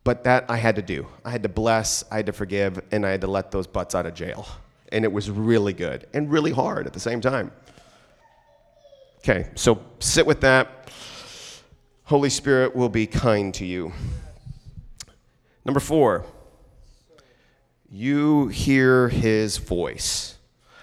But 0.04 0.24
that 0.24 0.46
I 0.48 0.56
had 0.56 0.76
to 0.76 0.82
do. 0.82 1.06
I 1.24 1.30
had 1.30 1.42
to 1.44 1.48
bless, 1.48 2.04
I 2.10 2.16
had 2.16 2.26
to 2.26 2.32
forgive, 2.32 2.80
and 2.90 3.06
I 3.06 3.10
had 3.10 3.20
to 3.20 3.26
let 3.26 3.50
those 3.50 3.66
butts 3.66 3.94
out 3.94 4.06
of 4.06 4.14
jail. 4.14 4.46
And 4.90 5.04
it 5.04 5.12
was 5.12 5.30
really 5.30 5.72
good 5.72 6.06
and 6.12 6.30
really 6.30 6.50
hard 6.50 6.86
at 6.86 6.92
the 6.92 7.00
same 7.00 7.20
time. 7.20 7.52
Okay, 9.18 9.48
so 9.54 9.80
sit 10.00 10.26
with 10.26 10.40
that. 10.40 10.90
Holy 12.04 12.30
Spirit 12.30 12.74
will 12.74 12.88
be 12.88 13.06
kind 13.06 13.54
to 13.54 13.64
you. 13.64 13.92
Number 15.64 15.80
four, 15.80 16.26
you 17.88 18.48
hear 18.48 19.08
his 19.08 19.58
voice. 19.58 20.36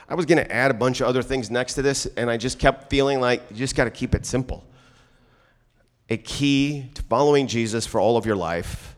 I 0.07 0.15
was 0.15 0.25
going 0.25 0.37
to 0.37 0.51
add 0.51 0.71
a 0.71 0.73
bunch 0.73 1.01
of 1.01 1.07
other 1.07 1.21
things 1.21 1.51
next 1.51 1.73
to 1.73 1.81
this, 1.81 2.05
and 2.05 2.31
I 2.31 2.37
just 2.37 2.57
kept 2.57 2.89
feeling 2.89 3.19
like 3.19 3.43
you 3.51 3.57
just 3.57 3.75
got 3.75 3.83
to 3.83 3.91
keep 3.91 4.15
it 4.15 4.25
simple. 4.25 4.65
A 6.09 6.17
key 6.17 6.89
to 6.95 7.03
following 7.03 7.45
Jesus 7.45 7.85
for 7.85 7.99
all 7.99 8.15
of 8.15 8.25
your 8.25 8.35
life, 8.35 8.95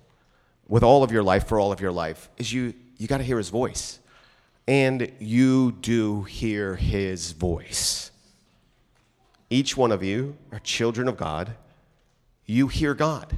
with 0.72 0.84
all 0.84 1.04
of 1.04 1.12
your 1.12 1.22
life, 1.22 1.50
for 1.50 1.60
all 1.60 1.74
of 1.74 1.82
your 1.82 1.92
life, 1.92 2.30
is 2.38 2.54
you, 2.54 2.74
you 2.98 3.06
got 3.06 3.18
to 3.18 3.26
hear 3.26 3.38
his 3.38 3.50
voice. 3.50 4.00
And 4.70 5.12
you 5.20 5.74
do 5.74 6.24
hear 6.24 6.78
his 6.78 7.34
voice. 7.34 8.10
Each 9.50 9.76
one 9.76 9.92
of 9.92 10.02
you 10.02 10.38
are 10.54 10.60
children 10.60 11.10
of 11.10 11.18
God. 11.18 11.56
You 12.46 12.70
hear 12.70 12.94
God. 12.94 13.38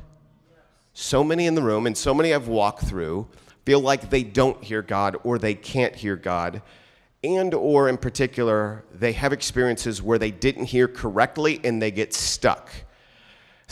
So 0.93 1.24
many 1.24 1.48
in 1.48 1.56
the 1.56 1.63
room, 1.63 1.88
and 1.88 1.98
so 1.98 2.13
many 2.13 2.36
I've 2.36 2.48
walked 2.48 2.84
through 2.84 3.28
feel 3.65 3.80
like 3.80 4.12
they 4.12 4.22
don't 4.22 4.63
hear 4.63 4.84
God 4.84 5.17
or 5.24 5.39
they 5.39 5.56
can't 5.56 5.96
hear 5.96 6.15
God 6.15 6.62
and 7.24 7.54
or 7.54 7.88
in 7.88 7.98
particular 7.98 8.84
they 8.93 9.13
have 9.13 9.32
experiences 9.32 10.02
where 10.02 10.19
they 10.19 10.32
didn't 10.32 10.65
hear 10.65 10.89
correctly 10.89 11.62
and 11.63 11.82
they 11.82 11.89
get 11.89 12.13
stuck 12.13 12.69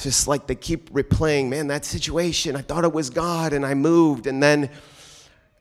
just 0.02 0.28
like 0.28 0.48
they 0.48 0.56
keep 0.56 0.90
replaying 0.92 1.50
man 1.50 1.68
that 1.68 1.86
situation 1.86 2.56
i 2.56 2.62
thought 2.62 2.84
it 2.84 2.94
was 2.94 3.10
god 3.10 3.54
and 3.54 3.66
i 3.66 3.74
moved. 3.74 4.28
And 4.28 4.42
then 4.42 4.70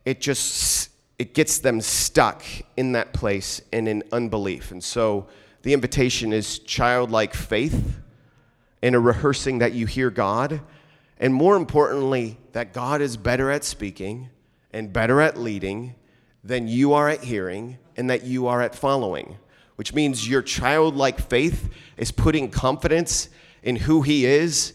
it 0.04 0.20
just 0.20 0.90
it 1.18 1.34
gets 1.34 1.58
them 1.58 1.80
stuck 1.80 2.42
in 2.76 2.92
that 2.92 3.12
place 3.12 3.60
and 3.72 3.86
in 3.86 4.02
unbelief. 4.10 4.70
And 4.70 4.82
so 4.82 5.26
the 5.62 5.74
invitation 5.74 6.32
is 6.32 6.58
childlike 6.60 7.34
faith 7.34 7.98
and 8.82 8.94
a 8.94 8.98
rehearsing 8.98 9.58
that 9.58 9.72
you 9.72 9.86
hear 9.86 10.10
god 10.10 10.62
and 11.20 11.34
more 11.34 11.54
importantly, 11.54 12.38
that 12.52 12.72
God 12.72 13.02
is 13.02 13.18
better 13.18 13.50
at 13.50 13.62
speaking 13.62 14.30
and 14.72 14.90
better 14.90 15.20
at 15.20 15.36
leading 15.36 15.94
than 16.42 16.66
you 16.66 16.94
are 16.94 17.10
at 17.10 17.22
hearing 17.22 17.76
and 17.94 18.08
that 18.08 18.24
you 18.24 18.46
are 18.46 18.62
at 18.62 18.74
following, 18.74 19.36
which 19.76 19.92
means 19.92 20.26
your 20.26 20.40
childlike 20.40 21.20
faith 21.20 21.68
is 21.98 22.10
putting 22.10 22.50
confidence 22.50 23.28
in 23.62 23.76
who 23.76 24.02
He 24.02 24.26
is, 24.26 24.72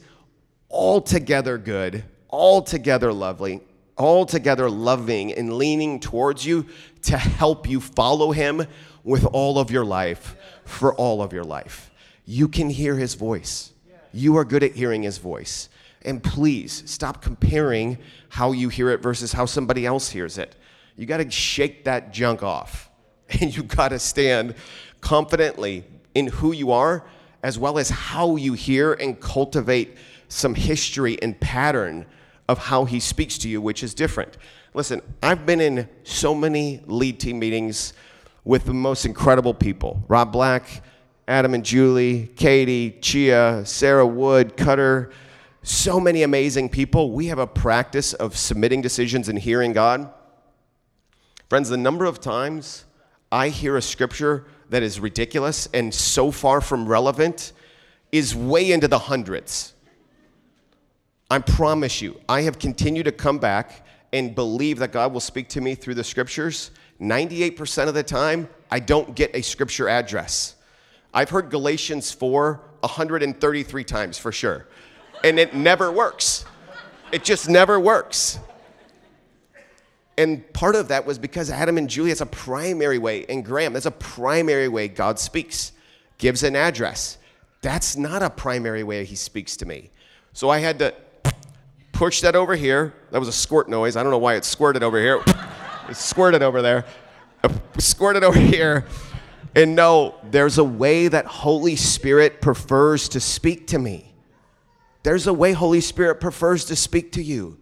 altogether 0.69 1.57
good, 1.57 2.03
altogether 2.29 3.13
lovely, 3.13 3.61
altogether 3.97 4.69
loving, 4.69 5.31
and 5.33 5.53
leaning 5.53 5.99
towards 5.99 6.45
you 6.45 6.65
to 7.03 7.17
help 7.17 7.69
you 7.69 7.79
follow 7.79 8.31
Him 8.31 8.65
with 9.03 9.25
all 9.25 9.59
of 9.59 9.71
your 9.71 9.85
life 9.85 10.35
for 10.65 10.93
all 10.95 11.21
of 11.21 11.31
your 11.31 11.43
life. 11.43 11.91
You 12.25 12.47
can 12.47 12.69
hear 12.69 12.95
His 12.95 13.13
voice. 13.13 13.71
You 14.11 14.37
are 14.37 14.45
good 14.45 14.63
at 14.63 14.73
hearing 14.73 15.03
His 15.03 15.17
voice. 15.17 15.69
And 16.01 16.21
please 16.21 16.83
stop 16.85 17.21
comparing 17.21 17.97
how 18.29 18.51
you 18.51 18.69
hear 18.69 18.89
it 18.89 19.01
versus 19.01 19.33
how 19.33 19.45
somebody 19.45 19.85
else 19.85 20.09
hears 20.09 20.37
it. 20.37 20.55
You 20.95 21.05
got 21.05 21.17
to 21.17 21.29
shake 21.29 21.85
that 21.85 22.13
junk 22.13 22.43
off. 22.43 22.89
And 23.41 23.55
you 23.55 23.63
got 23.63 23.89
to 23.89 23.97
stand 23.97 24.53
confidently 25.01 25.83
in 26.13 26.27
who 26.27 26.51
you 26.51 26.71
are 26.71 27.03
as 27.45 27.59
well 27.59 27.77
as 27.77 27.91
how 27.91 28.37
you 28.37 28.53
hear 28.53 28.93
and 28.93 29.19
cultivate 29.19 29.95
some 30.29 30.55
history 30.55 31.21
and 31.21 31.39
pattern 31.39 32.03
of 32.49 32.57
how 32.57 32.85
he 32.85 32.99
speaks 32.99 33.37
to 33.37 33.47
you, 33.47 33.61
which 33.61 33.83
is 33.83 33.93
different. 33.93 34.35
Listen, 34.73 34.99
I've 35.21 35.45
been 35.45 35.61
in 35.61 35.87
so 36.03 36.33
many 36.33 36.81
lead 36.87 37.19
team 37.19 37.37
meetings 37.37 37.93
with 38.45 38.65
the 38.65 38.73
most 38.73 39.05
incredible 39.05 39.53
people 39.53 40.03
Rob 40.07 40.31
Black, 40.31 40.81
Adam 41.27 41.53
and 41.53 41.63
Julie, 41.63 42.31
Katie, 42.35 42.97
Chia, 42.99 43.61
Sarah 43.63 44.07
Wood, 44.07 44.57
Cutter 44.57 45.11
so 45.61 45.99
many 45.99 46.23
amazing 46.23 46.69
people. 46.69 47.11
We 47.11 47.27
have 47.27 47.39
a 47.39 47.47
practice 47.47 48.13
of 48.13 48.35
submitting 48.35 48.81
decisions 48.81 49.29
and 49.29 49.37
hearing 49.37 49.73
God. 49.73 50.11
Friends, 51.49 51.69
the 51.69 51.77
number 51.77 52.05
of 52.05 52.19
times 52.19 52.85
I 53.31 53.49
hear 53.49 53.77
a 53.77 53.81
scripture 53.83 54.45
that 54.75 54.83
is 54.83 54.99
ridiculous 54.99 55.69
and 55.73 55.93
so 55.93 56.31
far 56.31 56.59
from 56.59 56.85
relevant 56.85 57.53
is 58.11 58.35
way 58.35 58.73
into 58.73 58.89
the 58.89 58.99
hundreds. 58.99 59.73
I 61.31 61.39
promise 61.39 62.01
you, 62.01 62.19
I 62.27 62.41
have 62.41 62.59
continued 62.59 63.05
to 63.05 63.13
come 63.13 63.37
back 63.37 63.85
and 64.11 64.35
believe 64.35 64.79
that 64.79 64.91
God 64.91 65.13
will 65.13 65.21
speak 65.21 65.47
to 65.49 65.61
me 65.61 65.75
through 65.75 65.93
the 65.93 66.03
scriptures. 66.03 66.71
98% 66.99 67.87
of 67.87 67.93
the 67.93 68.03
time, 68.03 68.49
I 68.69 68.81
don't 68.81 69.15
get 69.15 69.33
a 69.33 69.41
scripture 69.41 69.87
address. 69.87 70.55
I've 71.13 71.29
heard 71.29 71.49
Galatians 71.49 72.11
4 72.11 72.59
133 72.81 73.83
times 73.85 74.17
for 74.17 74.33
sure 74.33 74.67
and 75.23 75.39
it 75.39 75.55
never 75.55 75.89
works. 75.89 76.43
It 77.13 77.23
just 77.23 77.47
never 77.47 77.79
works. 77.79 78.39
And 80.17 80.51
part 80.53 80.75
of 80.75 80.87
that 80.87 81.05
was 81.05 81.19
because 81.19 81.49
Adam 81.49 81.77
and 81.77 81.89
Julie, 81.89 82.11
it's 82.11 82.21
a 82.21 82.25
primary 82.25 82.97
way, 82.97 83.25
and 83.27 83.43
Graham, 83.43 83.73
that's 83.73 83.85
a 83.85 83.91
primary 83.91 84.67
way 84.67 84.87
God 84.87 85.19
speaks, 85.19 85.73
gives 86.17 86.43
an 86.43 86.55
address. 86.55 87.17
That's 87.61 87.97
not 87.97 88.21
a 88.21 88.29
primary 88.29 88.83
way 88.83 89.03
he 89.03 89.15
speaks 89.15 89.57
to 89.57 89.65
me. 89.65 89.89
So 90.33 90.49
I 90.49 90.59
had 90.59 90.79
to 90.79 90.93
push 91.91 92.21
that 92.21 92.35
over 92.35 92.55
here. 92.55 92.93
That 93.11 93.19
was 93.19 93.27
a 93.27 93.33
squirt 93.33 93.69
noise. 93.69 93.95
I 93.95 94.03
don't 94.03 94.11
know 94.11 94.17
why 94.17 94.35
it 94.35 94.45
squirted 94.45 94.83
over 94.83 94.99
here. 94.99 95.21
it 95.89 95.95
squirted 95.95 96.43
over 96.43 96.61
there. 96.61 96.85
Squirted 97.77 98.23
over 98.23 98.39
here. 98.39 98.85
And 99.55 99.75
no, 99.75 100.15
there's 100.23 100.57
a 100.57 100.63
way 100.63 101.07
that 101.07 101.25
Holy 101.25 101.77
Spirit 101.77 102.41
prefers 102.41 103.09
to 103.09 103.19
speak 103.19 103.67
to 103.67 103.79
me. 103.79 104.13
There's 105.03 105.27
a 105.27 105.33
way 105.33 105.53
Holy 105.53 105.81
Spirit 105.81 106.19
prefers 106.19 106.65
to 106.65 106.75
speak 106.75 107.13
to 107.13 107.23
you. 107.23 107.57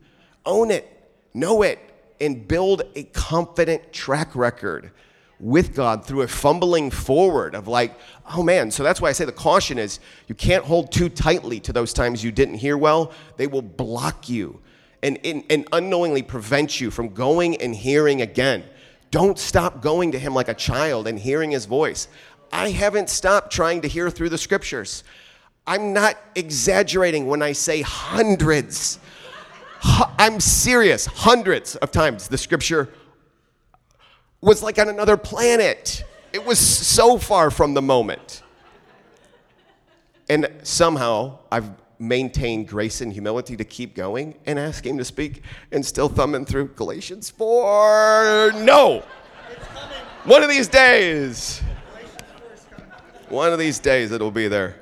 Own 0.46 0.72
it, 0.72 0.90
know 1.34 1.62
it, 1.62 1.80
and 2.24 2.48
build 2.48 2.84
a 2.96 3.04
confident 3.04 3.92
track 3.92 4.36
record 4.36 4.92
with 5.40 5.76
God 5.76 6.06
through 6.06 6.22
a 6.22 6.28
fumbling 6.28 6.90
forward 6.90 7.54
of 7.54 7.68
like, 7.68 7.94
oh 8.34 8.42
man. 8.42 8.72
So 8.72 8.82
that's 8.82 9.02
why 9.02 9.10
I 9.10 9.12
say 9.12 9.26
the 9.26 9.32
caution 9.34 9.78
is 9.78 10.00
you 10.28 10.36
can't 10.36 10.64
hold 10.64 10.92
too 10.92 11.10
tightly 11.10 11.60
to 11.62 11.74
those 11.74 11.92
times 11.92 12.24
you 12.24 12.32
didn't 12.32 12.56
hear 12.56 12.78
well. 12.78 13.12
They 13.36 13.48
will 13.48 13.62
block 13.62 14.30
you 14.30 14.62
and, 15.02 15.20
and, 15.26 15.44
and 15.50 15.68
unknowingly 15.74 16.22
prevent 16.22 16.80
you 16.80 16.90
from 16.90 17.10
going 17.10 17.58
and 17.58 17.76
hearing 17.76 18.22
again. 18.22 18.64
Don't 19.12 19.38
stop 19.38 19.82
going 19.82 20.14
to 20.14 20.20
Him 20.20 20.34
like 20.34 20.48
a 20.48 20.54
child 20.54 21.08
and 21.08 21.20
hearing 21.20 21.52
His 21.52 21.66
voice. 21.66 22.08
I 22.52 22.70
haven't 22.70 23.10
stopped 23.10 23.52
trying 23.52 23.82
to 23.82 23.88
hear 23.90 24.10
through 24.10 24.30
the 24.30 24.38
scriptures. 24.38 25.04
I'm 25.68 25.92
not 25.92 26.18
exaggerating 26.36 27.28
when 27.28 27.42
I 27.42 27.52
say 27.52 27.82
hundreds. 27.82 28.98
I'm 29.84 30.40
serious. 30.40 31.06
Hundreds 31.06 31.76
of 31.78 31.92
times 31.92 32.28
the 32.28 32.38
scripture 32.38 32.90
was 34.42 34.64
like 34.64 34.80
on 34.80 34.90
another 34.90 35.18
planet. 35.18 36.04
It 36.32 36.46
was 36.46 36.60
so 36.60 37.18
far 37.18 37.52
from 37.52 37.74
the 37.74 37.82
moment. 37.82 38.42
And 40.30 40.50
somehow 40.64 41.40
I've 41.52 41.70
maintained 42.00 42.68
grace 42.68 43.02
and 43.02 43.14
humility 43.14 43.56
to 43.58 43.64
keep 43.64 43.96
going 43.96 44.36
and 44.46 44.58
ask 44.58 44.86
him 44.86 44.98
to 44.98 45.06
speak 45.06 45.44
and 45.72 45.86
still 45.86 46.10
thumbing 46.10 46.46
through 46.46 46.70
Galatians 46.70 47.30
4. 47.30 48.54
No. 48.56 49.04
One 50.24 50.44
of 50.44 50.50
these 50.50 50.68
days. 50.68 51.62
One 53.30 53.52
of 53.52 53.60
these 53.60 53.80
days 53.80 54.12
it'll 54.12 54.32
be 54.32 54.48
there. 54.48 54.76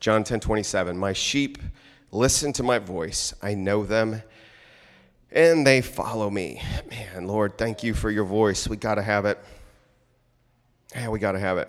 John 0.00 0.24
10 0.24 0.40
27. 0.40 0.96
My 0.96 1.12
sheep 1.12 1.58
listen 2.18 2.52
to 2.52 2.64
my 2.64 2.80
voice. 2.80 3.32
I 3.40 3.54
know 3.54 3.84
them 3.84 4.22
and 5.30 5.64
they 5.64 5.80
follow 5.80 6.28
me. 6.28 6.60
Man, 6.90 7.28
Lord, 7.28 7.56
thank 7.56 7.84
you 7.84 7.94
for 7.94 8.10
your 8.10 8.24
voice. 8.24 8.66
We 8.66 8.76
got 8.76 8.96
to 8.96 9.02
have 9.02 9.24
it. 9.24 9.38
Yeah, 10.94 11.10
we 11.10 11.20
got 11.20 11.32
to 11.32 11.38
have 11.38 11.58
it. 11.58 11.68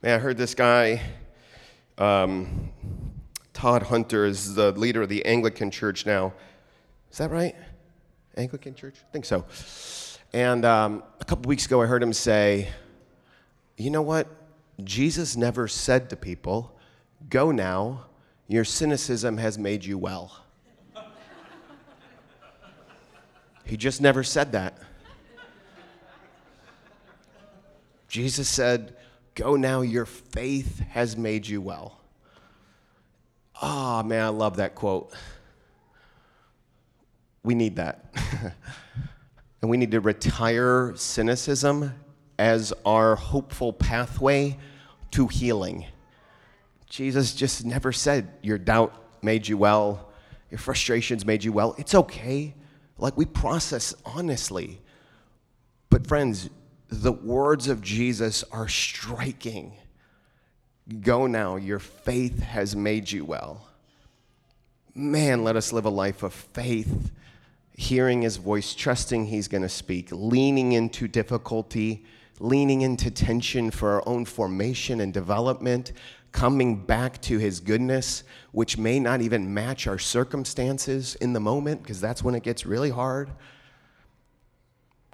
Man, 0.00 0.14
I 0.14 0.18
heard 0.18 0.38
this 0.38 0.54
guy, 0.54 1.02
um, 1.98 2.70
Todd 3.52 3.82
Hunter, 3.82 4.24
is 4.24 4.54
the 4.54 4.72
leader 4.72 5.02
of 5.02 5.10
the 5.10 5.26
Anglican 5.26 5.70
Church 5.70 6.06
now. 6.06 6.32
Is 7.12 7.18
that 7.18 7.30
right? 7.30 7.54
Anglican 8.34 8.74
Church? 8.74 8.94
I 8.98 9.12
think 9.12 9.26
so. 9.26 9.44
And 10.32 10.64
um, 10.64 11.02
a 11.20 11.24
couple 11.26 11.50
weeks 11.50 11.66
ago, 11.66 11.82
I 11.82 11.86
heard 11.86 12.02
him 12.02 12.14
say, 12.14 12.68
You 13.76 13.90
know 13.90 14.00
what? 14.00 14.26
Jesus 14.82 15.36
never 15.36 15.68
said 15.68 16.08
to 16.08 16.16
people, 16.16 16.79
Go 17.28 17.50
now, 17.50 18.06
your 18.48 18.64
cynicism 18.64 19.36
has 19.36 19.58
made 19.58 19.84
you 19.84 19.98
well. 19.98 20.44
he 23.64 23.76
just 23.76 24.00
never 24.00 24.24
said 24.24 24.52
that. 24.52 24.78
Jesus 28.08 28.48
said, 28.48 28.96
Go 29.36 29.54
now, 29.54 29.82
your 29.82 30.04
faith 30.04 30.80
has 30.90 31.16
made 31.16 31.46
you 31.46 31.60
well. 31.60 32.00
Ah, 33.62 34.00
oh, 34.00 34.02
man, 34.02 34.24
I 34.24 34.28
love 34.28 34.56
that 34.56 34.74
quote. 34.74 35.14
We 37.42 37.54
need 37.54 37.76
that. 37.76 38.12
and 39.62 39.70
we 39.70 39.76
need 39.76 39.92
to 39.92 40.00
retire 40.00 40.92
cynicism 40.96 41.94
as 42.38 42.72
our 42.84 43.16
hopeful 43.16 43.72
pathway 43.72 44.58
to 45.12 45.28
healing. 45.28 45.86
Jesus 46.90 47.34
just 47.34 47.64
never 47.64 47.92
said 47.92 48.28
your 48.42 48.58
doubt 48.58 48.92
made 49.22 49.46
you 49.48 49.56
well, 49.56 50.10
your 50.50 50.58
frustrations 50.58 51.24
made 51.24 51.42
you 51.44 51.52
well. 51.52 51.74
It's 51.78 51.94
okay. 51.94 52.54
Like 52.98 53.16
we 53.16 53.24
process 53.24 53.94
honestly. 54.04 54.80
But, 55.88 56.06
friends, 56.06 56.50
the 56.88 57.12
words 57.12 57.68
of 57.68 57.80
Jesus 57.80 58.44
are 58.52 58.68
striking. 58.68 59.76
Go 61.00 61.26
now, 61.26 61.56
your 61.56 61.78
faith 61.78 62.40
has 62.40 62.74
made 62.74 63.10
you 63.10 63.24
well. 63.24 63.68
Man, 64.94 65.44
let 65.44 65.54
us 65.54 65.72
live 65.72 65.84
a 65.84 65.90
life 65.90 66.24
of 66.24 66.32
faith, 66.32 67.12
hearing 67.76 68.22
his 68.22 68.36
voice, 68.36 68.74
trusting 68.74 69.26
he's 69.26 69.46
going 69.46 69.62
to 69.62 69.68
speak, 69.68 70.08
leaning 70.10 70.72
into 70.72 71.06
difficulty, 71.06 72.04
leaning 72.40 72.80
into 72.80 73.10
tension 73.10 73.70
for 73.70 73.90
our 73.90 74.02
own 74.08 74.24
formation 74.24 75.00
and 75.00 75.14
development, 75.14 75.92
coming 76.32 76.76
back 76.84 77.20
to 77.22 77.38
his 77.38 77.60
goodness, 77.60 78.24
which 78.52 78.78
may 78.78 79.00
not 79.00 79.20
even 79.20 79.52
match 79.52 79.86
our 79.86 79.98
circumstances 79.98 81.14
in 81.16 81.32
the 81.32 81.40
moment, 81.40 81.82
because 81.82 82.00
that's 82.00 82.22
when 82.22 82.34
it 82.34 82.42
gets 82.42 82.64
really 82.64 82.90
hard. 82.90 83.30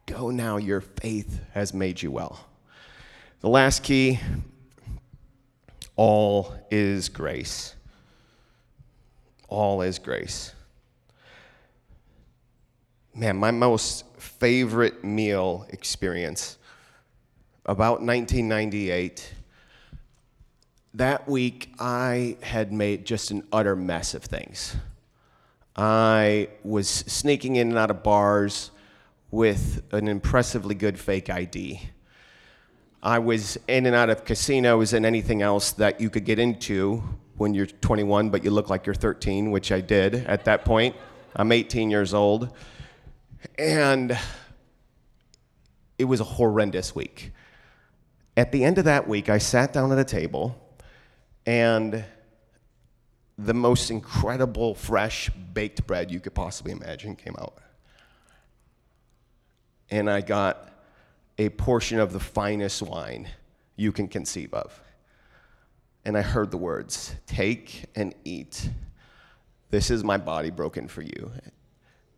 Go 0.07 0.31
now, 0.31 0.57
your 0.57 0.81
faith 0.81 1.40
has 1.52 1.74
made 1.74 2.00
you 2.00 2.11
well. 2.11 2.46
The 3.40 3.48
last 3.48 3.83
key 3.83 4.20
all 5.96 6.55
is 6.70 7.09
grace. 7.09 7.74
All 9.48 9.83
is 9.83 9.98
grace. 9.98 10.52
Man, 13.14 13.37
my 13.37 13.50
most 13.50 14.05
favorite 14.18 15.02
meal 15.02 15.66
experience 15.70 16.59
about 17.64 18.02
1998. 18.02 19.33
That 20.96 21.28
week, 21.28 21.74
I 21.78 22.38
had 22.40 22.72
made 22.72 23.04
just 23.04 23.30
an 23.30 23.42
utter 23.52 23.76
mess 23.76 24.14
of 24.14 24.24
things. 24.24 24.76
I 25.76 26.48
was 26.64 26.88
sneaking 26.88 27.56
in 27.56 27.68
and 27.68 27.76
out 27.76 27.90
of 27.90 28.02
bars 28.02 28.70
with 29.30 29.82
an 29.92 30.09
impressively 30.09 30.74
good 30.74 30.98
fake 30.98 31.28
ID. 31.28 31.82
I 33.02 33.18
was 33.18 33.59
in 33.68 33.85
and 33.85 33.94
out 33.94 34.09
of 34.09 34.24
casinos 34.24 34.94
and 34.94 35.04
anything 35.04 35.42
else 35.42 35.72
that 35.72 36.00
you 36.00 36.09
could 36.09 36.24
get 36.24 36.38
into 36.38 37.02
when 37.37 37.52
you're 37.52 37.66
21, 37.66 38.30
but 38.30 38.42
you 38.42 38.50
look 38.50 38.70
like 38.70 38.87
you're 38.87 38.94
13, 38.94 39.50
which 39.50 39.70
I 39.70 39.82
did 39.82 40.14
at 40.14 40.46
that 40.46 40.64
point. 40.64 40.96
I'm 41.35 41.52
18 41.52 41.90
years 41.90 42.14
old. 42.14 42.56
And 43.59 44.18
it 45.98 46.04
was 46.06 46.20
a 46.20 46.24
horrendous 46.24 46.94
week. 46.94 47.32
At 48.35 48.50
the 48.50 48.64
end 48.64 48.78
of 48.78 48.87
that 48.87 49.06
week, 49.06 49.28
I 49.28 49.37
sat 49.37 49.74
down 49.74 49.92
at 49.92 49.98
a 49.98 50.04
table 50.04 50.62
and 51.46 52.04
the 53.38 53.54
most 53.54 53.90
incredible 53.90 54.74
fresh 54.74 55.30
baked 55.30 55.87
bread 55.87 56.11
you 56.11 56.20
could 56.20 56.35
possibly 56.35 56.72
imagine 56.72 57.16
came 57.16 57.37
out 57.38 57.59
and 59.90 60.11
I 60.11 60.20
got 60.20 60.70
a 61.38 61.48
portion 61.50 61.98
of 61.98 62.12
the 62.12 62.20
finest 62.20 62.82
wine 62.82 63.28
you 63.76 63.92
can 63.92 64.09
conceive 64.09 64.52
of. 64.54 64.80
And 66.04 66.16
I 66.16 66.22
heard 66.22 66.50
the 66.50 66.56
words, 66.56 67.14
Take 67.26 67.85
and 67.94 68.14
eat. 68.24 68.70
This 69.70 69.90
is 69.90 70.04
my 70.04 70.16
body 70.16 70.50
broken 70.50 70.88
for 70.88 71.02
you. 71.02 71.32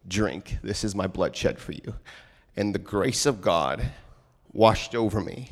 Drink. 0.06 0.58
This 0.62 0.84
is 0.84 0.94
my 0.94 1.06
blood 1.06 1.34
shed 1.34 1.58
for 1.58 1.72
you. 1.72 1.94
And 2.56 2.74
the 2.74 2.78
grace 2.78 3.26
of 3.26 3.40
God 3.40 3.82
washed 4.52 4.94
over 4.94 5.20
me. 5.20 5.50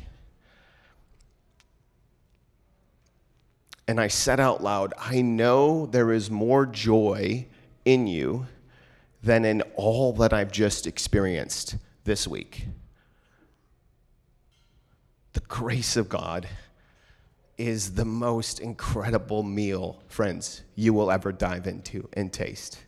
And 3.87 3.99
I 4.01 4.07
said 4.07 4.39
out 4.39 4.61
loud, 4.61 4.93
I 4.97 5.21
know 5.21 5.85
there 5.85 6.11
is 6.11 6.29
more 6.29 6.65
joy 6.65 7.47
in 7.85 8.07
you 8.07 8.47
than 9.23 9.45
in 9.45 9.61
all 9.75 10.13
that 10.13 10.33
I've 10.33 10.51
just 10.51 10.87
experienced 10.87 11.77
this 12.03 12.27
week. 12.27 12.67
The 15.33 15.39
grace 15.41 15.95
of 15.95 16.09
God 16.09 16.47
is 17.57 17.93
the 17.93 18.05
most 18.05 18.59
incredible 18.59 19.43
meal, 19.43 20.01
friends, 20.07 20.61
you 20.75 20.93
will 20.93 21.09
ever 21.09 21.31
dive 21.31 21.65
into 21.67 22.07
and 22.13 22.31
taste. 22.31 22.79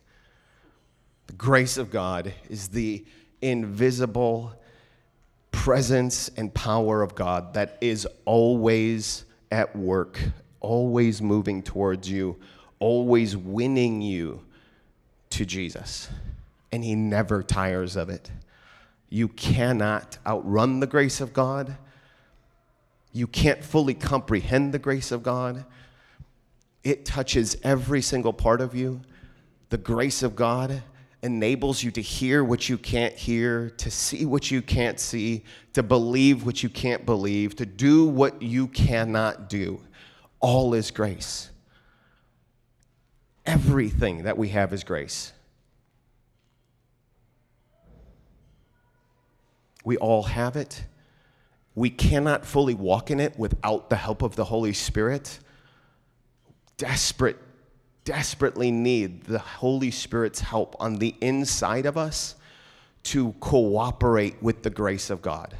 The 1.26 1.32
grace 1.32 1.76
of 1.76 1.90
God 1.90 2.32
is 2.48 2.68
the 2.68 3.04
invisible 3.42 4.52
presence 5.50 6.28
and 6.36 6.52
power 6.52 7.02
of 7.02 7.14
God 7.14 7.54
that 7.54 7.78
is 7.80 8.06
always 8.24 9.24
at 9.50 9.74
work, 9.74 10.20
always 10.60 11.20
moving 11.20 11.62
towards 11.62 12.08
you, 12.08 12.36
always 12.78 13.36
winning 13.36 14.00
you 14.00 14.42
to 15.30 15.44
Jesus. 15.44 16.08
And 16.72 16.84
He 16.84 16.94
never 16.94 17.42
tires 17.42 17.96
of 17.96 18.08
it. 18.08 18.30
You 19.08 19.28
cannot 19.28 20.18
outrun 20.26 20.80
the 20.80 20.86
grace 20.86 21.20
of 21.20 21.32
God. 21.32 21.76
You 23.12 23.26
can't 23.26 23.64
fully 23.64 23.94
comprehend 23.94 24.72
the 24.72 24.78
grace 24.78 25.10
of 25.10 25.22
God. 25.22 25.64
It 26.84 27.04
touches 27.04 27.56
every 27.64 28.02
single 28.02 28.32
part 28.32 28.60
of 28.60 28.74
you. 28.74 29.00
The 29.70 29.78
grace 29.78 30.22
of 30.22 30.36
God 30.36 30.82
enables 31.22 31.82
you 31.82 31.90
to 31.90 32.00
hear 32.00 32.42
what 32.42 32.68
you 32.68 32.78
can't 32.78 33.14
hear, 33.14 33.70
to 33.70 33.90
see 33.90 34.24
what 34.24 34.50
you 34.50 34.62
can't 34.62 34.98
see, 34.98 35.44
to 35.74 35.82
believe 35.82 36.46
what 36.46 36.62
you 36.62 36.68
can't 36.68 37.04
believe, 37.04 37.54
to 37.56 37.66
do 37.66 38.06
what 38.06 38.40
you 38.40 38.68
cannot 38.68 39.48
do. 39.48 39.80
All 40.40 40.74
is 40.74 40.90
grace. 40.90 41.50
Everything 43.46 44.24
that 44.24 44.38
we 44.38 44.48
have 44.48 44.72
is 44.72 44.84
grace. 44.84 45.32
We 49.84 49.96
all 49.96 50.24
have 50.24 50.56
it. 50.56 50.84
We 51.74 51.90
cannot 51.90 52.44
fully 52.44 52.74
walk 52.74 53.10
in 53.10 53.20
it 53.20 53.38
without 53.38 53.90
the 53.90 53.96
help 53.96 54.22
of 54.22 54.36
the 54.36 54.44
Holy 54.44 54.72
Spirit. 54.72 55.38
Desperate, 56.76 57.38
desperately 58.04 58.70
need 58.70 59.24
the 59.24 59.38
Holy 59.38 59.90
Spirit's 59.90 60.40
help 60.40 60.76
on 60.80 60.96
the 60.96 61.14
inside 61.20 61.86
of 61.86 61.96
us 61.96 62.34
to 63.04 63.32
cooperate 63.40 64.42
with 64.42 64.62
the 64.62 64.70
grace 64.70 65.10
of 65.10 65.22
God. 65.22 65.56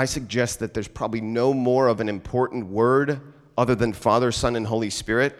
I 0.00 0.06
suggest 0.06 0.60
that 0.60 0.72
there's 0.72 0.88
probably 0.88 1.20
no 1.20 1.52
more 1.52 1.86
of 1.86 2.00
an 2.00 2.08
important 2.08 2.68
word 2.68 3.20
other 3.58 3.74
than 3.74 3.92
Father, 3.92 4.32
Son, 4.32 4.56
and 4.56 4.66
Holy 4.66 4.88
Spirit 4.88 5.36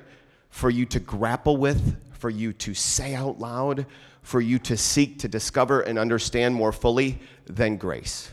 for 0.50 0.68
you 0.68 0.84
to 0.84 1.00
grapple 1.00 1.56
with, 1.56 1.96
for 2.12 2.28
you 2.28 2.52
to 2.52 2.74
say 2.74 3.14
out 3.14 3.38
loud, 3.38 3.86
for 4.20 4.38
you 4.38 4.58
to 4.58 4.76
seek 4.76 5.18
to 5.20 5.28
discover 5.28 5.80
and 5.80 5.98
understand 5.98 6.54
more 6.54 6.72
fully 6.72 7.20
than 7.46 7.78
grace. 7.78 8.30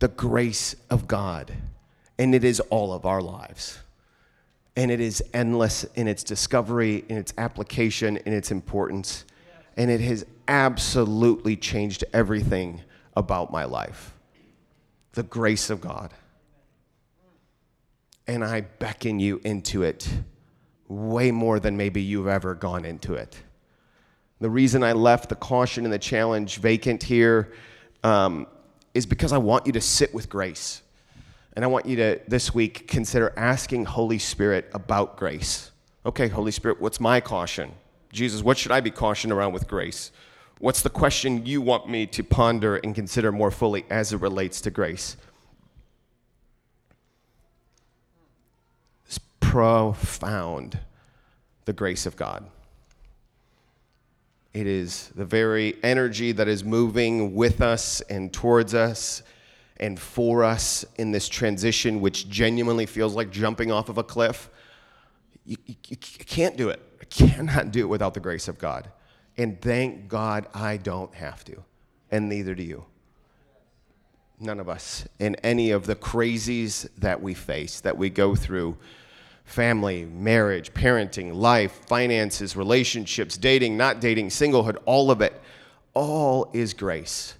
The 0.00 0.08
grace 0.08 0.76
of 0.90 1.08
God. 1.08 1.54
And 2.18 2.34
it 2.34 2.44
is 2.44 2.60
all 2.60 2.92
of 2.92 3.06
our 3.06 3.22
lives. 3.22 3.78
And 4.76 4.90
it 4.90 5.00
is 5.00 5.24
endless 5.32 5.84
in 5.94 6.06
its 6.06 6.22
discovery, 6.22 7.06
in 7.08 7.16
its 7.16 7.32
application, 7.38 8.18
in 8.26 8.34
its 8.34 8.50
importance. 8.50 9.24
And 9.74 9.90
it 9.90 10.02
has 10.02 10.26
absolutely 10.48 11.56
changed 11.56 12.04
everything 12.12 12.82
about 13.16 13.50
my 13.50 13.64
life. 13.64 14.12
The 15.12 15.22
grace 15.22 15.70
of 15.70 15.80
God. 15.80 16.12
And 18.26 18.44
I 18.44 18.62
beckon 18.62 19.20
you 19.20 19.40
into 19.44 19.82
it 19.82 20.08
way 20.88 21.30
more 21.30 21.60
than 21.60 21.76
maybe 21.76 22.02
you've 22.02 22.26
ever 22.26 22.54
gone 22.54 22.84
into 22.84 23.14
it. 23.14 23.42
The 24.40 24.50
reason 24.50 24.82
I 24.82 24.92
left 24.92 25.28
the 25.28 25.34
caution 25.34 25.84
and 25.84 25.92
the 25.92 25.98
challenge 25.98 26.58
vacant 26.58 27.02
here 27.02 27.52
um, 28.04 28.46
is 28.94 29.06
because 29.06 29.32
I 29.32 29.38
want 29.38 29.66
you 29.66 29.72
to 29.72 29.80
sit 29.80 30.14
with 30.14 30.28
grace. 30.28 30.82
And 31.54 31.64
I 31.64 31.68
want 31.68 31.86
you 31.86 31.96
to, 31.96 32.20
this 32.28 32.54
week, 32.54 32.86
consider 32.86 33.32
asking 33.36 33.86
Holy 33.86 34.18
Spirit 34.18 34.70
about 34.72 35.16
grace. 35.16 35.72
Okay, 36.06 36.28
Holy 36.28 36.52
Spirit, 36.52 36.80
what's 36.80 37.00
my 37.00 37.20
caution? 37.20 37.72
Jesus, 38.12 38.42
what 38.42 38.56
should 38.56 38.70
I 38.70 38.80
be 38.80 38.90
cautioned 38.90 39.32
around 39.32 39.52
with 39.52 39.66
grace? 39.66 40.12
What's 40.60 40.82
the 40.82 40.90
question 40.90 41.46
you 41.46 41.60
want 41.60 41.88
me 41.88 42.06
to 42.06 42.24
ponder 42.24 42.76
and 42.76 42.94
consider 42.94 43.30
more 43.30 43.52
fully 43.52 43.84
as 43.90 44.12
it 44.12 44.20
relates 44.20 44.60
to 44.62 44.70
grace? 44.70 45.16
It's 49.06 49.20
profound, 49.38 50.80
the 51.64 51.72
grace 51.72 52.06
of 52.06 52.16
God. 52.16 52.44
It 54.52 54.66
is 54.66 55.12
the 55.14 55.24
very 55.24 55.76
energy 55.84 56.32
that 56.32 56.48
is 56.48 56.64
moving 56.64 57.36
with 57.36 57.60
us 57.60 58.00
and 58.02 58.32
towards 58.32 58.74
us 58.74 59.22
and 59.76 60.00
for 60.00 60.42
us 60.42 60.84
in 60.96 61.12
this 61.12 61.28
transition, 61.28 62.00
which 62.00 62.28
genuinely 62.28 62.86
feels 62.86 63.14
like 63.14 63.30
jumping 63.30 63.70
off 63.70 63.88
of 63.88 63.98
a 63.98 64.02
cliff. 64.02 64.50
You, 65.44 65.56
you, 65.66 65.76
you 65.88 65.96
can't 65.96 66.56
do 66.56 66.70
it. 66.70 66.82
I 67.00 67.04
cannot 67.04 67.70
do 67.70 67.80
it 67.80 67.88
without 67.88 68.14
the 68.14 68.20
grace 68.20 68.48
of 68.48 68.58
God. 68.58 68.90
And 69.38 69.60
thank 69.60 70.08
God 70.08 70.48
I 70.52 70.76
don't 70.76 71.14
have 71.14 71.44
to, 71.44 71.62
and 72.10 72.28
neither 72.28 72.56
do 72.56 72.64
you. 72.64 72.84
None 74.40 74.58
of 74.58 74.68
us 74.68 75.06
in 75.20 75.36
any 75.36 75.70
of 75.70 75.86
the 75.86 75.94
crazies 75.94 76.88
that 76.98 77.22
we 77.22 77.34
face, 77.34 77.80
that 77.80 77.96
we 77.96 78.10
go 78.10 78.34
through 78.34 78.76
family, 79.44 80.04
marriage, 80.04 80.74
parenting, 80.74 81.34
life, 81.34 81.72
finances, 81.86 82.56
relationships, 82.56 83.36
dating, 83.36 83.76
not 83.76 84.00
dating, 84.00 84.28
singlehood, 84.28 84.76
all 84.84 85.10
of 85.10 85.22
it, 85.22 85.40
all 85.94 86.50
is 86.52 86.74
grace. 86.74 87.34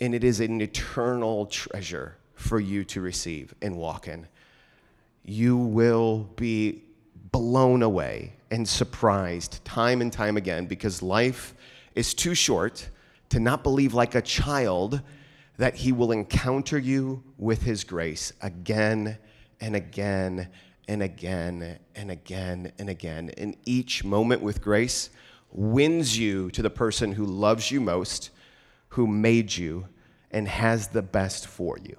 And 0.00 0.14
it 0.14 0.24
is 0.24 0.40
an 0.40 0.60
eternal 0.60 1.46
treasure 1.46 2.16
for 2.34 2.58
you 2.60 2.84
to 2.84 3.00
receive 3.00 3.54
and 3.62 3.76
walk 3.76 4.08
in. 4.08 4.26
You 5.24 5.56
will 5.56 6.30
be 6.36 6.82
blown 7.36 7.82
away 7.82 8.32
and 8.50 8.66
surprised 8.66 9.62
time 9.62 10.00
and 10.00 10.10
time 10.10 10.38
again 10.38 10.64
because 10.64 11.02
life 11.02 11.54
is 11.94 12.14
too 12.14 12.34
short 12.34 12.88
to 13.28 13.38
not 13.38 13.62
believe 13.62 13.92
like 13.92 14.14
a 14.14 14.22
child 14.22 15.02
that 15.58 15.74
he 15.74 15.92
will 15.92 16.12
encounter 16.12 16.78
you 16.78 17.22
with 17.36 17.62
his 17.62 17.84
grace 17.84 18.32
again 18.40 19.18
and 19.60 19.76
again 19.76 20.48
and 20.88 21.02
again 21.02 21.78
and 21.94 22.10
again 22.10 22.72
and 22.78 22.88
again. 22.88 23.30
And 23.36 23.54
each 23.66 24.02
moment 24.02 24.40
with 24.40 24.62
grace 24.62 25.10
wins 25.52 26.18
you 26.18 26.50
to 26.52 26.62
the 26.62 26.70
person 26.70 27.12
who 27.12 27.26
loves 27.26 27.70
you 27.70 27.82
most, 27.82 28.30
who 28.88 29.06
made 29.06 29.54
you, 29.54 29.88
and 30.30 30.48
has 30.48 30.88
the 30.88 31.02
best 31.02 31.46
for 31.46 31.76
you. 31.84 31.96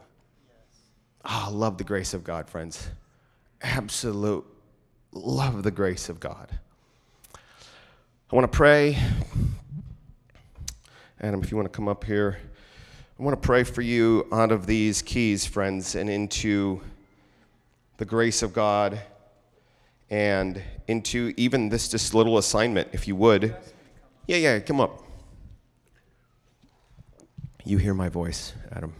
Oh, 1.24 1.46
I 1.46 1.52
love 1.52 1.78
the 1.78 1.84
grace 1.84 2.16
of 2.16 2.24
God, 2.24 2.50
friends. 2.50 2.90
Absolute 3.62 4.57
love 5.18 5.64
the 5.64 5.72
grace 5.72 6.10
of 6.10 6.20
God. 6.20 6.50
I 8.32 8.36
want 8.36 8.52
to 8.52 8.56
pray. 8.56 8.98
Adam, 11.20 11.42
if 11.42 11.50
you 11.50 11.58
want 11.58 11.72
to 11.72 11.76
come 11.76 11.88
up 11.88 12.04
here, 12.04 12.38
I 13.20 13.24
want 13.24 13.42
to 13.42 13.46
pray 13.46 13.64
for 13.64 13.82
you 13.82 14.28
out 14.32 14.52
of 14.52 14.68
these 14.68 15.02
keys, 15.02 15.46
friends, 15.46 15.96
and 15.96 16.10
into 16.10 16.82
the 17.98 18.06
grace 18.06 18.44
of 18.44 18.54
God 18.54 19.02
and 20.10 20.62
into 20.88 21.34
even 21.36 21.70
this 21.70 21.90
just 21.90 22.14
little 22.14 22.38
assignment, 22.38 22.90
if 22.92 23.08
you 23.08 23.16
would. 23.16 23.56
Yeah, 24.28 24.38
yeah, 24.38 24.60
come 24.60 24.80
up. 24.80 25.04
You 27.66 27.78
hear 27.78 27.94
my 27.94 28.10
voice, 28.10 28.54
Adam. 28.72 28.94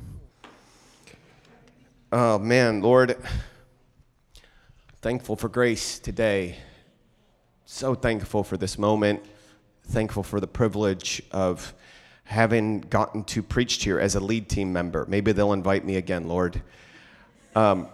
Oh, 2.12 2.40
man, 2.40 2.82
Lord, 2.82 3.16
thankful 5.08 5.38
for 5.38 5.48
grace 5.48 6.00
today. 6.00 6.54
So 7.64 7.96
thankful 7.96 8.44
for 8.44 8.58
this 8.58 8.78
moment. 8.78 9.24
Thankful 9.84 10.22
for 10.22 10.42
the 10.42 10.48
privilege 10.48 11.22
of 11.32 11.74
having 12.26 12.82
gotten 12.82 13.24
to 13.24 13.42
preach 13.42 13.82
here 13.82 14.02
as 14.02 14.16
a 14.16 14.20
lead 14.20 14.50
team 14.50 14.74
member. 14.74 15.06
Maybe 15.08 15.32
they'll 15.32 15.54
invite 15.54 15.86
me 15.86 15.96
again, 15.96 16.28
Lord. 16.28 16.62
Um, 17.56 17.88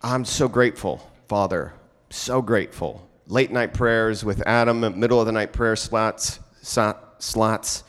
I'm 0.00 0.24
so 0.24 0.46
grateful, 0.46 1.10
Father, 1.26 1.72
so 2.08 2.40
grateful. 2.40 3.10
Late 3.26 3.50
night 3.50 3.74
prayers 3.74 4.24
with 4.24 4.46
Adam, 4.46 4.78
middle 5.00 5.18
of 5.18 5.26
the 5.26 5.32
night 5.32 5.52
prayer 5.52 5.74
slots, 5.74 6.38
slots. 6.62 7.82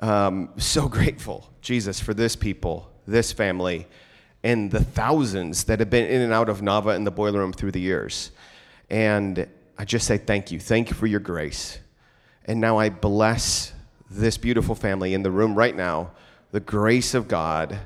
Um, 0.00 0.48
so 0.56 0.88
grateful, 0.88 1.48
Jesus, 1.60 2.00
for 2.00 2.14
this 2.14 2.34
people, 2.34 2.90
this 3.06 3.30
family, 3.30 3.86
and 4.46 4.70
the 4.70 4.84
thousands 4.84 5.64
that 5.64 5.80
have 5.80 5.90
been 5.90 6.06
in 6.06 6.22
and 6.22 6.32
out 6.32 6.48
of 6.48 6.60
Navah 6.60 6.94
and 6.94 7.04
the 7.04 7.10
boiler 7.10 7.40
room 7.40 7.52
through 7.52 7.72
the 7.72 7.80
years. 7.80 8.30
And 8.88 9.48
I 9.76 9.84
just 9.84 10.06
say 10.06 10.18
thank 10.18 10.52
you. 10.52 10.60
Thank 10.60 10.88
you 10.88 10.94
for 10.94 11.08
your 11.08 11.18
grace. 11.18 11.80
And 12.44 12.60
now 12.60 12.78
I 12.78 12.90
bless 12.90 13.72
this 14.08 14.38
beautiful 14.38 14.76
family 14.76 15.14
in 15.14 15.24
the 15.24 15.32
room 15.32 15.56
right 15.56 15.74
now, 15.74 16.12
the 16.52 16.60
grace 16.60 17.12
of 17.12 17.26
God 17.26 17.80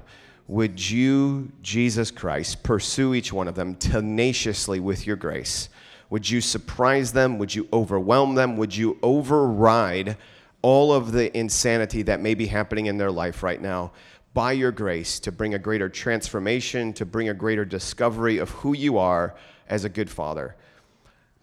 would 0.49 0.91
you, 0.91 1.51
Jesus 1.63 2.11
Christ, 2.11 2.63
pursue 2.63 3.15
each 3.15 3.33
one 3.33 3.49
of 3.49 3.55
them 3.55 3.75
tenaciously 3.77 4.81
with 4.81 5.07
your 5.07 5.17
grace? 5.17 5.71
Would 6.11 6.29
you 6.29 6.43
surprise 6.43 7.13
them? 7.13 7.39
Would 7.39 7.55
you 7.55 7.69
overwhelm 7.73 8.35
them? 8.35 8.59
Would 8.59 8.77
you 8.77 8.99
override 9.03 10.19
all 10.61 10.93
of 10.93 11.13
the 11.13 11.35
insanity 11.35 12.03
that 12.03 12.21
may 12.21 12.35
be 12.35 12.47
happening 12.47 12.85
in 12.85 12.99
their 12.99 13.11
life 13.11 13.43
right 13.43 13.63
now 13.63 13.93
by 14.33 14.53
your 14.53 14.71
grace 14.71 15.19
to 15.21 15.33
bring 15.33 15.55
a 15.55 15.59
greater 15.59 15.89
transformation, 15.89 16.93
to 16.95 17.05
bring 17.05 17.29
a 17.29 17.35
greater 17.35 17.65
discovery 17.65 18.39
of 18.39 18.51
who 18.51 18.75
you 18.75 18.99
are 18.99 19.35
as 19.69 19.85
a 19.85 19.89
good 19.89 20.11
father? 20.11 20.55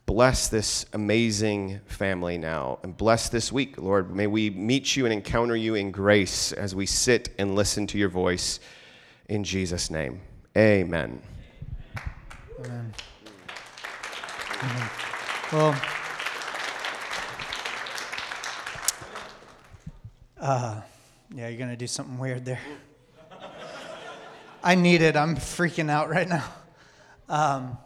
Bless 0.06 0.48
this 0.48 0.86
amazing 0.94 1.82
family 1.86 2.38
now 2.38 2.80
and 2.82 2.96
bless 2.96 3.28
this 3.28 3.52
week, 3.52 3.78
Lord. 3.78 4.16
May 4.16 4.28
we 4.28 4.50
meet 4.50 4.96
you 4.96 5.06
and 5.06 5.14
encounter 5.14 5.56
you 5.56 5.76
in 5.76 5.92
grace 5.92 6.54
as 6.54 6.74
we 6.74 6.86
sit 6.86 7.30
and 7.38 7.56
listen 7.56 7.88
to 7.88 7.98
your 7.98 8.08
voice 8.08 8.62
in 9.28 9.44
Jesus' 9.44 9.92
name. 9.92 10.22
Amen. 10.56 11.22
Amen. 12.60 12.94
Amen. 14.64 14.90
Well, 15.52 15.82
uh, 20.40 20.82
yeah, 21.34 21.48
you're 21.50 21.58
going 21.58 21.70
to 21.70 21.76
do 21.76 21.88
something 21.88 22.18
weird 22.18 22.46
there. 22.46 22.60
I 24.64 24.76
need 24.76 25.02
it. 25.02 25.16
I'm 25.16 25.36
freaking 25.36 25.90
out 25.90 26.10
right 26.10 26.28
now. 26.28 26.46
Um, 27.30 27.78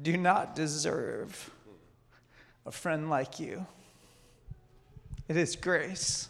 do 0.00 0.16
not 0.16 0.56
deserve 0.56 1.50
a 2.66 2.72
friend 2.72 3.08
like 3.08 3.38
you. 3.38 3.66
It 5.28 5.36
is 5.36 5.56
grace. 5.56 6.28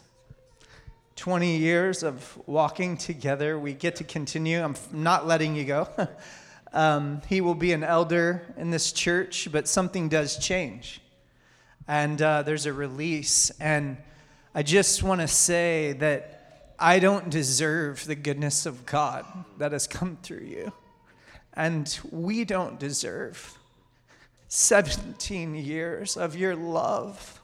20 1.15 1.57
years 1.57 2.03
of 2.03 2.39
walking 2.47 2.97
together. 2.97 3.57
We 3.57 3.73
get 3.73 3.95
to 3.97 4.03
continue. 4.03 4.61
I'm 4.61 4.75
not 4.91 5.27
letting 5.27 5.55
you 5.55 5.65
go. 5.65 5.87
um, 6.73 7.21
he 7.27 7.41
will 7.41 7.55
be 7.55 7.73
an 7.73 7.83
elder 7.83 8.43
in 8.57 8.71
this 8.71 8.91
church, 8.91 9.47
but 9.51 9.67
something 9.67 10.09
does 10.09 10.37
change. 10.37 11.02
And 11.87 12.21
uh, 12.21 12.43
there's 12.43 12.65
a 12.65 12.73
release. 12.73 13.49
And 13.59 13.97
I 14.55 14.63
just 14.63 15.03
want 15.03 15.21
to 15.21 15.27
say 15.27 15.93
that 15.93 16.75
I 16.79 16.99
don't 16.99 17.29
deserve 17.29 18.05
the 18.05 18.15
goodness 18.15 18.65
of 18.65 18.85
God 18.85 19.25
that 19.57 19.71
has 19.71 19.87
come 19.87 20.17
through 20.21 20.45
you. 20.45 20.71
And 21.53 21.99
we 22.11 22.45
don't 22.45 22.79
deserve 22.79 23.57
17 24.47 25.55
years 25.55 26.17
of 26.17 26.35
your 26.35 26.55
love 26.55 27.41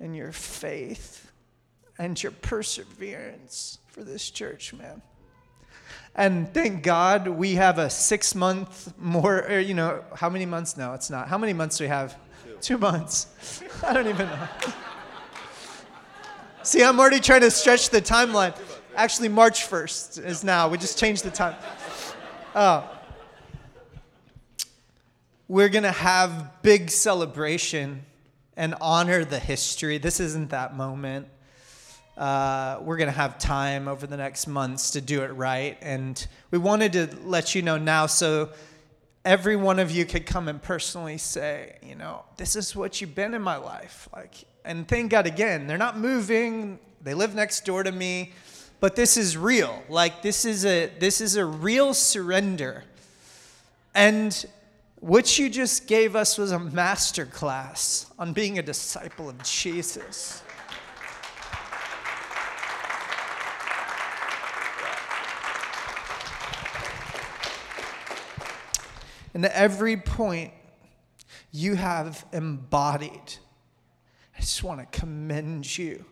and 0.00 0.16
your 0.16 0.32
faith 0.32 1.30
and 1.98 2.20
your 2.22 2.32
perseverance 2.32 3.78
for 3.88 4.02
this 4.02 4.30
church, 4.30 4.74
man. 4.74 5.00
And 6.16 6.52
thank 6.54 6.84
God 6.84 7.26
we 7.26 7.54
have 7.54 7.78
a 7.78 7.90
six 7.90 8.34
month 8.34 8.92
more, 8.98 9.44
or, 9.50 9.58
you 9.58 9.74
know, 9.74 10.04
how 10.14 10.30
many 10.30 10.46
months? 10.46 10.76
No, 10.76 10.94
it's 10.94 11.10
not. 11.10 11.26
How 11.28 11.38
many 11.38 11.52
months 11.52 11.78
do 11.78 11.84
we 11.84 11.88
have? 11.88 12.16
Two, 12.44 12.56
Two 12.60 12.78
months. 12.78 13.62
I 13.82 13.92
don't 13.92 14.06
even 14.06 14.26
know. 14.28 14.48
See, 16.62 16.82
I'm 16.84 17.00
already 17.00 17.20
trying 17.20 17.40
to 17.40 17.50
stretch 17.50 17.90
the 17.90 18.00
timeline. 18.00 18.56
Actually, 18.94 19.28
March 19.28 19.68
1st 19.68 20.24
is 20.24 20.44
now. 20.44 20.68
We 20.68 20.78
just 20.78 20.98
changed 20.98 21.24
the 21.24 21.30
time. 21.30 21.56
Uh, 22.54 22.86
we're 25.48 25.68
going 25.68 25.82
to 25.82 25.92
have 25.92 26.62
big 26.62 26.90
celebration 26.90 28.06
and 28.56 28.76
honor 28.80 29.24
the 29.24 29.40
history. 29.40 29.98
This 29.98 30.20
isn't 30.20 30.50
that 30.50 30.76
moment. 30.76 31.26
Uh, 32.16 32.78
we're 32.82 32.96
going 32.96 33.08
to 33.08 33.16
have 33.16 33.38
time 33.38 33.88
over 33.88 34.06
the 34.06 34.16
next 34.16 34.46
months 34.46 34.92
to 34.92 35.00
do 35.00 35.22
it 35.22 35.28
right. 35.28 35.76
And 35.82 36.24
we 36.50 36.58
wanted 36.58 36.92
to 36.92 37.08
let 37.24 37.54
you 37.54 37.62
know 37.62 37.76
now 37.76 38.06
so 38.06 38.50
every 39.24 39.56
one 39.56 39.78
of 39.78 39.90
you 39.90 40.04
could 40.04 40.26
come 40.26 40.48
and 40.48 40.62
personally 40.62 41.18
say, 41.18 41.76
you 41.82 41.94
know, 41.94 42.24
this 42.36 42.56
is 42.56 42.76
what 42.76 43.00
you've 43.00 43.14
been 43.14 43.34
in 43.34 43.42
my 43.42 43.56
life. 43.56 44.08
Like, 44.12 44.44
and 44.64 44.86
thank 44.86 45.10
God 45.10 45.26
again, 45.26 45.66
they're 45.66 45.78
not 45.78 45.98
moving. 45.98 46.78
They 47.02 47.14
live 47.14 47.34
next 47.34 47.64
door 47.64 47.82
to 47.82 47.92
me, 47.92 48.32
but 48.80 48.96
this 48.96 49.16
is 49.16 49.36
real. 49.36 49.82
Like 49.88 50.22
this 50.22 50.44
is 50.44 50.64
a 50.64 50.90
this 50.98 51.20
is 51.20 51.36
a 51.36 51.44
real 51.44 51.94
surrender. 51.94 52.84
And 53.94 54.44
what 55.00 55.38
you 55.38 55.50
just 55.50 55.86
gave 55.86 56.16
us 56.16 56.38
was 56.38 56.50
a 56.50 56.58
master 56.58 57.26
class 57.26 58.06
on 58.18 58.32
being 58.32 58.58
a 58.58 58.62
disciple 58.62 59.28
of 59.28 59.42
Jesus. 59.42 60.43
And 69.34 69.44
every 69.46 69.96
point, 69.96 70.52
you 71.50 71.74
have 71.74 72.24
embodied. 72.32 73.34
I 74.36 74.40
just 74.40 74.62
want 74.62 74.80
to 74.80 74.98
commend 74.98 75.76
you. 75.76 76.04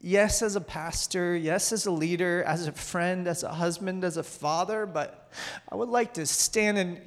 Yes, 0.00 0.42
as 0.42 0.54
a 0.54 0.60
pastor, 0.60 1.34
yes, 1.34 1.72
as 1.72 1.86
a 1.86 1.90
leader, 1.90 2.44
as 2.44 2.68
a 2.68 2.72
friend, 2.72 3.26
as 3.26 3.42
a 3.42 3.52
husband, 3.52 4.04
as 4.04 4.16
a 4.16 4.22
father, 4.22 4.86
but 4.86 5.30
I 5.70 5.74
would 5.74 5.88
like 5.88 6.14
to 6.14 6.26
stand 6.26 6.78
and 6.78 7.00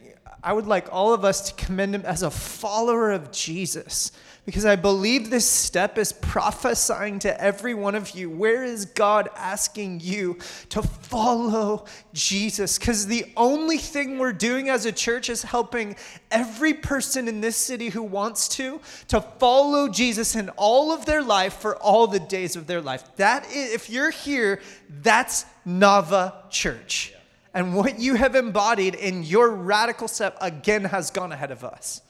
I 0.43 0.53
would 0.53 0.67
like 0.67 0.87
all 0.91 1.13
of 1.13 1.23
us 1.23 1.51
to 1.51 1.65
commend 1.65 1.95
him 1.95 2.03
as 2.05 2.23
a 2.23 2.31
follower 2.31 3.11
of 3.11 3.31
Jesus 3.31 4.11
because 4.49 4.65
I 4.65 4.77
believe 4.77 5.29
this 5.29 5.47
step 5.47 5.99
is 5.99 6.11
prophesying 6.11 7.19
to 7.19 7.39
every 7.39 7.75
one 7.75 7.93
of 7.93 8.09
you. 8.15 8.31
Where 8.31 8.63
is 8.63 8.85
God 8.85 9.29
asking 9.35 9.99
you 9.99 10.39
to 10.69 10.81
follow 10.81 11.85
Jesus? 12.13 12.79
Because 12.79 13.05
the 13.05 13.25
only 13.37 13.77
thing 13.77 14.17
we're 14.17 14.33
doing 14.33 14.67
as 14.67 14.87
a 14.87 14.91
church 14.91 15.29
is 15.29 15.43
helping 15.43 15.95
every 16.31 16.73
person 16.73 17.27
in 17.27 17.41
this 17.41 17.57
city 17.57 17.89
who 17.89 18.01
wants 18.01 18.47
to 18.55 18.81
to 19.09 19.21
follow 19.21 19.87
Jesus 19.87 20.35
in 20.35 20.49
all 20.57 20.91
of 20.91 21.05
their 21.05 21.21
life 21.21 21.53
for 21.53 21.75
all 21.75 22.07
the 22.07 22.19
days 22.19 22.55
of 22.55 22.65
their 22.65 22.81
life. 22.81 23.03
That 23.17 23.45
is, 23.51 23.71
if 23.71 23.87
you're 23.87 24.09
here, 24.09 24.61
that's 25.03 25.45
Navah 25.67 26.49
Church. 26.49 27.13
And 27.53 27.75
what 27.75 27.99
you 27.99 28.15
have 28.15 28.33
embodied 28.33 28.95
in 28.95 29.21
your 29.21 29.51
radical 29.51 30.07
step 30.07 30.39
again 30.41 30.85
has 30.85 31.11
gone 31.11 31.31
ahead 31.31 31.51
of 31.51 31.63
us. 31.63 32.01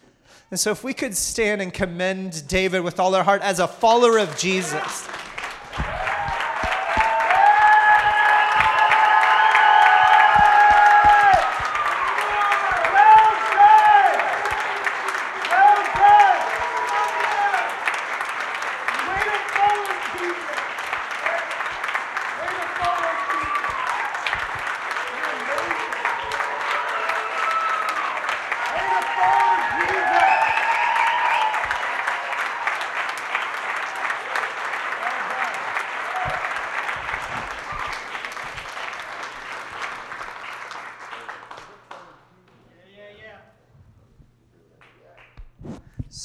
And 0.52 0.60
so, 0.60 0.72
if 0.72 0.84
we 0.84 0.94
could 0.94 1.16
stand 1.16 1.62
and 1.62 1.74
commend 1.74 2.48
David 2.48 2.82
with 2.82 3.00
all 3.00 3.14
our 3.16 3.24
heart 3.24 3.42
as 3.42 3.60
a 3.60 3.68
follower 3.68 4.18
of 4.18 4.38
Jesus. 4.38 5.08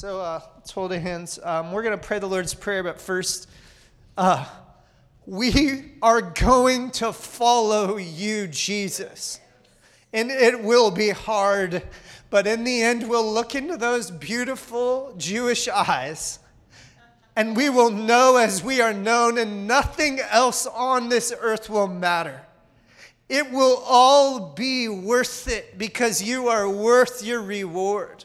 So 0.05 0.19
uh, 0.19 0.41
let's 0.57 0.71
hold 0.71 0.91
our 0.91 0.94
hands. 1.05 1.37
Um, 1.43 1.71
we're 1.71 1.83
going 1.83 1.97
to 1.97 2.03
pray 2.03 2.17
the 2.17 2.27
Lord's 2.27 2.55
Prayer, 2.55 2.81
but 2.81 2.99
first, 2.99 3.47
uh, 4.17 4.43
we 5.27 5.91
are 6.01 6.21
going 6.21 6.89
to 6.91 7.13
follow 7.13 7.97
you, 7.97 8.47
Jesus. 8.47 9.39
And 10.13 10.31
it 10.31 10.63
will 10.63 10.89
be 10.89 11.11
hard, 11.11 11.83
but 12.31 12.47
in 12.47 12.63
the 12.63 12.81
end, 12.81 13.07
we'll 13.07 13.31
look 13.31 13.53
into 13.53 13.77
those 13.77 14.09
beautiful 14.09 15.13
Jewish 15.15 15.67
eyes 15.67 16.39
and 17.35 17.55
we 17.55 17.69
will 17.69 17.91
know 17.91 18.37
as 18.37 18.63
we 18.63 18.79
are 18.79 18.93
known, 18.93 19.37
and 19.37 19.67
nothing 19.67 20.21
else 20.21 20.65
on 20.65 21.09
this 21.09 21.33
earth 21.37 21.69
will 21.69 21.87
matter. 21.87 22.41
It 23.27 23.51
will 23.51 23.83
all 23.85 24.53
be 24.53 24.87
worth 24.87 25.49
it 25.49 25.77
because 25.77 26.23
you 26.23 26.47
are 26.47 26.69
worth 26.69 27.21
your 27.25 27.41
reward. 27.41 28.23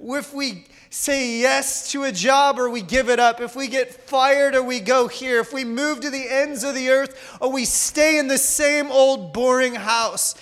If 0.00 0.34
we 0.34 0.64
say 0.90 1.40
yes 1.40 1.90
to 1.92 2.04
a 2.04 2.12
job 2.12 2.58
or 2.58 2.70
we 2.70 2.82
give 2.82 3.08
it 3.08 3.18
up, 3.18 3.40
if 3.40 3.56
we 3.56 3.68
get 3.68 3.92
fired 3.92 4.54
or 4.54 4.62
we 4.62 4.80
go 4.80 5.08
here, 5.08 5.40
if 5.40 5.52
we 5.52 5.64
move 5.64 6.00
to 6.00 6.10
the 6.10 6.28
ends 6.28 6.62
of 6.64 6.74
the 6.74 6.90
earth 6.90 7.38
or 7.40 7.50
we 7.50 7.64
stay 7.64 8.18
in 8.18 8.28
the 8.28 8.38
same 8.38 8.90
old 8.90 9.32
boring 9.32 9.74
house, 9.74 10.34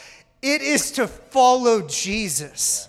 it 0.42 0.61
is 0.61 0.90
to 0.92 1.07
follow 1.07 1.86
Jesus 1.86 2.88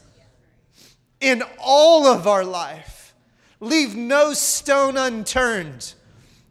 in 1.21 1.43
all 1.59 2.05
of 2.07 2.27
our 2.27 2.43
life. 2.43 3.13
Leave 3.59 3.95
no 3.95 4.33
stone 4.33 4.97
unturned. 4.97 5.93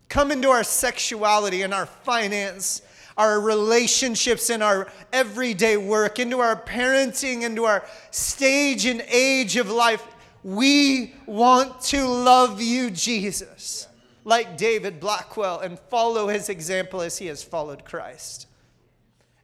Come 0.08 0.30
into 0.30 0.48
our 0.48 0.64
sexuality 0.64 1.62
and 1.62 1.74
our 1.74 1.86
finance, 1.86 2.80
our 3.16 3.40
relationships 3.40 4.50
and 4.50 4.62
our 4.62 4.90
everyday 5.12 5.76
work, 5.76 6.18
into 6.18 6.40
our 6.40 6.56
parenting, 6.56 7.42
into 7.42 7.64
our 7.64 7.84
stage 8.10 8.86
and 8.86 9.02
age 9.08 9.56
of 9.56 9.70
life. 9.70 10.04
We 10.42 11.14
want 11.26 11.80
to 11.82 12.06
love 12.06 12.60
you, 12.60 12.90
Jesus, 12.90 13.86
like 14.24 14.56
David 14.56 15.00
Blackwell, 15.00 15.60
and 15.60 15.78
follow 15.78 16.28
his 16.28 16.48
example 16.48 17.00
as 17.00 17.18
he 17.18 17.26
has 17.26 17.42
followed 17.42 17.84
Christ. 17.84 18.46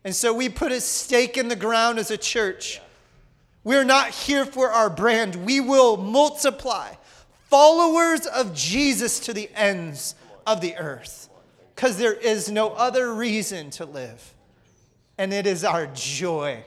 And 0.05 0.15
so 0.15 0.33
we 0.33 0.49
put 0.49 0.73
a 0.73 0.81
stake 0.81 1.37
in 1.37 1.49
the 1.49 1.57
ground 1.57 1.99
as 1.99 2.11
a 2.11 2.17
church. 2.17 2.81
We're 3.65 3.85
not 3.85 4.11
here 4.11 4.47
for 4.47 4.71
our 4.71 4.89
brand, 4.89 5.37
we 5.45 5.61
will 5.61 5.97
multiply 5.97 6.95
followers 7.49 8.27
of 8.27 8.55
Jesus 8.55 9.21
to 9.21 9.33
the 9.33 9.51
ends 9.55 10.15
of 10.47 10.61
the 10.61 10.77
earth 10.77 11.28
because 11.79 11.97
there 11.97 12.13
is 12.13 12.51
no 12.51 12.71
other 12.71 13.15
reason 13.15 13.71
to 13.71 13.85
live. 13.85 14.35
And 15.17 15.33
it 15.33 15.47
is 15.47 15.63
our 15.63 15.87
joy. 15.87 16.65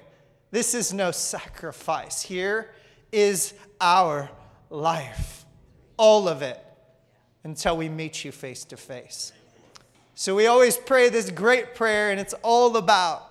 This 0.51 0.73
is 0.73 0.93
no 0.93 1.11
sacrifice. 1.11 2.21
Here 2.21 2.71
is 3.11 3.53
our 3.81 4.29
life, 4.69 5.43
all 5.97 6.29
of 6.29 6.41
it, 6.41 6.63
until 7.43 7.75
we 7.75 7.89
meet 7.89 8.23
you 8.23 8.31
face 8.31 8.63
to 8.63 8.77
face. 8.77 9.33
So 10.15 10.33
we 10.33 10.47
always 10.47 10.77
pray 10.77 11.09
this 11.09 11.29
great 11.29 11.75
prayer, 11.75 12.11
and 12.11 12.17
it's 12.17 12.35
all 12.41 12.77
about 12.77 13.29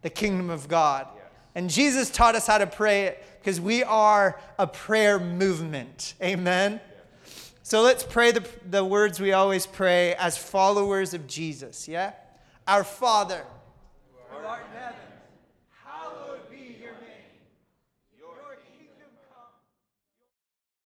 the 0.00 0.08
kingdom 0.08 0.48
of 0.48 0.66
God. 0.66 1.08
And 1.54 1.68
Jesus 1.68 2.08
taught 2.08 2.36
us 2.36 2.46
how 2.46 2.56
to 2.56 2.66
pray 2.66 3.02
it 3.02 3.22
because 3.38 3.60
we 3.60 3.84
are 3.84 4.40
a 4.58 4.66
prayer 4.66 5.18
movement. 5.18 6.14
Amen. 6.22 6.80
So 7.68 7.82
let's 7.82 8.02
pray 8.02 8.32
the, 8.32 8.42
the 8.70 8.82
words 8.82 9.20
we 9.20 9.34
always 9.34 9.66
pray 9.66 10.14
as 10.14 10.38
followers 10.38 11.12
of 11.12 11.26
Jesus, 11.26 11.86
yeah? 11.86 12.12
Our 12.66 12.82
Father, 12.82 13.44
who 14.30 14.38
art 14.38 14.62
in 14.72 14.80
heaven 14.80 14.96